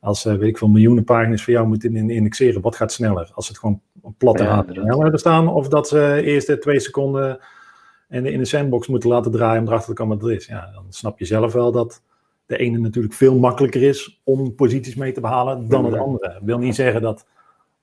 als, 0.00 0.24
eh, 0.24 0.34
weet 0.34 0.48
ik 0.48 0.58
veel, 0.58 0.68
miljoenen 0.68 1.04
pagina's 1.04 1.42
voor 1.44 1.52
jou 1.52 1.66
moeten 1.66 1.96
in- 1.96 2.10
indexeren, 2.10 2.60
wat 2.60 2.76
gaat 2.76 2.92
sneller? 2.92 3.30
Als 3.34 3.48
het 3.48 3.58
gewoon 3.58 3.80
platte 4.16 4.42
Ja, 4.42 4.64
hebben 4.98 5.18
staan, 5.18 5.48
of 5.48 5.68
dat 5.68 5.88
ze 5.88 6.20
eerst 6.24 6.46
de 6.46 6.58
twee 6.58 6.80
seconden 6.80 7.38
en 8.08 8.26
in 8.26 8.38
de 8.38 8.44
sandbox 8.44 8.86
moeten 8.86 9.08
laten 9.08 9.32
draaien 9.32 9.60
om 9.60 9.68
erachter 9.68 9.94
te 9.94 10.00
komen 10.00 10.18
wat 10.18 10.28
er 10.28 10.34
is. 10.34 10.46
Ja, 10.46 10.70
dan 10.74 10.84
snap 10.88 11.18
je 11.18 11.24
zelf 11.24 11.52
wel 11.52 11.72
dat 11.72 12.02
de 12.46 12.56
ene 12.56 12.78
natuurlijk 12.78 13.14
veel 13.14 13.38
makkelijker 13.38 13.82
is 13.82 14.20
om 14.24 14.54
posities 14.54 14.94
mee 14.94 15.12
te 15.12 15.20
behalen 15.20 15.68
dan 15.68 15.84
het 15.84 15.98
andere. 15.98 16.32
Dat 16.32 16.42
wil 16.42 16.58
niet 16.58 16.74
zeggen 16.74 17.02
dat, 17.02 17.26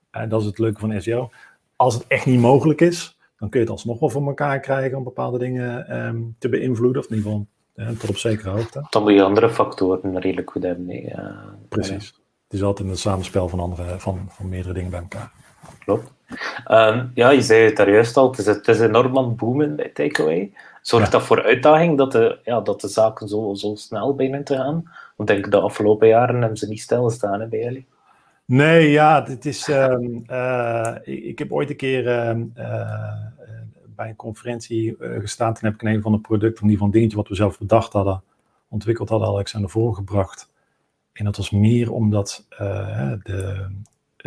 eh, 0.09 0.29
dat 0.29 0.41
is 0.41 0.47
het 0.47 0.59
leuke 0.59 0.79
van 0.79 1.01
SEO, 1.01 1.29
als 1.75 1.93
het 1.93 2.05
echt 2.07 2.25
niet 2.25 2.39
mogelijk 2.39 2.81
is, 2.81 3.17
dan 3.37 3.49
kun 3.49 3.59
je 3.59 3.65
het 3.65 3.75
alsnog 3.75 3.99
wel 3.99 4.09
voor 4.09 4.27
elkaar 4.27 4.59
krijgen 4.59 4.97
om 4.97 5.03
bepaalde 5.03 5.37
dingen 5.37 5.87
ehm, 5.87 6.21
te 6.37 6.49
beïnvloeden, 6.49 7.01
of 7.01 7.09
in 7.09 7.15
ieder 7.15 7.31
geval 7.31 7.47
eh, 7.75 7.89
tot 7.89 8.09
op 8.09 8.17
zekere 8.17 8.49
hoogte. 8.49 8.85
Dan 8.89 9.03
moet 9.03 9.13
je 9.13 9.23
andere 9.23 9.49
factoren 9.49 10.19
redelijk 10.19 10.51
goed 10.51 10.63
hebben. 10.63 10.85
nee. 10.85 11.05
Ja, 11.07 11.55
Precies. 11.69 12.13
Het 12.43 12.53
is 12.53 12.63
altijd 12.63 12.89
een 12.89 12.97
samenspel 12.97 13.49
van, 13.49 13.59
andere, 13.59 13.99
van, 13.99 14.25
van 14.29 14.49
meerdere 14.49 14.73
dingen 14.73 14.89
bij 14.91 14.99
elkaar. 14.99 15.31
Klopt. 15.85 16.13
Ehm, 16.65 17.07
ja, 17.13 17.29
je 17.29 17.41
zei 17.41 17.65
het 17.65 17.75
daar 17.77 17.91
juist 17.91 18.17
al, 18.17 18.29
het 18.29 18.37
is, 18.39 18.45
het 18.45 18.67
is 18.67 18.79
enorm 18.79 19.17
aan 19.17 19.25
het 19.27 19.35
boomen 19.37 19.75
bij 19.75 19.89
Takeaway. 19.89 20.51
Zorgt 20.81 21.05
Ja. 21.05 21.11
dat 21.11 21.23
voor 21.23 21.43
uitdaging 21.43 21.97
dat 21.97 22.11
de, 22.11 22.39
ja, 22.43 22.61
dat 22.61 22.81
de 22.81 22.87
zaken 22.87 23.27
zo, 23.27 23.53
zo 23.53 23.75
snel 23.75 24.15
beginnen 24.15 24.43
te 24.43 24.55
gaan? 24.55 24.73
Want 25.15 25.29
ik 25.29 25.35
denk 25.35 25.51
de 25.51 25.59
afgelopen 25.59 26.07
jaren 26.07 26.39
hebben 26.39 26.57
ze 26.57 26.67
niet 26.67 26.81
stilgestaan 26.81 27.39
hè, 27.39 27.47
bij 27.47 27.59
jullie. 27.59 27.85
Nee, 28.45 28.91
ja, 28.91 29.21
dit 29.21 29.45
is. 29.45 29.67
ehm, 29.69 30.05
eh, 30.27 30.95
ik, 31.03 31.39
heb 31.39 31.51
ooit 31.51 31.69
een 31.69 31.75
keer 31.75 32.07
ehm, 32.07 32.43
eh, 32.53 33.13
bij 33.95 34.09
een 34.09 34.15
conferentie 34.15 34.97
eh, 34.97 35.19
gestaan. 35.19 35.53
Toen 35.53 35.69
heb 35.69 35.81
ik 35.81 35.87
een 35.87 36.01
van 36.01 36.11
de 36.11 36.19
producten, 36.19 36.63
in 36.63 36.69
ieder 36.69 36.71
geval 36.71 36.85
een 36.87 36.93
dingetje 36.93 37.17
wat 37.17 37.27
we 37.27 37.35
zelf 37.35 37.57
bedacht 37.57 37.93
hadden, 37.93 38.23
ontwikkeld 38.69 39.09
hadden, 39.09 39.27
had 39.27 39.39
ik 39.39 39.47
ze 39.47 39.59
naar 39.59 39.69
voren 39.69 39.95
gebracht. 39.95 40.49
En 41.13 41.25
dat 41.25 41.37
was 41.37 41.49
meer 41.49 41.91
omdat 41.91 42.45
de, 42.49 43.65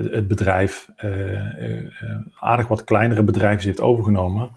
het 0.05 0.13
het 0.13 0.29
bedrijf 0.29 0.89
eh, 0.97 1.35
eh, 1.35 1.79
eh, 1.79 2.17
aardig 2.41 2.69
wat 2.69 2.85
kleinere 2.85 3.23
bedrijven 3.23 3.67
heeft 3.67 3.81
overgenomen. 3.81 4.51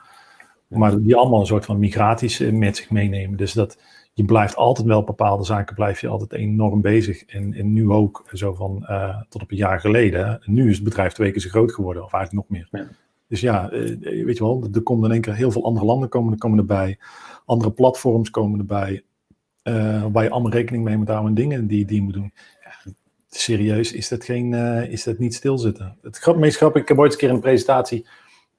Maar 0.68 1.02
die 1.02 1.16
allemaal 1.16 1.40
een 1.40 1.46
soort 1.46 1.66
van 1.66 1.80
migraties 1.80 2.40
met 2.40 2.78
zich 2.78 2.90
meenemen. 2.90 3.38
Dus 3.38 3.54
dat 3.54 3.82
je 4.14 4.26
blijft 4.26 4.56
altijd 4.56 4.88
wel 4.88 5.04
bepaalde 5.04 5.44
zaken, 5.44 5.76
blijf 5.76 6.02
je 6.02 6.08
altijd 6.08 6.34
enorm 6.34 6.82
bezig. 6.82 7.26
En, 7.26 7.54
en 7.54 7.74
nu 7.74 7.90
ook, 7.90 8.24
zo 8.34 8.54
van 8.54 8.86
tot 9.30 9.42
op 9.42 9.52
een 9.52 9.58
jaar 9.58 9.80
geleden. 9.80 10.42
Nu 10.46 10.70
is 10.70 10.76
het 10.76 10.84
bedrijf 10.84 11.14
twee 11.14 11.32
keer 11.32 11.42
zo 11.42 11.50
groot 11.50 11.72
geworden, 11.72 12.04
of 12.04 12.14
eigenlijk 12.14 12.50
nog 12.50 12.60
meer. 12.60 12.82
Ja. 12.82 12.88
Dus 13.28 13.42
ja, 13.42 13.70
weet 13.70 14.38
je 14.38 14.44
wel, 14.44 14.68
er 14.74 14.82
komen 14.82 15.06
in 15.06 15.12
één 15.12 15.22
keer 15.22 15.36
heel 15.36 15.52
veel 15.52 15.66
andere 15.66 15.86
landen 15.86 16.10
komen, 16.10 16.34
er 16.34 16.40
komen 16.40 16.58
erbij. 16.58 17.00
Andere 17.46 17.72
platforms 17.72 18.30
komen 18.30 18.60
erbij. 18.60 19.04
waar 20.12 20.24
je 20.24 20.30
allemaal 20.30 20.52
rekening 20.52 20.84
mee 20.84 20.98
moet 20.98 21.08
houden 21.08 21.30
en 21.30 21.36
dingen 21.36 21.68
die, 21.68 21.86
die 21.86 21.96
je 21.96 22.02
moet 22.02 22.14
doen. 22.14 22.34
Serieus, 23.36 23.92
is 23.94 24.08
dat, 24.08 24.24
geen, 24.24 24.54
eh, 24.54 24.92
is 24.92 25.04
dat 25.04 25.18
niet 25.18 25.34
stilzitten? 25.34 25.98
Het 26.02 26.18
grap, 26.18 26.38
meest 26.38 26.58
grappig, 26.58 26.82
ik 26.82 26.88
heb 26.88 26.98
ooit 26.98 27.12
eens 27.12 27.22
een 27.22 27.28
keer 27.28 27.36
een 27.36 27.42
presentatie 27.42 28.06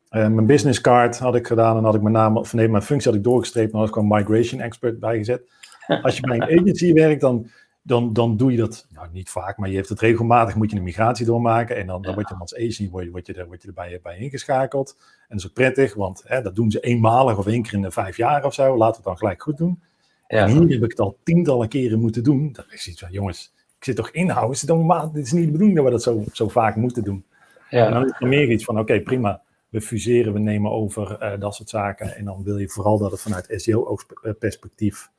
eh, 0.08 0.28
mijn 0.28 0.46
business 0.46 0.80
card 0.80 1.18
had 1.18 1.34
ik 1.34 1.46
gedaan 1.46 1.76
en 1.76 1.84
had 1.84 1.94
ik 1.94 2.00
mijn 2.02 2.14
naam, 2.14 2.36
of 2.36 2.52
nee, 2.52 2.68
mijn 2.68 2.82
functie 2.82 3.10
had 3.10 3.18
ik 3.18 3.24
doorgestreept 3.24 3.72
en 3.72 3.78
had 3.78 3.88
ik 3.88 3.94
gewoon 3.94 4.08
migration 4.08 4.60
expert 4.60 5.00
bijgezet. 5.00 5.42
Als 6.02 6.16
je 6.16 6.22
bij 6.22 6.36
een 6.36 6.58
agency 6.60 6.92
werkt, 6.92 7.20
dan, 7.20 7.46
dan, 7.82 8.12
dan 8.12 8.36
doe 8.36 8.50
je 8.50 8.56
dat, 8.56 8.86
nou 8.90 9.06
niet 9.12 9.30
vaak, 9.30 9.56
maar 9.56 9.68
je 9.68 9.76
hebt 9.76 9.88
het 9.88 10.00
regelmatig, 10.00 10.54
moet 10.54 10.70
je 10.70 10.76
een 10.76 10.82
migratie 10.82 11.26
doormaken 11.26 11.76
en 11.76 11.86
dan, 11.86 12.02
dan 12.02 12.10
Ja. 12.10 12.16
word 12.16 12.28
je 12.28 12.34
als 12.38 12.54
agency 12.54 12.90
word 12.90 13.04
je, 13.04 13.10
word 13.10 13.26
je, 13.26 13.34
er, 13.34 13.46
word 13.46 13.62
je 13.62 13.68
erbij 13.68 14.00
bij 14.02 14.18
ingeschakeld. 14.18 14.96
En 14.98 15.04
dat 15.28 15.38
is 15.38 15.46
ook 15.46 15.52
prettig, 15.52 15.94
want 15.94 16.22
hè, 16.26 16.42
dat 16.42 16.54
doen 16.54 16.70
ze 16.70 16.80
eenmalig 16.80 17.38
of 17.38 17.46
één 17.46 17.62
keer 17.62 17.74
in 17.74 17.82
de 17.82 17.90
vijf 17.90 18.16
jaar 18.16 18.44
of 18.44 18.54
zo, 18.54 18.76
laten 18.76 18.86
we 18.90 18.96
het 18.96 19.04
dan 19.04 19.16
gelijk 19.18 19.42
goed 19.42 19.56
doen. 19.56 19.82
Ja. 20.28 20.46
En 20.46 20.48
hier 20.50 20.68
heb 20.68 20.84
ik 20.84 20.90
het 20.90 21.00
al 21.00 21.18
tientallen 21.22 21.68
keren 21.68 22.00
moeten 22.00 22.22
doen. 22.24 22.52
Dat 22.52 22.66
is 22.70 22.88
iets 22.88 23.00
van, 23.00 23.12
jongens, 23.12 23.52
ik 23.82 23.88
zit 23.88 23.96
toch 23.96 24.10
in-house, 24.10 24.60
het 24.60 24.70
is 24.70 24.76
normaal- 24.76 25.12
dit 25.12 25.24
is 25.26 25.32
niet 25.32 25.44
de 25.44 25.50
bedoeling 25.50 25.76
dat 25.76 25.84
we 25.84 25.90
dat 25.90 26.02
zo, 26.02 26.24
zo 26.32 26.48
vaak 26.48 26.76
moeten 26.76 27.04
doen. 27.04 27.24
En 27.70 27.78
Ja. 27.78 27.90
dan 27.90 28.04
is 28.04 28.12
er 28.18 28.28
meer 28.28 28.50
iets 28.50 28.64
van, 28.64 28.78
oké, 28.78 29.00
prima. 29.00 29.42
We 29.68 29.80
fuseren, 29.80 30.32
we 30.32 30.38
nemen 30.38 30.70
over, 30.70 31.18
eh, 31.18 31.40
dat 31.40 31.54
soort 31.54 31.68
zaken. 31.68 32.16
En 32.16 32.24
dan 32.24 32.42
wil 32.42 32.58
je 32.58 32.68
vooral 32.68 32.98
dat 32.98 33.10
het 33.10 33.20
vanuit 33.20 33.46
SEO-perspectief, 33.56 35.10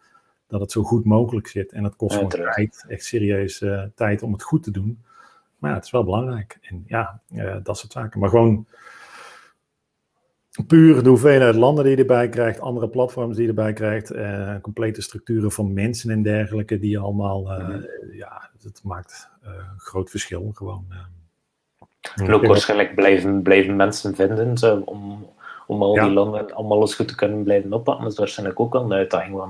dat 0.47 0.59
het 0.61 0.71
zo 0.71 0.83
goed 0.83 1.05
mogelijk 1.05 1.47
zit. 1.47 1.71
En 1.71 1.83
het 1.83 1.95
kost 1.95 2.13
gewoon 2.15 2.29
tijd, 2.29 2.85
echt 2.87 3.05
serieus 3.05 3.61
eh, 3.61 3.83
tijd 3.95 4.21
om 4.23 4.31
het 4.31 4.43
goed 4.43 4.63
te 4.63 4.71
doen. 4.71 5.03
Maar 5.57 5.69
ja, 5.69 5.75
het 5.77 5.85
is 5.85 5.91
wel 5.91 6.03
belangrijk. 6.03 6.57
En 6.61 6.83
ja, 6.87 7.21
eh, 7.35 7.55
dat 7.63 7.77
soort 7.77 7.91
zaken. 7.91 8.19
Maar 8.19 8.29
gewoon 8.29 8.65
puur 10.67 11.03
de 11.03 11.09
hoeveelheid 11.09 11.55
landen 11.55 11.83
die 11.83 11.93
je 11.93 11.99
erbij 11.99 12.29
krijgt, 12.29 12.59
andere 12.59 12.87
platforms 12.87 13.33
die 13.35 13.43
je 13.43 13.49
erbij 13.49 13.73
krijgt, 13.73 14.11
eh, 14.11 14.55
complete 14.61 15.01
structuren 15.01 15.51
van 15.51 15.73
mensen 15.73 16.09
en 16.09 16.21
dergelijke, 16.23 16.79
die 16.79 16.99
allemaal, 16.99 17.41
Mhm. 17.43 17.81
ja, 18.11 18.49
het 18.63 18.81
maakt 18.83 19.29
eh, 19.43 19.49
een 19.51 19.79
groot 19.79 20.09
verschil 20.09 20.51
gewoon. 20.53 20.85
En 22.15 22.33
ook 22.33 22.45
waarschijnlijk 22.45 22.95
blijven, 22.95 23.41
blijven 23.41 23.75
mensen 23.75 24.15
vinden 24.15 24.57
zo, 24.57 24.81
om, 24.85 25.27
om 25.67 25.81
al 25.83 25.95
Ja. 25.95 26.03
die 26.03 26.13
landen 26.13 26.57
om 26.57 26.71
alles 26.71 26.95
goed 26.95 27.07
te 27.07 27.15
kunnen 27.15 27.43
blijven 27.43 27.73
oppakken. 27.73 28.03
Dat 28.03 28.11
is 28.13 28.17
waarschijnlijk 28.19 28.59
ook 28.59 28.73
wel 28.73 28.83
een 28.83 28.93
uitdaging. 28.93 29.41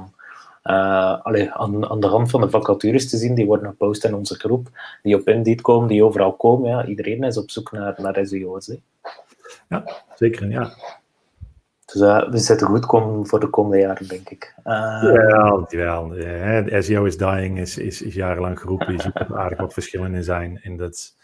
Eh, 0.63 1.19
allee, 1.21 1.51
aan, 1.51 1.89
aan 1.89 1.99
de 1.99 2.07
hand 2.07 2.29
van 2.29 2.41
de 2.41 2.49
vacatures 2.49 3.09
te 3.09 3.17
zien, 3.17 3.35
die 3.35 3.45
worden 3.45 3.67
gepost 3.69 4.05
in 4.05 4.15
onze 4.15 4.35
groep, 4.35 4.67
die 5.01 5.15
op 5.15 5.27
Indeed 5.27 5.61
komen, 5.61 5.87
die 5.87 6.03
overal 6.03 6.33
komen. 6.33 6.69
Ja, 6.69 6.85
iedereen 6.85 7.23
is 7.23 7.37
op 7.37 7.49
zoek 7.51 7.71
naar, 7.71 7.95
naar 7.97 8.19
SEO's. 8.25 8.67
hè. 8.67 8.75
Zeker, 10.15 10.49
ja. 10.49 10.73
Dus 11.85 12.01
eh, 12.01 12.29
we 12.29 12.37
zitten 12.37 12.67
goed 12.67 12.85
komen 12.85 13.27
voor 13.27 13.39
de 13.39 13.49
komende 13.49 13.77
jaren, 13.77 14.07
denk 14.07 14.29
ik. 14.29 14.53
Eh, 14.63 14.73
Jawel, 15.03 15.65
jawel. 15.69 16.13
Eh, 16.15 16.65
de 16.65 16.81
SEO 16.81 17.03
is 17.03 17.17
dying, 17.17 17.59
is, 17.59 17.77
is, 17.77 18.01
is 18.01 18.13
jarenlang 18.13 18.59
geroepen. 18.59 18.93
Je 18.93 19.01
ziet 19.01 19.15
er 19.19 19.37
aardig 19.37 19.59
wat 19.59 19.73
verschillen 19.73 20.13
in 20.15 20.23
zijn. 20.23 20.59
En 20.61 20.77
dat, 20.77 20.93
is- 20.93 21.15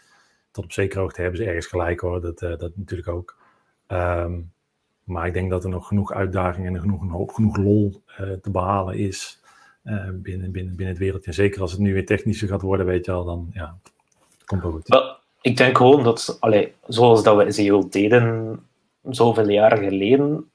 tot 0.50 0.64
op 0.64 0.72
zekere 0.72 1.00
hoogte 1.00 1.20
hebben 1.20 1.40
ze 1.40 1.46
ergens 1.46 1.66
gelijk 1.66 2.00
hoor, 2.00 2.20
dat, 2.20 2.38
dat 2.38 2.70
natuurlijk 2.76 3.08
ook. 3.08 3.36
Ehm, 3.86 4.40
maar 5.04 5.26
ik 5.26 5.32
denk 5.32 5.50
dat 5.50 5.64
er 5.64 5.70
nog 5.70 5.86
genoeg 5.88 6.12
uitdagingen 6.12 6.74
en 6.74 6.80
genoeg, 6.80 7.34
genoeg 7.34 7.56
lol 7.56 8.02
te 8.42 8.50
behalen 8.50 8.94
is 8.98 9.40
binnen, 9.82 10.22
binnen, 10.22 10.52
binnen 10.52 10.86
het 10.88 10.98
wereldje. 10.98 11.26
En 11.30 11.34
zeker 11.34 11.60
als 11.60 11.70
het 11.70 11.80
nu 11.80 11.92
weer 11.92 12.06
technischer 12.06 12.48
gaat 12.48 12.62
worden, 12.62 12.86
weet 12.86 13.04
je 13.04 13.12
al, 13.12 13.24
dan 13.24 13.50
ja, 13.52 13.78
het 14.32 14.44
komt 14.44 14.62
wel 14.62 14.70
goed. 14.70 14.88
Well, 14.88 15.16
ik 15.40 15.56
denk 15.56 15.76
gewoon 15.76 16.02
dat, 16.02 16.36
allee, 16.40 16.74
zoals 16.86 17.22
dat 17.22 17.36
we 17.36 17.52
SEO 17.52 17.88
deden 17.88 18.58
zoveel 19.02 19.48
jaren 19.48 19.78
geleden, 19.78 20.50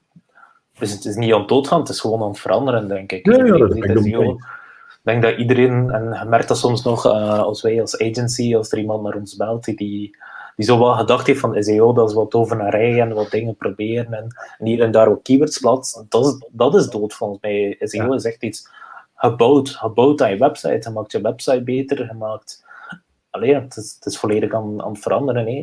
dus 0.78 0.92
het 0.92 1.04
is 1.04 1.16
niet 1.16 1.32
aan 1.32 1.38
het 1.38 1.48
doodgaan, 1.48 1.80
het 1.80 1.88
is 1.88 2.00
gewoon 2.00 2.22
aan 2.22 2.28
het 2.28 2.38
veranderen, 2.38 2.88
denk 2.88 3.12
ik. 3.12 3.26
Ja, 3.26 3.44
ja, 3.44 3.56
dat 3.56 3.76
ik 3.76 5.12
denk 5.12 5.22
dat 5.22 5.36
iedereen, 5.36 5.90
en 5.90 6.18
je 6.22 6.28
merkt 6.28 6.48
dat 6.48 6.58
soms 6.58 6.82
nog 6.82 7.06
uh, 7.06 7.38
als 7.38 7.62
wij 7.62 7.80
als 7.80 7.98
agency, 7.98 8.56
als 8.56 8.72
er 8.72 8.78
iemand 8.78 9.02
naar 9.02 9.14
ons 9.14 9.36
belt 9.36 9.64
die, 9.64 9.76
die, 9.76 10.16
die 10.56 10.66
zo 10.66 10.78
wel 10.78 10.92
gedacht 10.92 11.26
heeft 11.26 11.40
van 11.40 11.62
SEO, 11.62 11.92
dat 11.92 12.08
is 12.08 12.14
wat 12.14 12.30
tovenarij 12.30 13.00
en 13.00 13.14
wat 13.14 13.30
dingen 13.30 13.56
proberen 13.56 14.12
en, 14.12 14.26
en 14.58 14.66
hier 14.66 14.82
en 14.82 14.90
daar 14.90 15.08
wat 15.08 15.22
keywords 15.22 15.58
plaatsen, 15.58 16.06
dat 16.08 16.26
is, 16.26 16.48
dat 16.50 16.74
is 16.74 16.88
dood 16.88 17.14
volgens 17.14 17.40
mij. 17.40 17.76
SEO 17.80 18.12
is 18.12 18.24
echt 18.24 18.42
iets 18.42 18.68
gebouwd, 19.14 19.68
gebouwd 19.68 20.22
aan 20.22 20.30
je 20.30 20.36
website, 20.36 20.88
je 20.88 20.90
maakt 20.90 21.12
je 21.12 21.20
website 21.20 21.62
beter, 21.62 21.98
je 21.98 22.14
maakt 22.18 22.64
Alleen, 23.36 23.54
het 23.54 23.76
is, 23.76 23.94
het 23.94 24.06
is 24.06 24.18
volledig 24.18 24.52
aan, 24.52 24.82
aan 24.82 24.92
het 24.92 25.02
veranderen. 25.02 25.46
Hè. 25.46 25.60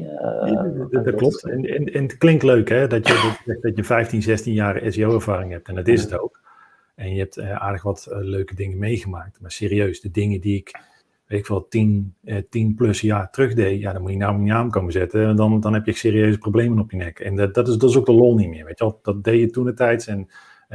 Uh, 0.47 1.03
dat, 1.03 1.15
klopt. 1.15 1.43
En, 1.43 1.65
en, 1.65 1.93
en, 1.93 2.03
het 2.03 2.17
klinkt 2.17 2.43
leuk 2.43 2.69
hè, 2.69 2.87
dat, 2.87 3.07
je, 3.07 3.57
dat 3.61 3.75
je 3.75 3.83
15, 3.83 4.21
16 4.21 4.53
jaar 4.53 4.81
SEO-ervaring 4.91 5.51
hebt. 5.51 5.67
En 5.67 5.75
dat 5.75 5.87
is 5.87 6.01
het 6.01 6.19
ook. 6.19 6.41
En 6.95 7.13
je 7.13 7.19
hebt 7.19 7.37
uh, 7.37 7.61
aardig 7.61 7.83
wat 7.83 8.07
uh, 8.09 8.17
leuke 8.19 8.55
dingen 8.55 8.77
meegemaakt. 8.77 9.41
Maar 9.41 9.51
serieus, 9.51 10.01
de 10.01 10.11
dingen 10.11 10.41
die 10.41 10.57
ik, 10.57 10.81
weet 11.27 11.39
ik 11.39 11.47
wel, 11.47 11.67
10, 11.67 12.15
10 12.49 12.75
plus 12.75 13.01
jaar 13.01 13.31
terug 13.31 13.53
deed, 13.53 13.81
ja, 13.81 13.93
dan 13.93 14.01
moet 14.01 14.11
je 14.11 14.17
nou 14.17 14.37
niet 14.37 14.51
aan 14.51 14.69
komen 14.69 14.91
zetten. 14.91 15.27
En 15.27 15.35
dan, 15.35 15.59
dan 15.59 15.73
heb 15.73 15.85
je 15.85 15.93
serieuze 15.93 16.37
problemen 16.37 16.79
op 16.79 16.91
je 16.91 16.97
nek. 16.97 17.19
En 17.19 17.35
dat, 17.35 17.53
dat, 17.53 17.67
is, 17.67 17.77
dat 17.77 17.89
is 17.89 17.97
ook 17.97 18.05
de 18.05 18.11
lol 18.11 18.35
niet 18.35 18.49
meer. 18.49 18.65
Weet 18.65 18.79
je 18.79 18.83
wel? 18.83 18.99
Dat 19.01 19.23
deed 19.23 19.39
je 19.39 19.49
toen 19.49 19.65
de 19.65 19.73
tijd 19.73 20.07
en 20.07 20.29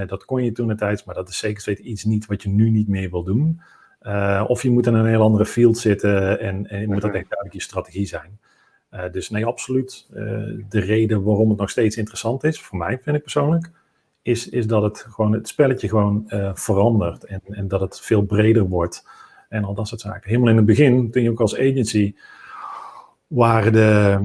dat 0.06 0.24
kon 0.24 0.44
je 0.44 0.52
toen 0.52 0.68
de 0.68 0.74
tijd. 0.74 1.04
Maar 1.04 1.14
dat 1.14 1.28
is 1.28 1.38
zeker 1.38 1.80
iets 1.80 2.04
niet 2.04 2.26
wat 2.26 2.42
je 2.42 2.48
nu 2.48 2.70
niet 2.70 2.88
meer 2.88 3.10
wil 3.10 3.22
doen. 3.22 3.60
Uh, 4.02 4.44
of 4.46 4.62
je 4.62 4.70
moet 4.70 4.86
in 4.86 4.94
een 4.94 5.06
heel 5.06 5.22
andere 5.22 5.46
field 5.46 5.78
zitten 5.78 6.40
en, 6.40 6.66
en 6.66 6.86
moet 6.86 7.00
dat 7.00 7.10
mhm. 7.10 7.18
echt 7.18 7.28
duidelijk 7.28 7.52
je 7.52 7.60
strategie 7.60 8.06
zijn. 8.06 8.40
Uh, 8.90 9.02
dus 9.12 9.30
nee, 9.30 9.46
absoluut. 9.46 10.06
Uh, 10.10 10.16
de 10.68 10.80
reden 10.80 11.22
waarom 11.22 11.48
het 11.48 11.58
nog 11.58 11.70
steeds 11.70 11.96
interessant 11.96 12.44
is, 12.44 12.60
voor 12.60 12.78
mij 12.78 12.98
vind 13.02 13.16
ik 13.16 13.22
persoonlijk, 13.22 13.70
is, 14.22 14.48
is 14.48 14.66
dat 14.66 14.82
het, 14.82 14.98
gewoon, 14.98 15.32
het 15.32 15.48
spelletje 15.48 15.88
gewoon 15.88 16.24
verandert 16.54 17.24
en, 17.24 17.40
en 17.44 17.68
dat 17.68 17.80
het 17.80 18.00
veel 18.00 18.22
breder 18.22 18.62
wordt 18.62 19.08
en 19.48 19.64
al 19.64 19.74
dat 19.74 19.88
soort 19.88 20.00
zaken. 20.00 20.28
Helemaal 20.30 20.50
in 20.50 20.56
het 20.56 20.66
begin, 20.66 21.10
toen 21.10 21.22
je 21.22 21.30
ook 21.30 21.40
als 21.40 21.56
agency, 21.56 22.14
waren 23.26 23.72
de, 23.72 24.18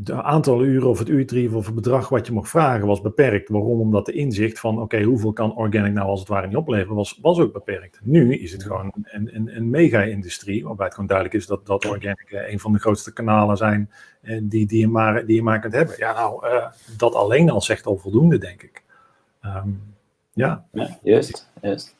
de 0.00 0.22
aantal 0.22 0.64
uren 0.64 0.88
of 0.88 0.98
het 0.98 1.08
uurtarief 1.08 1.52
of 1.52 1.66
het 1.66 1.74
bedrag 1.74 2.08
wat 2.08 2.26
je 2.26 2.32
mocht 2.32 2.50
vragen 2.50 2.86
was 2.86 3.00
beperkt. 3.00 3.48
Waarom? 3.48 3.80
Omdat 3.80 4.06
de 4.06 4.12
inzicht 4.12 4.60
van 4.60 4.80
oké, 4.80 5.02
hoeveel 5.02 5.32
kan 5.32 5.56
organic 5.56 5.92
nou 5.92 6.08
als 6.08 6.20
het 6.20 6.28
ware 6.28 6.46
niet 6.46 6.56
opleveren, 6.56 6.96
was, 6.96 7.18
was 7.22 7.38
ook 7.38 7.52
beperkt. 7.52 8.00
Nu 8.02 8.34
is 8.34 8.52
het 8.52 8.62
gewoon 8.62 8.92
een, 9.02 9.34
een, 9.34 9.56
een 9.56 9.70
mega-industrie, 9.70 10.64
waarbij 10.64 10.84
het 10.84 10.94
gewoon 10.94 11.08
duidelijk 11.08 11.38
is 11.38 11.46
dat, 11.46 11.66
dat 11.66 11.86
organic 11.86 12.30
eh, 12.30 12.52
een 12.52 12.58
van 12.58 12.72
de 12.72 12.78
grootste 12.78 13.12
kanalen 13.12 13.56
zijn 13.56 13.90
eh, 14.20 14.40
die, 14.42 14.66
die, 14.66 14.80
je 14.80 14.88
maar, 14.88 15.26
die 15.26 15.36
je 15.36 15.42
maar 15.42 15.60
kunt 15.60 15.72
hebben. 15.72 15.94
Ja, 15.98 16.12
nou, 16.12 16.46
uh, 16.46 16.66
dat 16.96 17.14
alleen 17.14 17.50
al 17.50 17.62
zegt 17.62 17.86
al 17.86 17.96
voldoende, 17.96 18.38
denk 18.38 18.62
ik. 18.62 18.82
Um, 19.42 19.94
ja. 20.32 20.64
ja, 20.72 20.98
juist. 21.02 21.50
juist. 21.62 21.96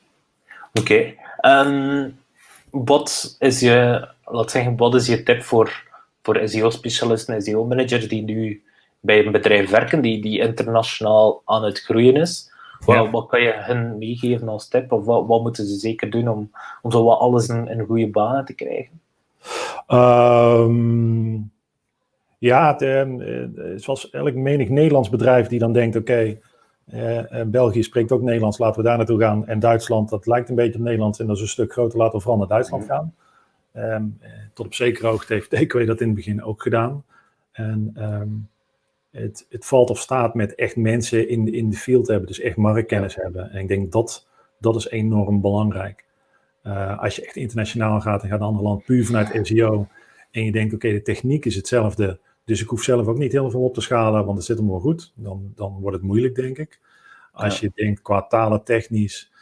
Oké. 0.72 0.80
Okay. 0.80 1.66
Um, 1.66 2.18
wat 2.70 3.37
is 3.38 3.61
je, 3.61 4.08
laat 4.24 4.50
zeggen, 4.50 4.76
wat 4.76 4.94
is 4.94 5.06
je 5.06 5.22
tip 5.22 5.42
voor 5.42 5.87
voor 6.29 6.49
SEO-specialisten 6.49 7.35
en 7.35 7.43
SEO-managers 7.43 8.09
die 8.09 8.23
nu 8.23 8.62
bij 9.01 9.27
een 9.27 9.33
bedrijf 9.33 9.71
werken, 9.71 10.01
die, 10.01 10.23
die 10.23 10.38
internationaal 10.38 11.43
aan 11.45 11.64
het 11.64 11.81
groeien 11.81 12.14
is. 12.14 12.53
Wat, 12.85 13.11
wat 13.11 13.27
kan 13.27 13.43
je 13.43 13.53
hen 13.57 13.99
meegeven 13.99 14.49
als 14.49 14.69
tip? 14.69 14.93
Of 14.93 15.05
wat, 15.05 15.27
wat 15.27 15.43
moeten 15.43 15.67
ze 15.67 15.75
zeker 15.75 16.11
doen 16.11 16.29
om, 16.29 16.51
om 16.83 16.91
zo 16.91 17.05
wat 17.05 17.19
alles 17.19 17.49
in, 17.49 17.69
in 17.69 17.87
goede 17.87 18.09
banen 18.09 18.45
te 18.45 18.55
krijgen? 18.55 19.01
Um, 19.88 21.51
ja, 22.38 22.77
het, 22.77 22.83
uh, 22.83 23.45
zoals 23.77 24.11
elk 24.11 24.35
menig 24.35 24.69
Nederlands 24.69 25.09
bedrijf 25.09 25.47
die 25.47 25.59
dan 25.59 25.73
denkt, 25.73 25.97
oké, 25.97 26.12
okay, 26.12 26.41
uh, 27.33 27.43
België 27.47 27.83
spreekt 27.83 28.12
ook 28.12 28.23
Nederlands, 28.23 28.59
laten 28.59 28.81
we 28.83 28.88
daar 28.88 28.97
naartoe 28.97 29.21
gaan. 29.21 29.47
En 29.47 29.59
Duitsland, 29.61 30.09
dat 30.09 30.27
lijkt 30.27 30.49
een 30.49 30.55
beetje 30.55 30.79
op 30.79 30.85
Nederlands 30.85 31.19
en 31.19 31.27
dat 31.27 31.37
is 31.37 31.43
een 31.43 31.49
stuk 31.49 31.73
groter, 31.73 31.99
laten 31.99 32.17
we 32.17 32.21
vooral 32.21 32.38
naar 32.38 32.49
Duitsland 32.49 32.85
gaan. 32.85 33.14
Um, 33.79 34.21
tot 34.55 34.67
op 34.67 34.75
zekere 34.75 35.07
hoogte 35.07 35.35
heeft 35.35 35.51
dat 35.87 36.01
in 36.01 36.07
het 36.07 36.14
begin 36.14 36.43
ook 36.43 36.62
gedaan. 36.62 37.05
En 37.53 37.93
um, 37.99 38.49
het, 39.11 39.47
het, 39.49 39.67
valt 39.67 39.91
of 39.91 39.99
staat 39.99 40.35
met 40.35 40.55
echt 40.55 40.77
mensen 40.77 41.29
in, 41.29 41.53
in 41.53 41.71
de 41.71 41.77
field 41.77 42.09
hebben, 42.09 42.27
dus 42.27 42.41
echt 42.41 42.57
marktkennis 42.57 43.14
hebben. 43.14 43.51
En 43.51 43.61
ik 43.61 43.69
denk 43.69 43.93
dat 43.93 44.27
dat 44.59 44.77
is 44.77 44.88
enorm 44.88 45.41
belangrijk. 45.41 46.05
Uh, 46.62 46.99
als 46.99 47.17
je 47.17 47.25
echt 47.27 47.37
internationaal 47.37 48.01
gaat 48.01 48.23
en 48.23 48.29
gaat 48.29 48.38
naar 48.38 48.49
een 48.49 48.55
ander 48.55 48.62
land 48.62 48.85
puur 48.85 49.05
vanuit 49.05 49.47
SEO 49.47 49.88
en 50.31 50.45
je 50.45 50.53
denkt, 50.53 50.75
oké, 50.75 50.93
de 50.93 51.03
techniek 51.03 51.45
is 51.45 51.55
hetzelfde, 51.55 52.19
dus 52.45 52.62
ik 52.62 52.69
hoef 52.69 52.83
zelf 52.83 53.07
ook 53.07 53.19
niet 53.19 53.33
heel 53.33 53.51
veel 53.51 53.64
op 53.64 53.75
te 53.75 53.81
schalen, 53.81 54.25
want 54.25 54.37
het 54.37 54.47
zit 54.47 54.59
hem 54.59 54.69
wel 54.69 54.81
goed, 54.81 55.12
dan, 55.14 55.53
dan 55.55 55.79
wordt 55.81 55.97
het 55.97 56.07
moeilijk, 56.07 56.35
denk 56.35 56.59
ik. 56.59 56.81
Als 57.33 57.61
je 57.61 57.71
denkt 57.75 58.03
qua 58.03 58.23
talen 58.23 58.64
technisch, 58.64 59.33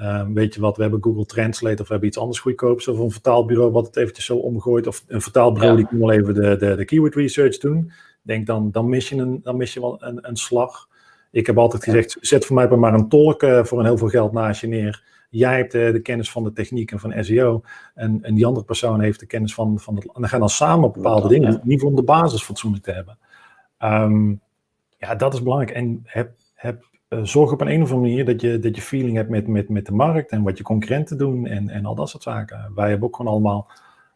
Um, 0.00 0.34
weet 0.34 0.54
je 0.54 0.60
wat, 0.60 0.76
we 0.76 0.82
hebben 0.82 1.02
Google 1.02 1.26
Translate 1.26 1.82
of 1.82 1.86
we 1.86 1.92
hebben 1.92 2.08
iets 2.08 2.18
anders 2.18 2.38
goedkoops 2.38 2.88
of 2.88 2.98
een 2.98 3.10
vertaalbureau 3.10 3.72
wat 3.72 3.86
het 3.86 3.96
eventjes 3.96 4.24
zo 4.24 4.36
omgooit 4.36 4.86
of 4.86 5.04
een 5.06 5.20
vertaalbureau 5.20 5.76
die 5.76 5.86
kan 5.86 5.98
wel 5.98 6.12
even 6.12 6.34
de, 6.34 6.56
de, 6.56 6.76
de 6.76 6.84
keyword 6.84 7.14
research 7.14 7.58
doen. 7.58 7.92
Denk 8.22 8.46
dan, 8.46 8.70
dan 8.70 8.88
mis 8.88 9.08
je, 9.08 9.16
een, 9.16 9.40
dan 9.42 9.56
mis 9.56 9.74
je 9.74 9.80
wel 9.80 10.02
een, 10.02 10.28
een 10.28 10.36
slag. 10.36 10.88
Ik 11.30 11.46
heb 11.46 11.58
altijd 11.58 11.84
gezegd, 11.84 12.16
zet 12.20 12.46
voor 12.46 12.56
mij 12.56 12.68
maar 12.68 12.94
een 12.94 13.08
tolk 13.08 13.42
uh, 13.42 13.64
voor 13.64 13.78
een 13.78 13.84
heel 13.84 13.98
veel 13.98 14.08
geld 14.08 14.32
naast 14.32 14.60
je 14.60 14.66
neer. 14.66 15.02
Jij 15.30 15.56
hebt 15.56 15.74
uh, 15.74 15.92
de 15.92 16.00
kennis 16.00 16.30
van 16.30 16.44
de 16.44 16.52
techniek 16.52 16.92
en 16.92 17.00
van 17.00 17.24
SEO. 17.24 17.62
En, 17.94 18.18
en 18.22 18.34
die 18.34 18.46
andere 18.46 18.66
persoon 18.66 19.00
heeft 19.00 19.20
de 19.20 19.26
kennis 19.26 19.54
van, 19.54 19.78
van 19.78 19.94
het. 19.94 20.04
En 20.04 20.20
dan 20.20 20.28
gaan 20.28 20.40
dan 20.40 20.48
samen 20.48 20.92
bepaalde 20.92 21.28
dingen. 21.28 21.52
Ja. 21.52 21.60
Niet 21.62 21.82
om 21.82 21.96
de 21.96 22.02
basis 22.02 22.42
fatsoenlijk 22.42 22.84
te 22.84 22.92
hebben. 22.92 23.18
Um, 23.78 24.40
ja, 24.96 25.14
dat 25.14 25.34
is 25.34 25.42
belangrijk. 25.42 25.76
En 25.76 26.00
heb, 26.04 26.32
heb 26.54 26.82
eh, 26.82 26.93
zorg 27.22 27.52
op 27.52 27.60
een, 27.60 27.70
een 27.70 27.82
of 27.82 27.90
andere 27.92 28.10
manier 28.10 28.24
dat 28.24 28.40
je, 28.40 28.58
dat 28.58 28.76
je 28.76 28.82
feeling 28.82 29.16
hebt 29.16 29.28
met, 29.28 29.46
met, 29.46 29.68
met 29.68 29.86
de 29.86 29.92
markt 29.92 30.30
en 30.30 30.42
wat 30.42 30.58
je 30.58 30.64
concurrenten 30.64 31.18
doen 31.18 31.46
en, 31.46 31.68
en 31.68 31.84
al 31.84 31.94
dat 31.94 32.08
soort 32.08 32.22
zaken. 32.22 32.72
Wij 32.74 32.88
hebben 32.88 33.08
ook 33.08 33.16
gewoon 33.16 33.32
allemaal 33.32 33.70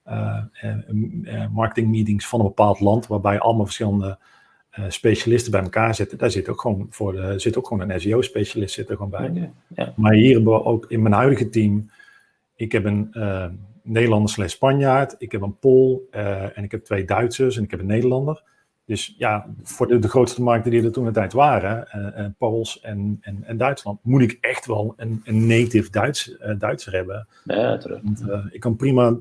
uh, 0.09 1.47
marketing 1.53 1.89
meetings 1.89 2.27
van 2.27 2.41
een 2.41 2.47
bepaald 2.47 2.81
land, 2.81 3.07
waarbij 3.07 3.39
allemaal 3.39 3.65
verschillende 3.65 4.19
specialisten 4.89 5.53
bij 5.53 5.63
elkaar 5.63 5.95
zitten. 5.95 6.19
Daar 6.19 6.31
zit 6.31 6.49
ook 6.49 6.61
gewoon, 6.61 6.87
voor 6.91 7.13
de, 7.13 7.39
zit 7.39 7.59
ook 7.59 7.67
gewoon 7.67 7.91
een 7.91 8.01
SEO-specialist 8.01 8.75
zit 8.75 8.89
er 8.89 8.97
gewoon 8.97 9.11
bij. 9.11 9.29
Okay, 9.29 9.51
ja. 9.75 9.93
Maar 9.97 10.13
hier 10.13 10.35
hebben 10.35 10.53
we 10.53 10.65
ook 10.65 10.85
in 10.89 11.03
mijn 11.03 11.15
huidige 11.15 11.49
team, 11.49 11.91
ik 12.55 12.73
heb 12.73 12.85
een 12.85 13.15
Nederlander 13.83 14.31
slash 14.31 14.53
Spanjaard, 14.53 15.15
ik 15.19 15.33
heb 15.33 15.43
een 15.43 15.59
Pool 15.59 16.09
en 16.55 16.65
ik 16.65 16.71
heb 16.71 16.85
twee 16.85 17.05
Duitsers 17.05 17.57
en 17.57 17.63
ik 17.63 17.71
heb 17.71 17.81
een 17.81 17.87
Nederlander. 17.87 18.43
Dus 18.88 19.14
ja, 19.18 19.46
voor 19.62 19.87
de, 19.87 19.98
de, 19.98 20.09
grootste 20.09 20.42
markten 20.42 20.70
die 20.70 20.83
er 20.83 20.92
toen 20.92 21.05
de 21.05 21.11
tijd 21.11 21.33
waren, 21.33 21.88
uh, 22.18 22.27
Pools 22.38 22.81
en, 22.81 23.18
en, 23.20 23.44
en, 23.44 23.57
Duitsland, 23.57 23.98
moet 24.03 24.22
ik 24.22 24.38
echt 24.40 24.66
wel 24.66 24.94
een, 24.96 25.20
een 25.24 25.46
native 25.46 25.90
Duits, 25.90 26.29
uh, 26.29 26.55
Duitser 26.59 26.92
hebben. 26.92 27.29
Ja, 27.44 27.77
terug. 27.77 28.01
Want, 28.03 28.24
ik 28.51 28.61
kan 28.61 28.77
prima 28.77 29.16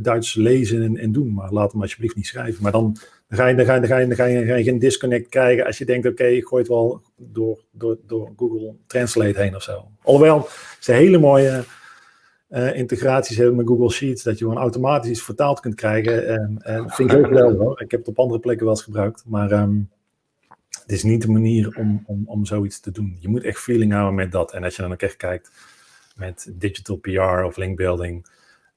Duits 0.00 0.34
lezen 0.34 0.82
en, 0.82 0.96
en, 0.96 1.12
doen, 1.12 1.34
maar 1.34 1.52
laat 1.52 1.72
hem 1.72 1.80
alsjeblieft 1.80 2.16
niet 2.16 2.26
schrijven. 2.26 2.62
Maar 2.62 2.72
dan, 2.72 2.96
dan, 3.28 3.38
ga, 3.38 3.46
je, 3.46 3.54
dan, 3.54 3.64
ga, 3.64 3.74
je, 3.74 3.80
dan, 3.80 3.88
ga, 3.88 3.96
je, 3.98 4.06
dan 4.06 4.16
ga, 4.16 4.24
je, 4.24 4.46
ga 4.46 4.54
je 4.54 4.64
geen 4.64 4.78
disconnect 4.78 5.28
krijgen 5.28 5.66
als 5.66 5.78
je 5.78 5.84
denkt, 5.84 6.06
oké, 6.06 6.22
okay, 6.22 6.34
ik 6.34 6.46
gooi 6.46 6.62
het 6.62 6.70
wel 6.70 7.02
door, 7.16 7.64
door, 7.72 7.98
door 8.06 8.32
Google 8.36 8.74
Translate 8.86 9.40
heen 9.40 9.56
of 9.56 9.62
zo. 9.62 9.88
Alhoewel, 10.02 10.38
het 10.38 10.76
is 10.80 10.86
een 10.86 10.94
hele 10.94 11.18
mooie 11.18 11.64
uh, 12.50 12.76
integraties 12.76 13.36
hebben 13.36 13.56
met 13.56 13.66
Google 13.66 13.90
Sheets, 13.90 14.22
dat 14.22 14.38
je 14.38 14.44
gewoon 14.44 14.60
automatisch 14.60 15.10
iets 15.10 15.22
vertaald 15.22 15.60
kunt 15.60 15.74
krijgen. 15.74 16.28
En, 16.28 16.58
en 16.62 16.90
vind 16.90 17.10
ik 17.10 17.16
heel 17.16 17.26
geweldig 17.26 17.58
hoor. 17.58 17.80
Ik 17.80 17.90
heb 17.90 18.00
het 18.00 18.08
op 18.08 18.18
andere 18.18 18.40
plekken 18.40 18.64
wel 18.64 18.74
eens 18.74 18.84
gebruikt, 18.84 19.24
maar 19.26 19.52
um, 19.52 19.90
het 20.82 20.92
is 20.92 21.02
niet 21.02 21.22
de 21.22 21.30
manier 21.30 21.76
om, 21.76 22.02
om, 22.06 22.22
om 22.26 22.44
zoiets 22.44 22.80
te 22.80 22.90
doen. 22.90 23.16
Je 23.20 23.28
moet 23.28 23.44
echt 23.44 23.58
feeling 23.58 23.92
houden 23.92 24.14
met 24.14 24.32
dat. 24.32 24.52
En 24.52 24.64
als 24.64 24.76
je 24.76 24.82
dan 24.82 24.92
ook 24.92 25.02
echt 25.02 25.16
kijkt 25.16 25.50
met 26.16 26.50
digital 26.52 26.96
PR 26.96 27.44
of 27.44 27.56
linkbuilding, 27.56 28.26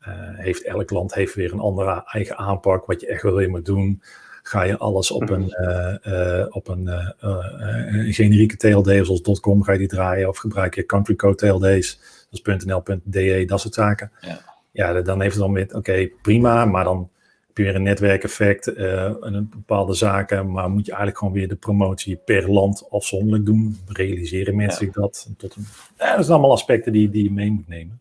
uh, 0.07 0.13
heeft 0.17 0.63
elk 0.63 0.89
land 0.89 1.13
heeft 1.13 1.35
weer 1.35 1.53
een 1.53 1.59
andere 1.59 2.03
eigen 2.05 2.37
aanpak, 2.37 2.85
wat 2.85 3.01
je 3.01 3.07
echt 3.07 3.23
wel 3.23 3.33
weer 3.33 3.49
moet 3.49 3.65
doen. 3.65 4.01
Ga 4.43 4.63
je 4.63 4.77
alles 4.77 5.11
op 5.11 5.29
een, 5.29 5.55
uh, 5.61 6.13
uh, 6.13 6.45
op 6.49 6.67
een, 6.67 6.87
een 7.19 8.13
generieke 8.13 8.57
TLD 8.57 9.05
zoals 9.05 9.39
.com 9.39 9.63
ga 9.63 9.71
je 9.71 9.77
die 9.77 9.87
draaien 9.87 10.27
of 10.27 10.37
gebruik 10.37 10.75
je 10.75 10.85
country 10.85 11.15
code 11.15 11.35
TLD's 11.35 11.99
dus 12.41 12.65
.nl.de, 12.65 13.43
dat 13.45 13.61
soort 13.61 13.73
zaken. 13.73 14.11
Ja, 14.21 14.39
ja 14.71 15.01
dan 15.01 15.21
heeft 15.21 15.33
het 15.33 15.43
dan 15.43 15.51
met, 15.51 15.73
oké, 15.73 16.09
prima, 16.21 16.65
maar 16.65 16.83
dan 16.83 17.09
heb 17.47 17.57
je 17.57 17.63
weer 17.63 17.75
een 17.75 17.83
netwerkeffect 17.83 18.67
uh, 18.67 19.11
een 19.19 19.49
bepaalde 19.49 19.93
zaken, 19.93 20.51
maar 20.51 20.69
moet 20.69 20.85
je 20.85 20.91
eigenlijk 20.91 21.19
gewoon 21.19 21.33
weer 21.33 21.47
de 21.47 21.55
promotie 21.55 22.15
per 22.15 22.51
land 22.51 22.87
afzonderlijk 22.89 23.45
doen. 23.45 23.79
Realiseren 23.87 24.55
mensen 24.55 24.85
zich 24.85 24.93
dat? 24.93 25.29
Tot 25.37 25.55
een, 25.55 25.65
ja, 25.97 26.15
dat 26.15 26.25
zijn 26.25 26.37
allemaal 26.37 26.51
aspecten 26.51 26.91
die, 26.91 27.09
die 27.09 27.23
je 27.23 27.31
mee 27.31 27.51
moet 27.51 27.67
nemen. 27.67 27.99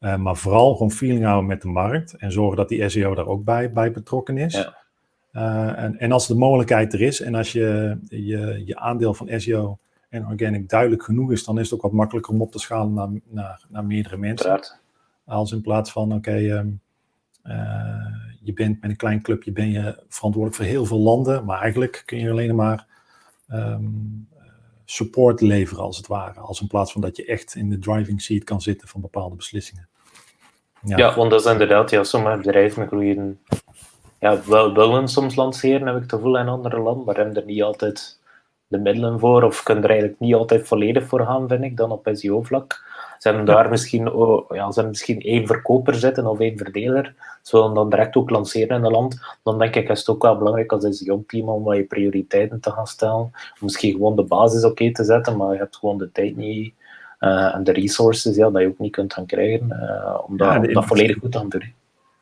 Uh, 0.00 0.16
maar 0.16 0.36
vooral 0.36 0.72
gewoon 0.72 0.90
feeling 0.90 1.24
houden 1.24 1.46
met 1.46 1.62
de 1.62 1.68
markt 1.68 2.14
en 2.14 2.32
zorgen 2.32 2.56
dat 2.56 2.68
die 2.68 2.88
SEO 2.88 3.14
daar 3.14 3.26
ook 3.26 3.44
bij, 3.44 3.72
bij 3.72 3.90
betrokken 3.90 4.38
is. 4.38 4.66
Ja. 5.32 5.76
en, 5.76 5.98
en 5.98 6.12
als 6.12 6.26
de 6.26 6.34
mogelijkheid 6.34 6.92
er 6.92 7.00
is 7.00 7.20
en 7.20 7.34
als 7.34 7.52
je 7.52 7.98
je, 8.08 8.62
je 8.64 8.76
aandeel 8.76 9.14
van 9.14 9.40
SEO 9.40 9.78
en 10.08 10.26
organic 10.26 10.68
duidelijk 10.68 11.02
genoeg 11.02 11.32
is, 11.32 11.44
dan 11.44 11.58
is 11.58 11.64
het 11.64 11.74
ook 11.74 11.82
wat 11.82 11.92
makkelijker 11.92 12.32
om 12.32 12.42
op 12.42 12.52
te 12.52 12.58
schalen 12.58 12.92
naar, 12.92 13.08
naar, 13.24 13.64
naar 13.68 13.84
meerdere 13.84 14.16
mensen. 14.16 14.60
Als 15.24 15.52
in 15.52 15.60
plaats 15.60 15.92
van, 15.92 16.12
oké, 16.12 16.36
ehm, 16.36 16.68
je 18.42 18.52
bent 18.52 18.80
met 18.80 18.90
een 18.90 18.96
klein 18.96 19.22
clubje 19.22 19.52
ben 19.52 19.70
je 19.70 20.02
verantwoordelijk 20.08 20.62
voor 20.62 20.72
heel 20.72 20.84
veel 20.84 20.98
landen, 20.98 21.44
maar 21.44 21.60
eigenlijk 21.60 22.02
kun 22.06 22.18
je 22.18 22.30
alleen 22.30 22.54
maar 22.54 22.86
ehm, 23.48 23.84
support 24.84 25.40
leveren 25.40 25.82
als 25.82 25.96
het 25.96 26.06
ware. 26.06 26.40
Als 26.40 26.60
in 26.60 26.66
plaats 26.66 26.92
van 26.92 27.00
dat 27.00 27.16
je 27.16 27.24
echt 27.24 27.54
in 27.54 27.70
de 27.70 27.78
driving 27.78 28.22
seat 28.22 28.44
kan 28.44 28.60
zitten 28.60 28.88
van 28.88 29.00
bepaalde 29.00 29.36
beslissingen. 29.36 29.88
Ja, 30.82 30.96
ja 30.96 31.14
want 31.14 31.30
dat 31.30 31.44
is 31.44 31.52
inderdaad, 31.52 31.90
ja, 31.90 32.04
sommige 32.04 32.36
bedrijven 32.36 32.86
groeien, 32.86 33.40
ja, 34.20 34.40
wel 34.46 34.74
willen 34.74 35.08
soms 35.08 35.34
lanceren, 35.34 35.86
heb 35.86 35.96
ik 35.96 36.02
het 36.02 36.12
gevoel, 36.12 36.38
in 36.38 36.48
andere 36.48 36.80
landen, 36.80 37.04
maar 37.04 37.16
hebben 37.16 37.34
er 37.34 37.44
niet 37.44 37.62
altijd 37.62 38.20
de 38.68 38.78
middelen 38.78 39.18
voor, 39.18 39.42
of 39.42 39.62
kunnen 39.62 39.84
er 39.84 39.90
eigenlijk 39.90 40.20
niet 40.20 40.34
altijd 40.34 40.66
volledig 40.66 41.04
voor 41.04 41.20
gaan, 41.20 41.48
vind 41.48 41.64
ik, 41.64 41.76
dan 41.76 41.90
op 41.90 42.08
SEO-vlak. 42.12 42.84
Ze 43.18 43.28
hebben 43.28 43.46
daar 43.46 43.68
misschien, 43.68 44.12
oh, 44.12 44.44
ja, 44.48 44.66
ze 44.66 44.72
hebben 44.72 44.88
misschien 44.88 45.20
één 45.20 45.46
verkoper 45.46 45.94
zitten 45.94 46.26
of 46.26 46.40
één 46.40 46.58
verdeler. 46.58 47.14
Ze 47.42 47.56
willen 47.56 47.74
dan 47.74 47.90
direct 47.90 48.16
ook 48.16 48.30
lanceren 48.30 48.76
in 48.76 48.82
het 48.82 48.92
land. 48.92 49.20
Dan 49.42 49.58
denk 49.58 49.74
ik 49.74 49.88
is 49.88 49.98
het 49.98 50.08
ook 50.08 50.22
wel 50.22 50.38
belangrijk 50.38 50.72
als 50.72 51.00
jong 51.04 51.28
team 51.28 51.48
om 51.48 51.62
wat 51.62 51.76
je 51.76 51.84
prioriteiten 51.84 52.60
te 52.60 52.70
gaan 52.70 52.86
stellen. 52.86 53.14
Om 53.14 53.32
misschien 53.58 53.92
gewoon 53.92 54.16
de 54.16 54.22
basis 54.22 54.64
oké 54.64 54.92
te 54.92 55.04
zetten, 55.04 55.36
maar 55.36 55.52
je 55.52 55.58
hebt 55.58 55.76
gewoon 55.76 55.98
de 55.98 56.12
tijd 56.12 56.36
niet 56.36 56.74
uh, 57.20 57.54
en 57.54 57.64
de 57.64 57.72
resources 57.72 58.36
ja, 58.36 58.50
dat 58.50 58.62
je 58.62 58.68
ook 58.68 58.78
niet 58.78 58.92
kunt 58.92 59.14
gaan 59.14 59.26
krijgen 59.26 59.68
uh, 59.70 60.18
om, 60.26 60.36
dat, 60.36 60.52
ja, 60.52 60.72
dat 60.72 60.84
volledig 60.84 61.18
goed 61.18 61.32
te 61.32 61.38
gaan 61.38 61.48
doen. 61.48 61.72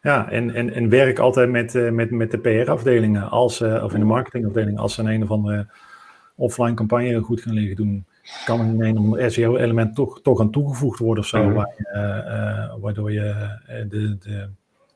Ja, 0.02 0.30
en, 0.30 0.54
en, 0.54 0.72
en 0.74 0.88
werk 0.88 1.18
altijd 1.18 1.50
met, 1.50 1.74
uh, 1.74 1.90
met, 1.90 2.10
met 2.10 2.30
de 2.30 2.38
PR-afdelingen 2.38 3.30
als, 3.30 3.60
of 3.60 3.92
in 3.92 4.00
de 4.00 4.06
marketingafdeling 4.06 4.78
als 4.78 4.94
ze 4.94 5.00
een, 5.00 5.08
een 5.08 5.22
of 5.22 5.30
andere 5.30 5.66
offline 6.36 6.74
campagne 6.74 7.20
goed 7.20 7.40
gaan 7.40 7.54
liggen 7.54 7.76
doen 7.76 8.06
kan 8.44 8.80
er 8.80 8.96
een 8.96 9.30
SEO-element 9.30 9.94
toch, 9.94 10.20
toch 10.20 10.40
aan 10.40 10.50
toegevoegd 10.50 10.98
worden 10.98 11.22
of 11.22 11.28
zo, 11.28 11.44
mhm. 11.44 11.54
waar 11.54 11.74
uh, 11.78 12.74
waardoor 12.80 13.12
je 13.12 13.20
uh, 13.20 13.74
de, 13.88 14.18
de, 14.18 14.48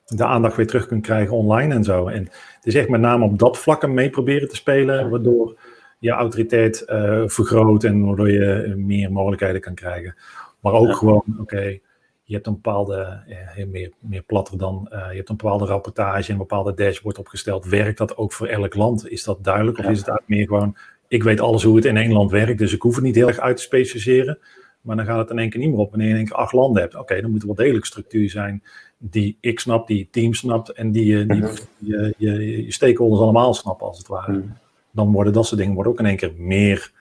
de, 0.06 0.24
aandacht 0.24 0.56
weer 0.56 0.66
terug 0.66 0.86
kunt 0.86 1.02
krijgen 1.02 1.36
online 1.36 1.74
en 1.74 1.84
zo. 1.84 2.08
En 2.08 2.22
het 2.22 2.66
is 2.66 2.74
echt 2.74 2.88
met 2.88 3.00
name 3.00 3.24
op 3.24 3.38
dat 3.38 3.58
vlak 3.58 3.88
mee 3.88 4.10
proberen 4.10 4.48
te 4.48 4.56
spelen, 4.56 5.10
waardoor 5.10 5.58
je 5.98 6.10
autoriteit 6.10 6.82
vergroot 7.26 7.84
en 7.84 8.04
waardoor 8.04 8.30
je 8.30 8.74
meer 8.76 9.12
mogelijkheden 9.12 9.60
kan 9.60 9.74
krijgen. 9.74 10.14
Maar 10.60 10.72
ook 10.72 10.96
gewoon, 10.96 11.24
oké, 11.40 11.78
je 12.22 12.34
hebt 12.34 12.46
een 12.46 12.52
bepaalde, 12.52 13.22
meer, 13.70 13.92
meer 13.98 14.22
platter 14.22 14.58
dan, 14.58 14.86
je 14.90 15.16
hebt 15.16 15.28
een 15.28 15.36
bepaalde 15.36 15.64
rapportage 15.64 16.26
en 16.26 16.32
een 16.32 16.38
bepaalde 16.38 16.74
dashboard 16.74 17.18
opgesteld. 17.18 17.66
Werkt 17.66 17.98
dat 17.98 18.16
ook 18.16 18.32
voor 18.32 18.46
elk 18.46 18.74
land? 18.74 19.08
Is 19.08 19.24
dat 19.24 19.44
duidelijk? 19.44 19.78
Of 19.78 19.84
is 19.84 19.98
het 19.98 20.08
eigenlijk 20.08 20.28
meer 20.28 20.46
gewoon, 20.46 20.76
ik 21.08 21.22
weet 21.22 21.40
alles 21.40 21.62
hoe 21.62 21.76
het 21.76 21.84
in 21.84 21.96
één 21.96 22.12
land 22.12 22.30
werkt, 22.30 22.58
dus 22.58 22.72
ik 22.72 22.82
hoef 22.82 22.94
het 22.94 23.04
niet 23.04 23.14
heel 23.14 23.28
erg 23.28 23.38
uit 23.38 23.56
te 23.56 23.62
specialiseren. 23.62 24.38
Maar 24.80 24.96
dan 24.96 25.04
gaat 25.04 25.18
het 25.18 25.30
in 25.30 25.38
één 25.38 25.50
keer 25.50 25.60
niet 25.60 25.70
meer 25.70 25.78
op 25.78 25.90
wanneer 25.90 26.06
je 26.06 26.12
in 26.12 26.18
één 26.18 26.28
keer 26.28 26.36
acht 26.36 26.52
landen 26.52 26.82
hebt. 26.82 26.94
Oké, 26.94 27.20
dan 27.20 27.30
moet 27.30 27.40
er 27.40 27.46
wel 27.46 27.56
degelijk 27.56 27.84
structuur 27.84 28.30
zijn 28.30 28.62
die 28.98 29.38
ik 29.40 29.60
snap, 29.60 29.86
die 29.86 30.00
het 30.00 30.12
team 30.12 30.34
snapt 30.34 30.72
en 30.72 30.92
die, 30.92 31.26
die, 31.26 31.42
mhm. 31.42 31.56
je, 31.78 32.14
je, 32.18 32.64
je 32.64 32.72
stakeholders 32.72 33.22
allemaal 33.22 33.54
snappen 33.54 33.86
als 33.86 33.98
het 33.98 34.06
ware. 34.06 34.32
Mhm. 34.32 34.48
Dan 34.90 35.12
worden 35.12 35.32
dat 35.32 35.46
soort 35.46 35.60
dingen 35.60 35.74
worden 35.74 35.92
ook 35.92 35.98
in 35.98 36.06
één 36.06 36.16
keer 36.16 36.32
meer 36.36 36.92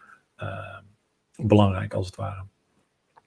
uh, 0.41 0.77
belangrijk 1.35 1.93
als 1.93 2.05
het 2.05 2.15
ware. 2.15 2.43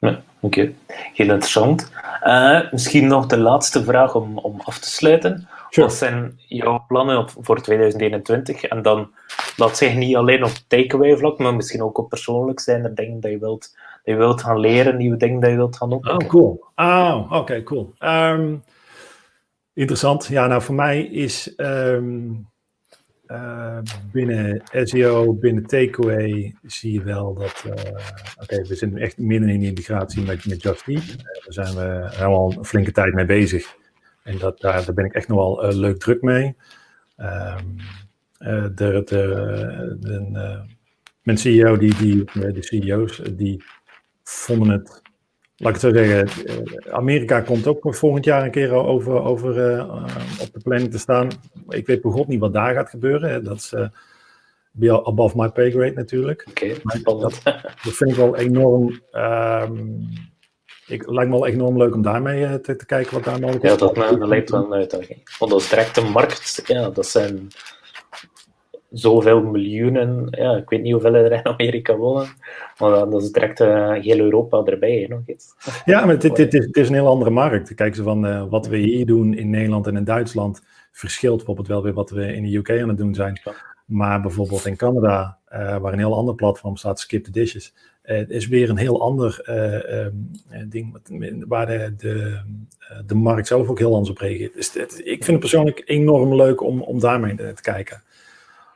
Ja, 0.01 0.23
Oké, 0.41 0.73
heel 0.87 1.29
interessant. 1.29 1.93
Uh, 2.25 2.71
misschien 2.71 3.07
nog 3.07 3.27
de 3.27 3.39
laatste 3.39 3.85
vraag 3.85 4.15
om, 4.15 4.39
om 4.39 4.61
af 4.61 4.79
te 4.79 4.91
sluiten. 4.91 5.49
Wat 5.71 5.93
zijn 5.93 6.41
jouw 6.47 6.85
plannen 6.89 7.29
voor 7.41 7.63
2021? 7.63 8.63
En 8.63 8.83
dan, 8.83 9.11
laat 9.57 9.77
zeggen, 9.77 9.99
niet 9.99 10.17
alleen 10.17 10.45
op 10.45 10.53
takeaway 10.67 11.17
vlak, 11.17 11.39
maar 11.39 11.55
misschien 11.55 11.83
ook 11.83 11.99
op 11.99 12.09
persoonlijk 12.09 12.61
zijn 12.61 12.85
er 12.85 12.95
dingen 12.95 13.21
dat 13.21 13.31
je 13.31 13.39
wilt, 13.39 13.61
dat 13.71 14.15
je 14.15 14.15
wilt 14.15 14.43
gaan 14.43 14.59
leren, 14.59 14.97
nieuwe 14.97 15.17
dingen 15.17 15.41
dat 15.41 15.51
je 15.51 15.57
wilt 15.57 15.77
gaan 15.77 15.93
oppakken. 15.93 16.27
Oh, 16.27 16.31
cool. 16.31 16.65
Oh, 16.77 17.33
oké, 17.33 17.63
cool. 17.63 17.93
Ehm, 17.99 18.55
interessant. 19.73 20.27
Ja, 20.27 20.47
nou 20.47 20.63
voor 20.63 20.75
mij 20.75 21.03
is 21.03 21.55
um, 21.57 22.49
uh, 23.31 23.79
binnen 24.13 24.63
SEO, 24.73 25.35
binnen 25.35 25.67
takeaway, 25.67 26.55
zie 26.63 26.93
je 26.93 27.03
wel 27.03 27.35
dat, 27.35 27.65
uh, 27.67 27.73
oké, 28.41 28.63
we 28.63 28.75
zijn 28.75 28.99
echt 28.99 29.19
midden 29.19 29.49
in 29.49 29.61
de 29.61 29.67
integratie 29.67 30.23
met, 30.23 30.47
met 30.47 30.63
Just 30.63 30.89
Eat. 30.89 31.09
Uh, 31.09 31.17
daar 31.17 31.53
zijn 31.53 31.75
we 31.75 32.09
helemaal 32.11 32.53
een 32.53 32.65
flinke 32.65 32.93
tijd 32.93 33.15
mee 33.15 33.27
bezig. 33.27 33.77
En 34.23 34.39
dat, 34.39 34.61
daar, 34.61 34.85
daar 34.85 34.95
ben 34.95 35.05
ik 35.05 35.15
echt 35.15 35.29
nog 35.29 35.39
wel 35.39 35.71
uh, 35.71 35.77
leuk 35.77 35.99
druk 35.99 36.23
mee. 36.23 36.57
Um, 37.17 37.77
de, 38.75 39.03
de, 39.05 39.97
de, 40.01 40.65
mijn 41.23 41.39
CEO, 41.39 41.77
die, 41.77 41.97
die, 41.97 42.25
de 42.25 42.63
CEO's, 42.63 43.23
die 43.37 43.65
vonden 44.23 44.71
het, 44.71 45.03
laat 45.61 45.77
ik 45.77 45.81
het 45.83 45.95
zo 45.95 46.03
zeggen, 46.03 46.29
Amerika 46.91 47.41
komt 47.41 47.67
ook 47.67 47.95
volgend 47.95 48.25
jaar 48.25 48.45
een 48.45 48.51
keer 48.51 48.73
over, 48.73 49.23
over 49.23 49.51
op 50.41 50.53
de 50.53 50.61
planning 50.63 50.91
te 50.91 50.99
staan. 50.99 51.29
Ik 51.69 51.87
weet 51.87 52.01
begot 52.01 52.29
niet 52.29 52.41
wat 52.41 52.53
daar 52.53 52.75
gaat 52.75 52.91
gebeuren. 52.91 53.45
Dat 53.45 53.57
is 53.57 53.75
above 54.89 55.37
my 55.37 55.49
pay 55.49 55.71
grade 55.71 55.93
natuurlijk. 55.93 56.47
Oké, 56.49 56.77
okay, 56.83 57.03
dat, 57.03 57.41
dat, 57.85 57.95
vind 57.95 58.11
ik 58.11 58.17
wel 58.17 58.37
enorm. 58.37 59.01
Um, 59.13 60.09
ik, 60.87 61.11
lijkt 61.11 61.31
me 61.31 61.39
wel 61.39 61.47
enorm 61.47 61.77
leuk 61.77 61.95
om 61.95 62.03
daarmee 62.03 62.43
uh, 62.43 62.55
te, 62.55 62.77
te, 62.77 62.87
kijken 62.87 63.15
wat 63.15 63.25
daar 63.25 63.41
mogelijk 63.41 63.65
is. 63.65 63.71
Ja, 63.71 63.77
dat, 63.77 63.95
dat 63.95 64.29
lijkt 64.29 64.51
wel 64.51 64.65
een 64.65 64.73
uitdaging. 64.73 65.37
Want 65.39 65.53
als 65.53 65.69
directe 65.69 66.01
markt, 66.01 66.63
ja, 66.67 66.91
dat 66.91 67.07
zijn 67.07 67.49
zoveel 68.91 69.43
miljoenen. 69.43 70.27
Ja, 70.31 70.57
ik 70.57 70.69
weet 70.69 70.83
niet 70.83 70.93
hoeveel 70.93 71.15
er 71.15 71.33
in 71.33 71.47
Amerika 71.47 71.97
wonen, 71.97 72.29
maar 72.79 72.91
dat 72.91 73.23
is 73.23 73.33
direct 73.33 73.61
uh, 73.61 73.93
heel 73.93 74.19
Europa 74.19 74.65
erbij. 74.65 75.07
nog 75.09 75.21
iets. 75.27 75.55
Ja, 75.85 76.05
maar 76.05 76.19
dit, 76.19 76.37
dit, 76.37 76.55
is, 76.55 76.65
het 76.65 76.77
is 76.77 76.89
een 76.89 76.95
heel 76.95 77.07
andere 77.07 77.31
markt. 77.31 77.75
Kijk 77.75 77.95
ze 77.95 78.03
van 78.03 78.27
uh, 78.27 78.45
wat 78.49 78.67
we 78.67 78.77
hier 78.77 79.07
doen 79.07 79.35
in 79.35 79.51
Nederland 79.51 79.87
en 79.87 79.97
in 79.97 80.05
Duitsland 80.05 80.63
verschilt 80.93 81.37
bijvoorbeeld 81.37 81.69
wel 81.69 81.83
weer 81.83 81.93
wat 81.93 82.11
we 82.11 82.35
in 82.35 82.43
de 82.43 82.57
UK 82.57 82.71
aan 82.71 82.89
het 82.89 82.99
doen 82.99 83.15
zijn. 83.15 83.41
Maar 83.85 84.21
bijvoorbeeld 84.21 84.67
in 84.67 84.77
Canada, 84.77 85.39
uh, 85.53 85.77
waar 85.77 85.93
een 85.93 85.99
heel 85.99 86.17
ander 86.17 86.35
platform 86.35 86.77
staat, 86.77 87.01
Skip 87.01 87.25
the 87.25 87.31
Dishes, 87.31 87.75
het 88.03 88.31
is 88.31 88.49
weer 88.49 88.71
een 88.71 88.77
heel 88.77 89.01
ander 89.01 89.45
uh, 89.49 90.07
ding 90.69 90.99
waar 91.49 91.67
de, 91.67 91.95
de, 91.97 92.41
de, 93.07 93.15
markt 93.15 93.47
zelf 93.47 93.69
ook 93.69 93.79
heel 93.79 93.93
anders 93.93 94.11
op 94.11 94.19
reageert. 94.19 94.55
Dus 94.55 94.77
ik 94.97 95.25
vind 95.25 95.27
het 95.27 95.39
persoonlijk 95.39 95.83
enorm 95.85 96.35
leuk 96.35 96.63
om, 96.63 96.83
om 96.83 97.01
daarmee 97.01 97.35
te, 97.35 97.53
kijken. 97.61 98.03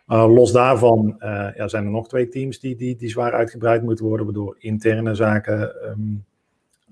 Uh, 0.08 0.34
los 0.34 0.52
daarvan 0.52 1.16
ja, 1.56 1.68
zijn 1.68 1.84
er 1.84 1.90
nog 1.90 2.08
twee 2.08 2.28
teams 2.28 2.60
die, 2.60 2.76
die, 2.76 2.96
die 2.96 3.08
zwaar 3.08 3.32
uitgebreid 3.32 3.82
moeten 3.82 4.04
worden, 4.04 4.26
waardoor 4.26 4.56
interne 4.58 5.14
zaken, 5.14 5.90
um, 5.90 6.24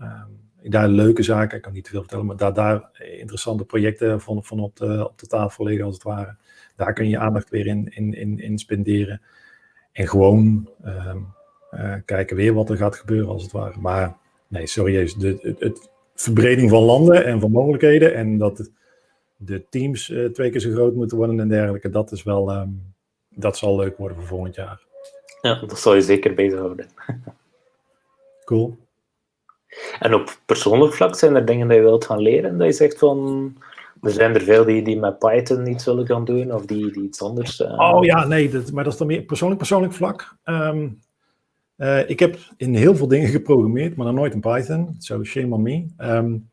um, 0.01 0.71
daar 0.71 0.89
leuke 0.89 1.23
zaken, 1.23 1.57
ik 1.57 1.63
kan 1.63 1.73
niet 1.73 1.85
te 1.85 1.91
veel 1.91 2.01
vertellen, 2.01 2.27
maar 2.27 2.37
daar, 2.37 2.55
daar 2.55 2.91
interessante 3.21 3.65
projecten 3.65 4.21
van, 4.21 4.45
van 4.45 4.61
op, 4.61 4.77
de, 4.77 5.09
op 5.09 5.19
de 5.19 5.27
tafel 5.27 5.65
liggen 5.65 5.85
als 5.85 5.95
het 5.95 6.03
ware. 6.03 6.37
Daar 6.77 6.93
kun 6.93 7.09
je 7.09 7.19
aandacht 7.19 7.51
weer 7.51 7.67
in, 7.67 7.89
in, 7.91 8.15
in, 8.15 8.39
in 8.39 8.59
spenderen. 8.59 9.21
En 9.93 10.09
gewoon 10.09 10.69
um, 10.85 11.27
uh, 11.73 11.95
kijken 12.05 12.37
weer 12.37 12.53
wat 12.53 12.71
er 12.71 12.77
gaat 12.77 12.97
gebeuren 12.97 13.29
als 13.29 13.43
het 13.43 13.53
ware. 13.53 13.81
Maar 13.81 14.17
nee, 14.49 14.67
serieus, 14.67 15.15
de, 15.15 15.91
verbreding 16.15 16.71
van 16.71 16.83
landen 16.83 17.25
en 17.25 17.41
van 17.41 17.51
mogelijkheden 17.51 18.15
en 18.15 18.39
dat 18.39 18.71
de 19.37 19.65
teams 19.69 20.05
twee 20.33 20.51
keer 20.51 20.61
zo 20.61 20.71
groot 20.71 20.95
moeten 20.95 21.17
worden 21.17 21.41
en 21.41 21.49
dergelijke, 21.49 21.91
dat 21.91 22.13
is 22.13 22.23
wel, 22.23 22.67
dat 23.35 23.57
zal 23.57 23.77
leuk 23.77 23.97
worden 23.97 24.17
voor 24.17 24.27
volgend 24.27 24.55
jaar. 24.55 24.81
Ja, 25.41 25.55
dat 25.55 25.79
zal 25.79 25.95
je 25.95 26.03
zeker 26.03 26.35
bezighouden. 26.35 26.87
cool. 28.45 28.77
En 29.99 30.15
op 30.15 30.39
persoonlijk 30.47 30.95
vlak 30.95 31.15
zijn 31.15 31.35
er 31.35 31.45
dingen 31.45 31.69
die 31.69 31.77
je 31.77 31.83
wilt 31.83 32.05
gaan 32.05 32.21
leren, 32.21 32.59
dat 32.59 32.67
je 32.67 32.73
zegt 32.73 32.99
van, 32.99 33.57
er 34.03 34.11
zijn 34.11 34.35
er 34.35 34.41
veel 34.41 34.65
die, 34.65 34.83
die 34.83 34.99
met 34.99 35.19
Python 35.19 35.67
iets 35.67 35.85
willen 35.85 36.07
gaan 36.07 36.25
doen, 36.25 36.53
of 36.53 36.67
die, 36.67 36.93
die 36.93 37.03
iets 37.03 37.23
anders... 37.23 37.61
Uh... 37.61 37.79
Oh 37.79 38.05
ja, 38.05 38.27
nee, 38.27 38.49
dat, 38.49 38.73
maar 38.73 38.85
dat 38.85 38.93
is 38.93 38.99
dan 38.99 39.07
meer 39.07 39.23
persoonlijk, 39.23 39.59
persoonlijk 39.59 39.93
vlak. 39.93 40.37
Um, 40.45 41.01
uh, 41.77 42.09
ik 42.09 42.19
heb 42.19 42.39
in 42.57 42.75
heel 42.75 42.97
veel 42.97 43.09
dingen 43.09 43.29
geprogrammeerd, 43.39 43.97
maar 43.97 44.07
nog 44.07 44.15
nooit 44.15 44.35
in 44.35 44.41
Python. 44.41 44.95
So 44.99 45.25
shame 45.25 45.55
on 45.55 45.63
me. 45.63 45.87
Um, 45.99 46.51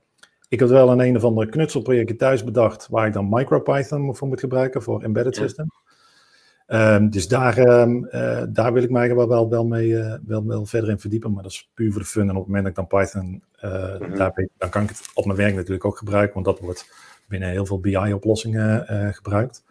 ik 0.50 0.60
had 0.60 0.70
wel 0.70 0.92
een 0.92 1.00
een 1.00 1.16
of 1.16 1.24
ander 1.24 1.50
knutselprojectje 1.50 2.16
thuis 2.16 2.44
bedacht, 2.44 2.88
waar 2.90 3.08
ik 3.08 3.14
dan 3.14 3.30
MicroPython 3.30 4.16
voor 4.16 4.28
moet 4.28 4.40
gebruiken 4.40 4.82
voor 4.82 5.04
embedded 5.04 5.36
ja. 5.36 5.42
system. 5.42 5.68
Um, 6.72 7.10
dus 7.10 7.28
daar, 7.28 7.58
um, 7.58 8.06
uh, 8.12 8.44
daar 8.50 8.74
wil 8.74 8.84
ik 8.84 8.90
mij 8.90 9.16
wel, 9.16 9.28
wel, 9.28 9.50
wel 9.50 9.66
mee 9.66 9.88
uh, 9.88 10.14
wel, 10.26 10.46
wel 10.46 10.66
verder 10.66 10.90
in 10.90 11.00
verdiepen, 11.00 11.32
maar 11.32 11.44
dat 11.44 11.52
is 11.52 11.70
puur 11.74 11.92
voor 11.92 12.02
de 12.02 12.08
fun. 12.08 12.30
En 12.30 12.36
op 12.36 12.36
het 12.36 12.46
moment 12.46 12.64
dat 12.64 12.72
ik 12.72 12.90
dan 12.90 13.00
Python, 13.00 13.44
uh, 13.64 14.00
mm 14.00 14.08
-hmm. 14.08 14.50
dan 14.58 14.70
kan 14.70 14.84
ik 14.84 14.90
het 14.90 15.02
op 15.14 15.26
mijn 15.26 15.38
werk 15.38 15.56
natuurlijk 15.56 15.86
ook 15.86 15.98
gebruiken, 15.98 16.34
want 16.34 16.46
dat 16.46 16.60
wordt 16.60 16.92
binnen 17.28 17.50
heel 17.50 17.66
veel 17.66 17.80
BI-oplossingen 17.80 18.86
gebruikt. 19.14 19.64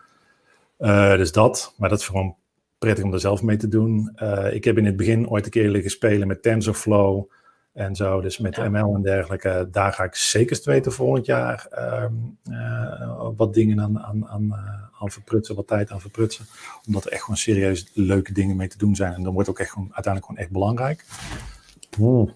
dus 1.17 1.33
dat, 1.33 1.75
maar 1.77 1.89
dat 1.89 1.99
is 1.99 2.07
gewoon 2.07 2.37
prettig 2.79 3.05
om 3.05 3.13
er 3.13 3.21
zelf 3.21 3.43
mee 3.43 3.57
te 3.57 3.69
doen. 3.69 4.13
Ik 4.51 4.65
heb 4.65 4.79
in 4.79 4.85
het 4.85 4.97
begin 4.97 5.29
ooit 5.29 5.45
een 5.45 5.51
keer 5.51 5.69
liggen 5.69 5.91
spelen 5.91 6.29
met 6.29 6.43
TensorFlow 6.43 7.31
en 7.73 7.97
zo, 7.97 8.21
dus 8.21 8.39
met 8.39 8.57
ja. 8.57 8.69
ML 8.69 8.95
en 8.95 9.03
dergelijke. 9.03 9.69
Daar 9.71 9.93
ga 9.93 10.05
ik 10.05 10.15
zeker 10.15 10.61
weten 10.65 10.93
volgend 10.93 11.27
jaar 11.27 11.67
um, 12.03 12.39
uh, 12.51 13.29
wat 13.37 13.55
dingen 13.55 13.81
aan, 13.81 13.99
aan, 13.99 14.29
aan, 14.29 14.55
aan 14.99 15.11
verprutsen, 15.11 15.55
wat 15.55 15.67
tijd 15.67 15.91
aan 15.91 16.01
verprutsen. 16.01 16.47
Omdat 16.87 17.05
er 17.05 17.13
echt 17.13 17.23
gewoon 17.23 17.37
serieus 17.37 17.91
leuke 17.95 18.33
dingen 18.33 18.57
mee 18.57 18.69
te 18.69 18.79
doen 18.79 18.97
zijn. 18.97 19.13
En 19.13 19.23
dan 19.23 19.33
wordt 19.33 19.49
het 19.49 19.57
ook 19.57 19.63
echt 19.63 19.73
gewoon, 19.73 19.91
uiteindelijk 19.93 20.25
gewoon 20.25 20.41
echt 20.41 20.53
belangrijk. 20.53 21.05
Oeh. 21.99 22.31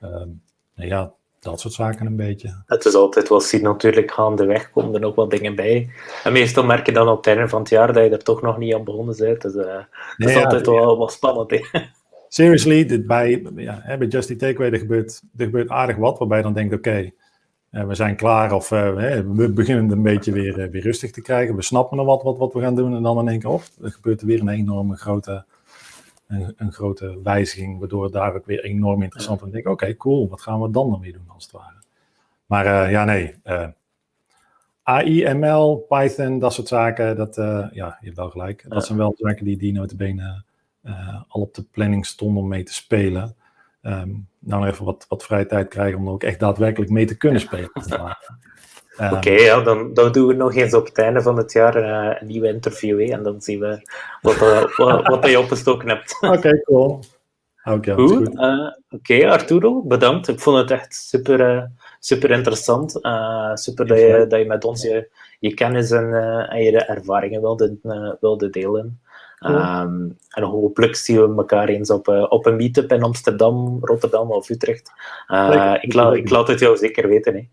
Ehm, 0.00 0.28
nou 0.74 0.88
ja, 0.88 1.12
dat 1.40 1.60
soort 1.60 1.74
zaken 1.74 2.06
een 2.06 2.16
beetje. 2.16 2.62
Het 2.66 2.84
is 2.84 2.94
altijd 2.94 3.28
wel 3.28 3.40
zien, 3.40 3.62
natuurlijk 3.62 4.10
gaandeweg 4.10 4.70
komen 4.70 4.94
er 4.94 5.00
nog 5.00 5.14
wat 5.14 5.30
dingen 5.30 5.54
bij. 5.54 5.90
En 6.24 6.32
meestal 6.32 6.64
merk 6.64 6.86
je 6.86 6.92
dan 6.92 7.08
op 7.08 7.16
het 7.16 7.26
einde 7.26 7.48
van 7.48 7.60
het 7.60 7.68
jaar 7.68 7.92
dat 7.92 8.04
je 8.04 8.10
er 8.10 8.22
toch 8.22 8.42
nog 8.42 8.58
niet 8.58 8.74
aan 8.74 8.84
begonnen 8.84 9.16
bent. 9.16 9.42
Dus 9.42 9.54
uh, 9.54 9.64
dat 9.64 10.28
is 10.28 10.32
ja, 10.32 10.42
altijd 10.42 10.66
wel, 10.66 10.98
wel 10.98 11.08
spannend. 11.08 11.50
Hè? 11.50 11.60
Seriously, 12.28 12.86
dit 12.86 13.06
bij, 13.06 13.46
ja, 13.56 13.96
bij 13.98 14.06
Just 14.06 14.30
Eat 14.30 14.38
Takeaway 14.38 14.72
er 14.72 14.78
gebeurt, 14.78 15.22
er 15.36 15.44
gebeurt 15.44 15.68
aardig 15.68 15.96
wat, 15.96 16.18
waarbij 16.18 16.38
je 16.38 16.44
dan 16.44 16.52
denkt, 16.52 16.74
oké, 16.74 16.90
eh, 16.90 17.10
we 17.72 17.94
zijn 17.94 18.16
klaar 18.16 18.52
of 18.52 18.70
eh, 18.70 19.20
we 19.20 19.52
beginnen 19.52 19.90
een 19.90 20.02
beetje 20.02 20.32
weer, 20.32 20.60
eh, 20.60 20.70
weer 20.70 20.82
rustig 20.82 21.10
te 21.10 21.22
krijgen. 21.22 21.56
We 21.56 21.62
snappen 21.62 21.96
nog 21.96 22.06
wat, 22.06 22.22
wat, 22.22 22.38
wat 22.38 22.52
we 22.52 22.60
gaan 22.60 22.74
doen 22.74 22.96
en 22.96 23.02
dan 23.02 23.18
in 23.18 23.28
één 23.28 23.38
keer 23.38 23.50
op. 23.50 23.62
Er 23.82 23.90
gebeurt 23.90 24.20
er 24.20 24.26
weer 24.26 24.40
een 24.40 24.48
enorme 24.48 24.96
grote, 24.96 25.44
een, 26.26 26.54
een 26.56 26.72
grote 26.72 27.20
wijziging, 27.22 27.78
waardoor 27.78 28.04
het 28.04 28.12
daar 28.12 28.34
ook 28.34 28.46
weer 28.46 28.64
enorm 28.64 29.02
interessant 29.02 29.40
wordt. 29.40 29.54
En 29.54 29.62
denk 29.62 29.74
oké, 29.74 29.96
cool, 29.96 30.28
wat 30.28 30.40
gaan 30.40 30.60
we 30.60 30.70
dan 30.70 30.90
dan 30.90 31.00
weer 31.00 31.12
doen 31.12 31.28
als 31.28 31.42
het 31.44 31.52
ware? 31.52 31.80
Maar 32.46 32.66
eh, 32.66 32.90
ja, 32.90 33.04
nee, 33.04 33.34
eh, 33.42 33.68
AI, 34.82 35.34
ML, 35.34 35.86
Python, 35.88 36.38
dat 36.38 36.52
soort 36.52 36.68
zaken, 36.68 37.16
dat, 37.16 37.38
eh, 37.38 37.66
ja, 37.72 37.96
je 38.00 38.04
hebt 38.04 38.16
wel 38.16 38.30
gelijk. 38.30 38.64
Dat 38.68 38.86
zijn 38.86 38.98
wel 38.98 39.14
zaken 39.16 39.44
die, 39.44 39.56
die 39.56 39.72
notabene 39.72 40.44
eh 40.82 41.20
al 41.28 41.40
op 41.40 41.54
de 41.54 41.62
planning 41.62 42.06
stonden 42.06 42.42
om 42.42 42.48
mee 42.48 42.62
te 42.62 42.74
spelen. 42.74 43.36
Ehm, 43.82 44.10
nou 44.38 44.60
nog 44.60 44.66
even 44.66 44.84
wat, 44.84 45.04
wat 45.08 45.24
vrije 45.24 45.46
tijd 45.46 45.68
krijgen 45.68 45.98
om 45.98 46.06
er 46.06 46.12
ook 46.12 46.22
echt 46.22 46.40
daadwerkelijk 46.40 46.90
mee 46.90 47.06
te 47.06 47.16
kunnen 47.16 47.40
spelen. 47.40 47.70
Ehm, 48.96 49.14
Oké, 49.14 49.30
ja, 49.30 49.60
dan, 49.60 49.94
dan 49.94 50.12
doen 50.12 50.26
we 50.26 50.34
nog 50.34 50.54
eens 50.54 50.74
op 50.74 50.86
het 50.86 50.98
einde 50.98 51.22
van 51.22 51.36
het 51.36 51.52
jaar 51.52 51.76
eh, 51.76 52.20
een 52.20 52.26
nieuwe 52.26 52.48
interview. 52.48 53.00
hè, 53.00 53.12
En 53.12 53.22
dan 53.22 53.40
zien 53.40 53.60
we 53.60 53.88
wat, 54.22 54.34
eh, 54.36 54.62
wat, 54.76 55.06
wat 55.06 55.26
je 55.26 55.38
opgestoken 55.38 55.88
hebt. 55.88 56.18
Oké, 56.36 56.62
cool. 56.62 57.00
Oké, 57.64 57.94
Goed. 57.94 58.38
eh, 58.38 58.70
Oké, 58.90 59.30
Arturo, 59.30 59.82
bedankt. 59.82 60.28
Ik 60.28 60.40
vond 60.40 60.56
het 60.58 60.70
echt 60.70 60.94
super, 60.94 61.70
super 61.98 62.30
interessant. 62.30 62.90
Super 63.54 63.86
dat 63.86 63.98
je, 63.98 64.24
dat 64.28 64.38
je 64.38 64.46
met 64.46 64.64
ons 64.64 64.82
je, 64.82 65.08
je 65.38 65.54
kennis 65.54 65.90
en, 65.90 66.14
en 66.48 66.62
je 66.62 66.84
ervaringen 66.84 67.40
wilde, 67.40 67.76
wilde 68.20 68.50
delen. 68.50 69.00
Ehm, 69.42 70.08
en 70.28 70.42
hopelijk 70.42 70.96
zien 70.96 71.16
we 71.16 71.36
elkaar 71.36 71.68
eens 71.68 71.90
op, 71.90 72.08
eh, 72.08 72.26
op 72.28 72.46
een 72.46 72.56
meetup 72.56 72.92
in 72.92 73.02
Amsterdam, 73.02 73.78
Rotterdam 73.80 74.30
of 74.30 74.48
Utrecht. 74.48 74.92
Eh, 75.26 75.74
ik, 75.80 75.92
la, 75.92 76.12
ik 76.12 76.30
laat 76.30 76.48
het 76.48 76.60
jou 76.60 76.76
zeker 76.76 77.08
weten. 77.08 77.50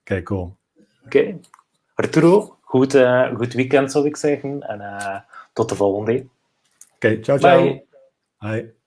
Oké, 0.00 0.22
cool. 0.22 0.56
Oké. 1.04 1.38
Arturo, 1.94 2.56
goed, 2.60 2.94
eh, 2.94 3.34
goed 3.34 3.52
weekend 3.52 3.92
zou 3.92 4.06
ik 4.06 4.16
zeggen. 4.16 4.60
En 4.60 5.24
tot 5.52 5.68
de 5.68 5.74
volgende. 5.74 6.26
Oké, 6.94 7.22
ciao, 7.22 7.38
ciao. 7.38 7.84
Bye. 8.38 8.80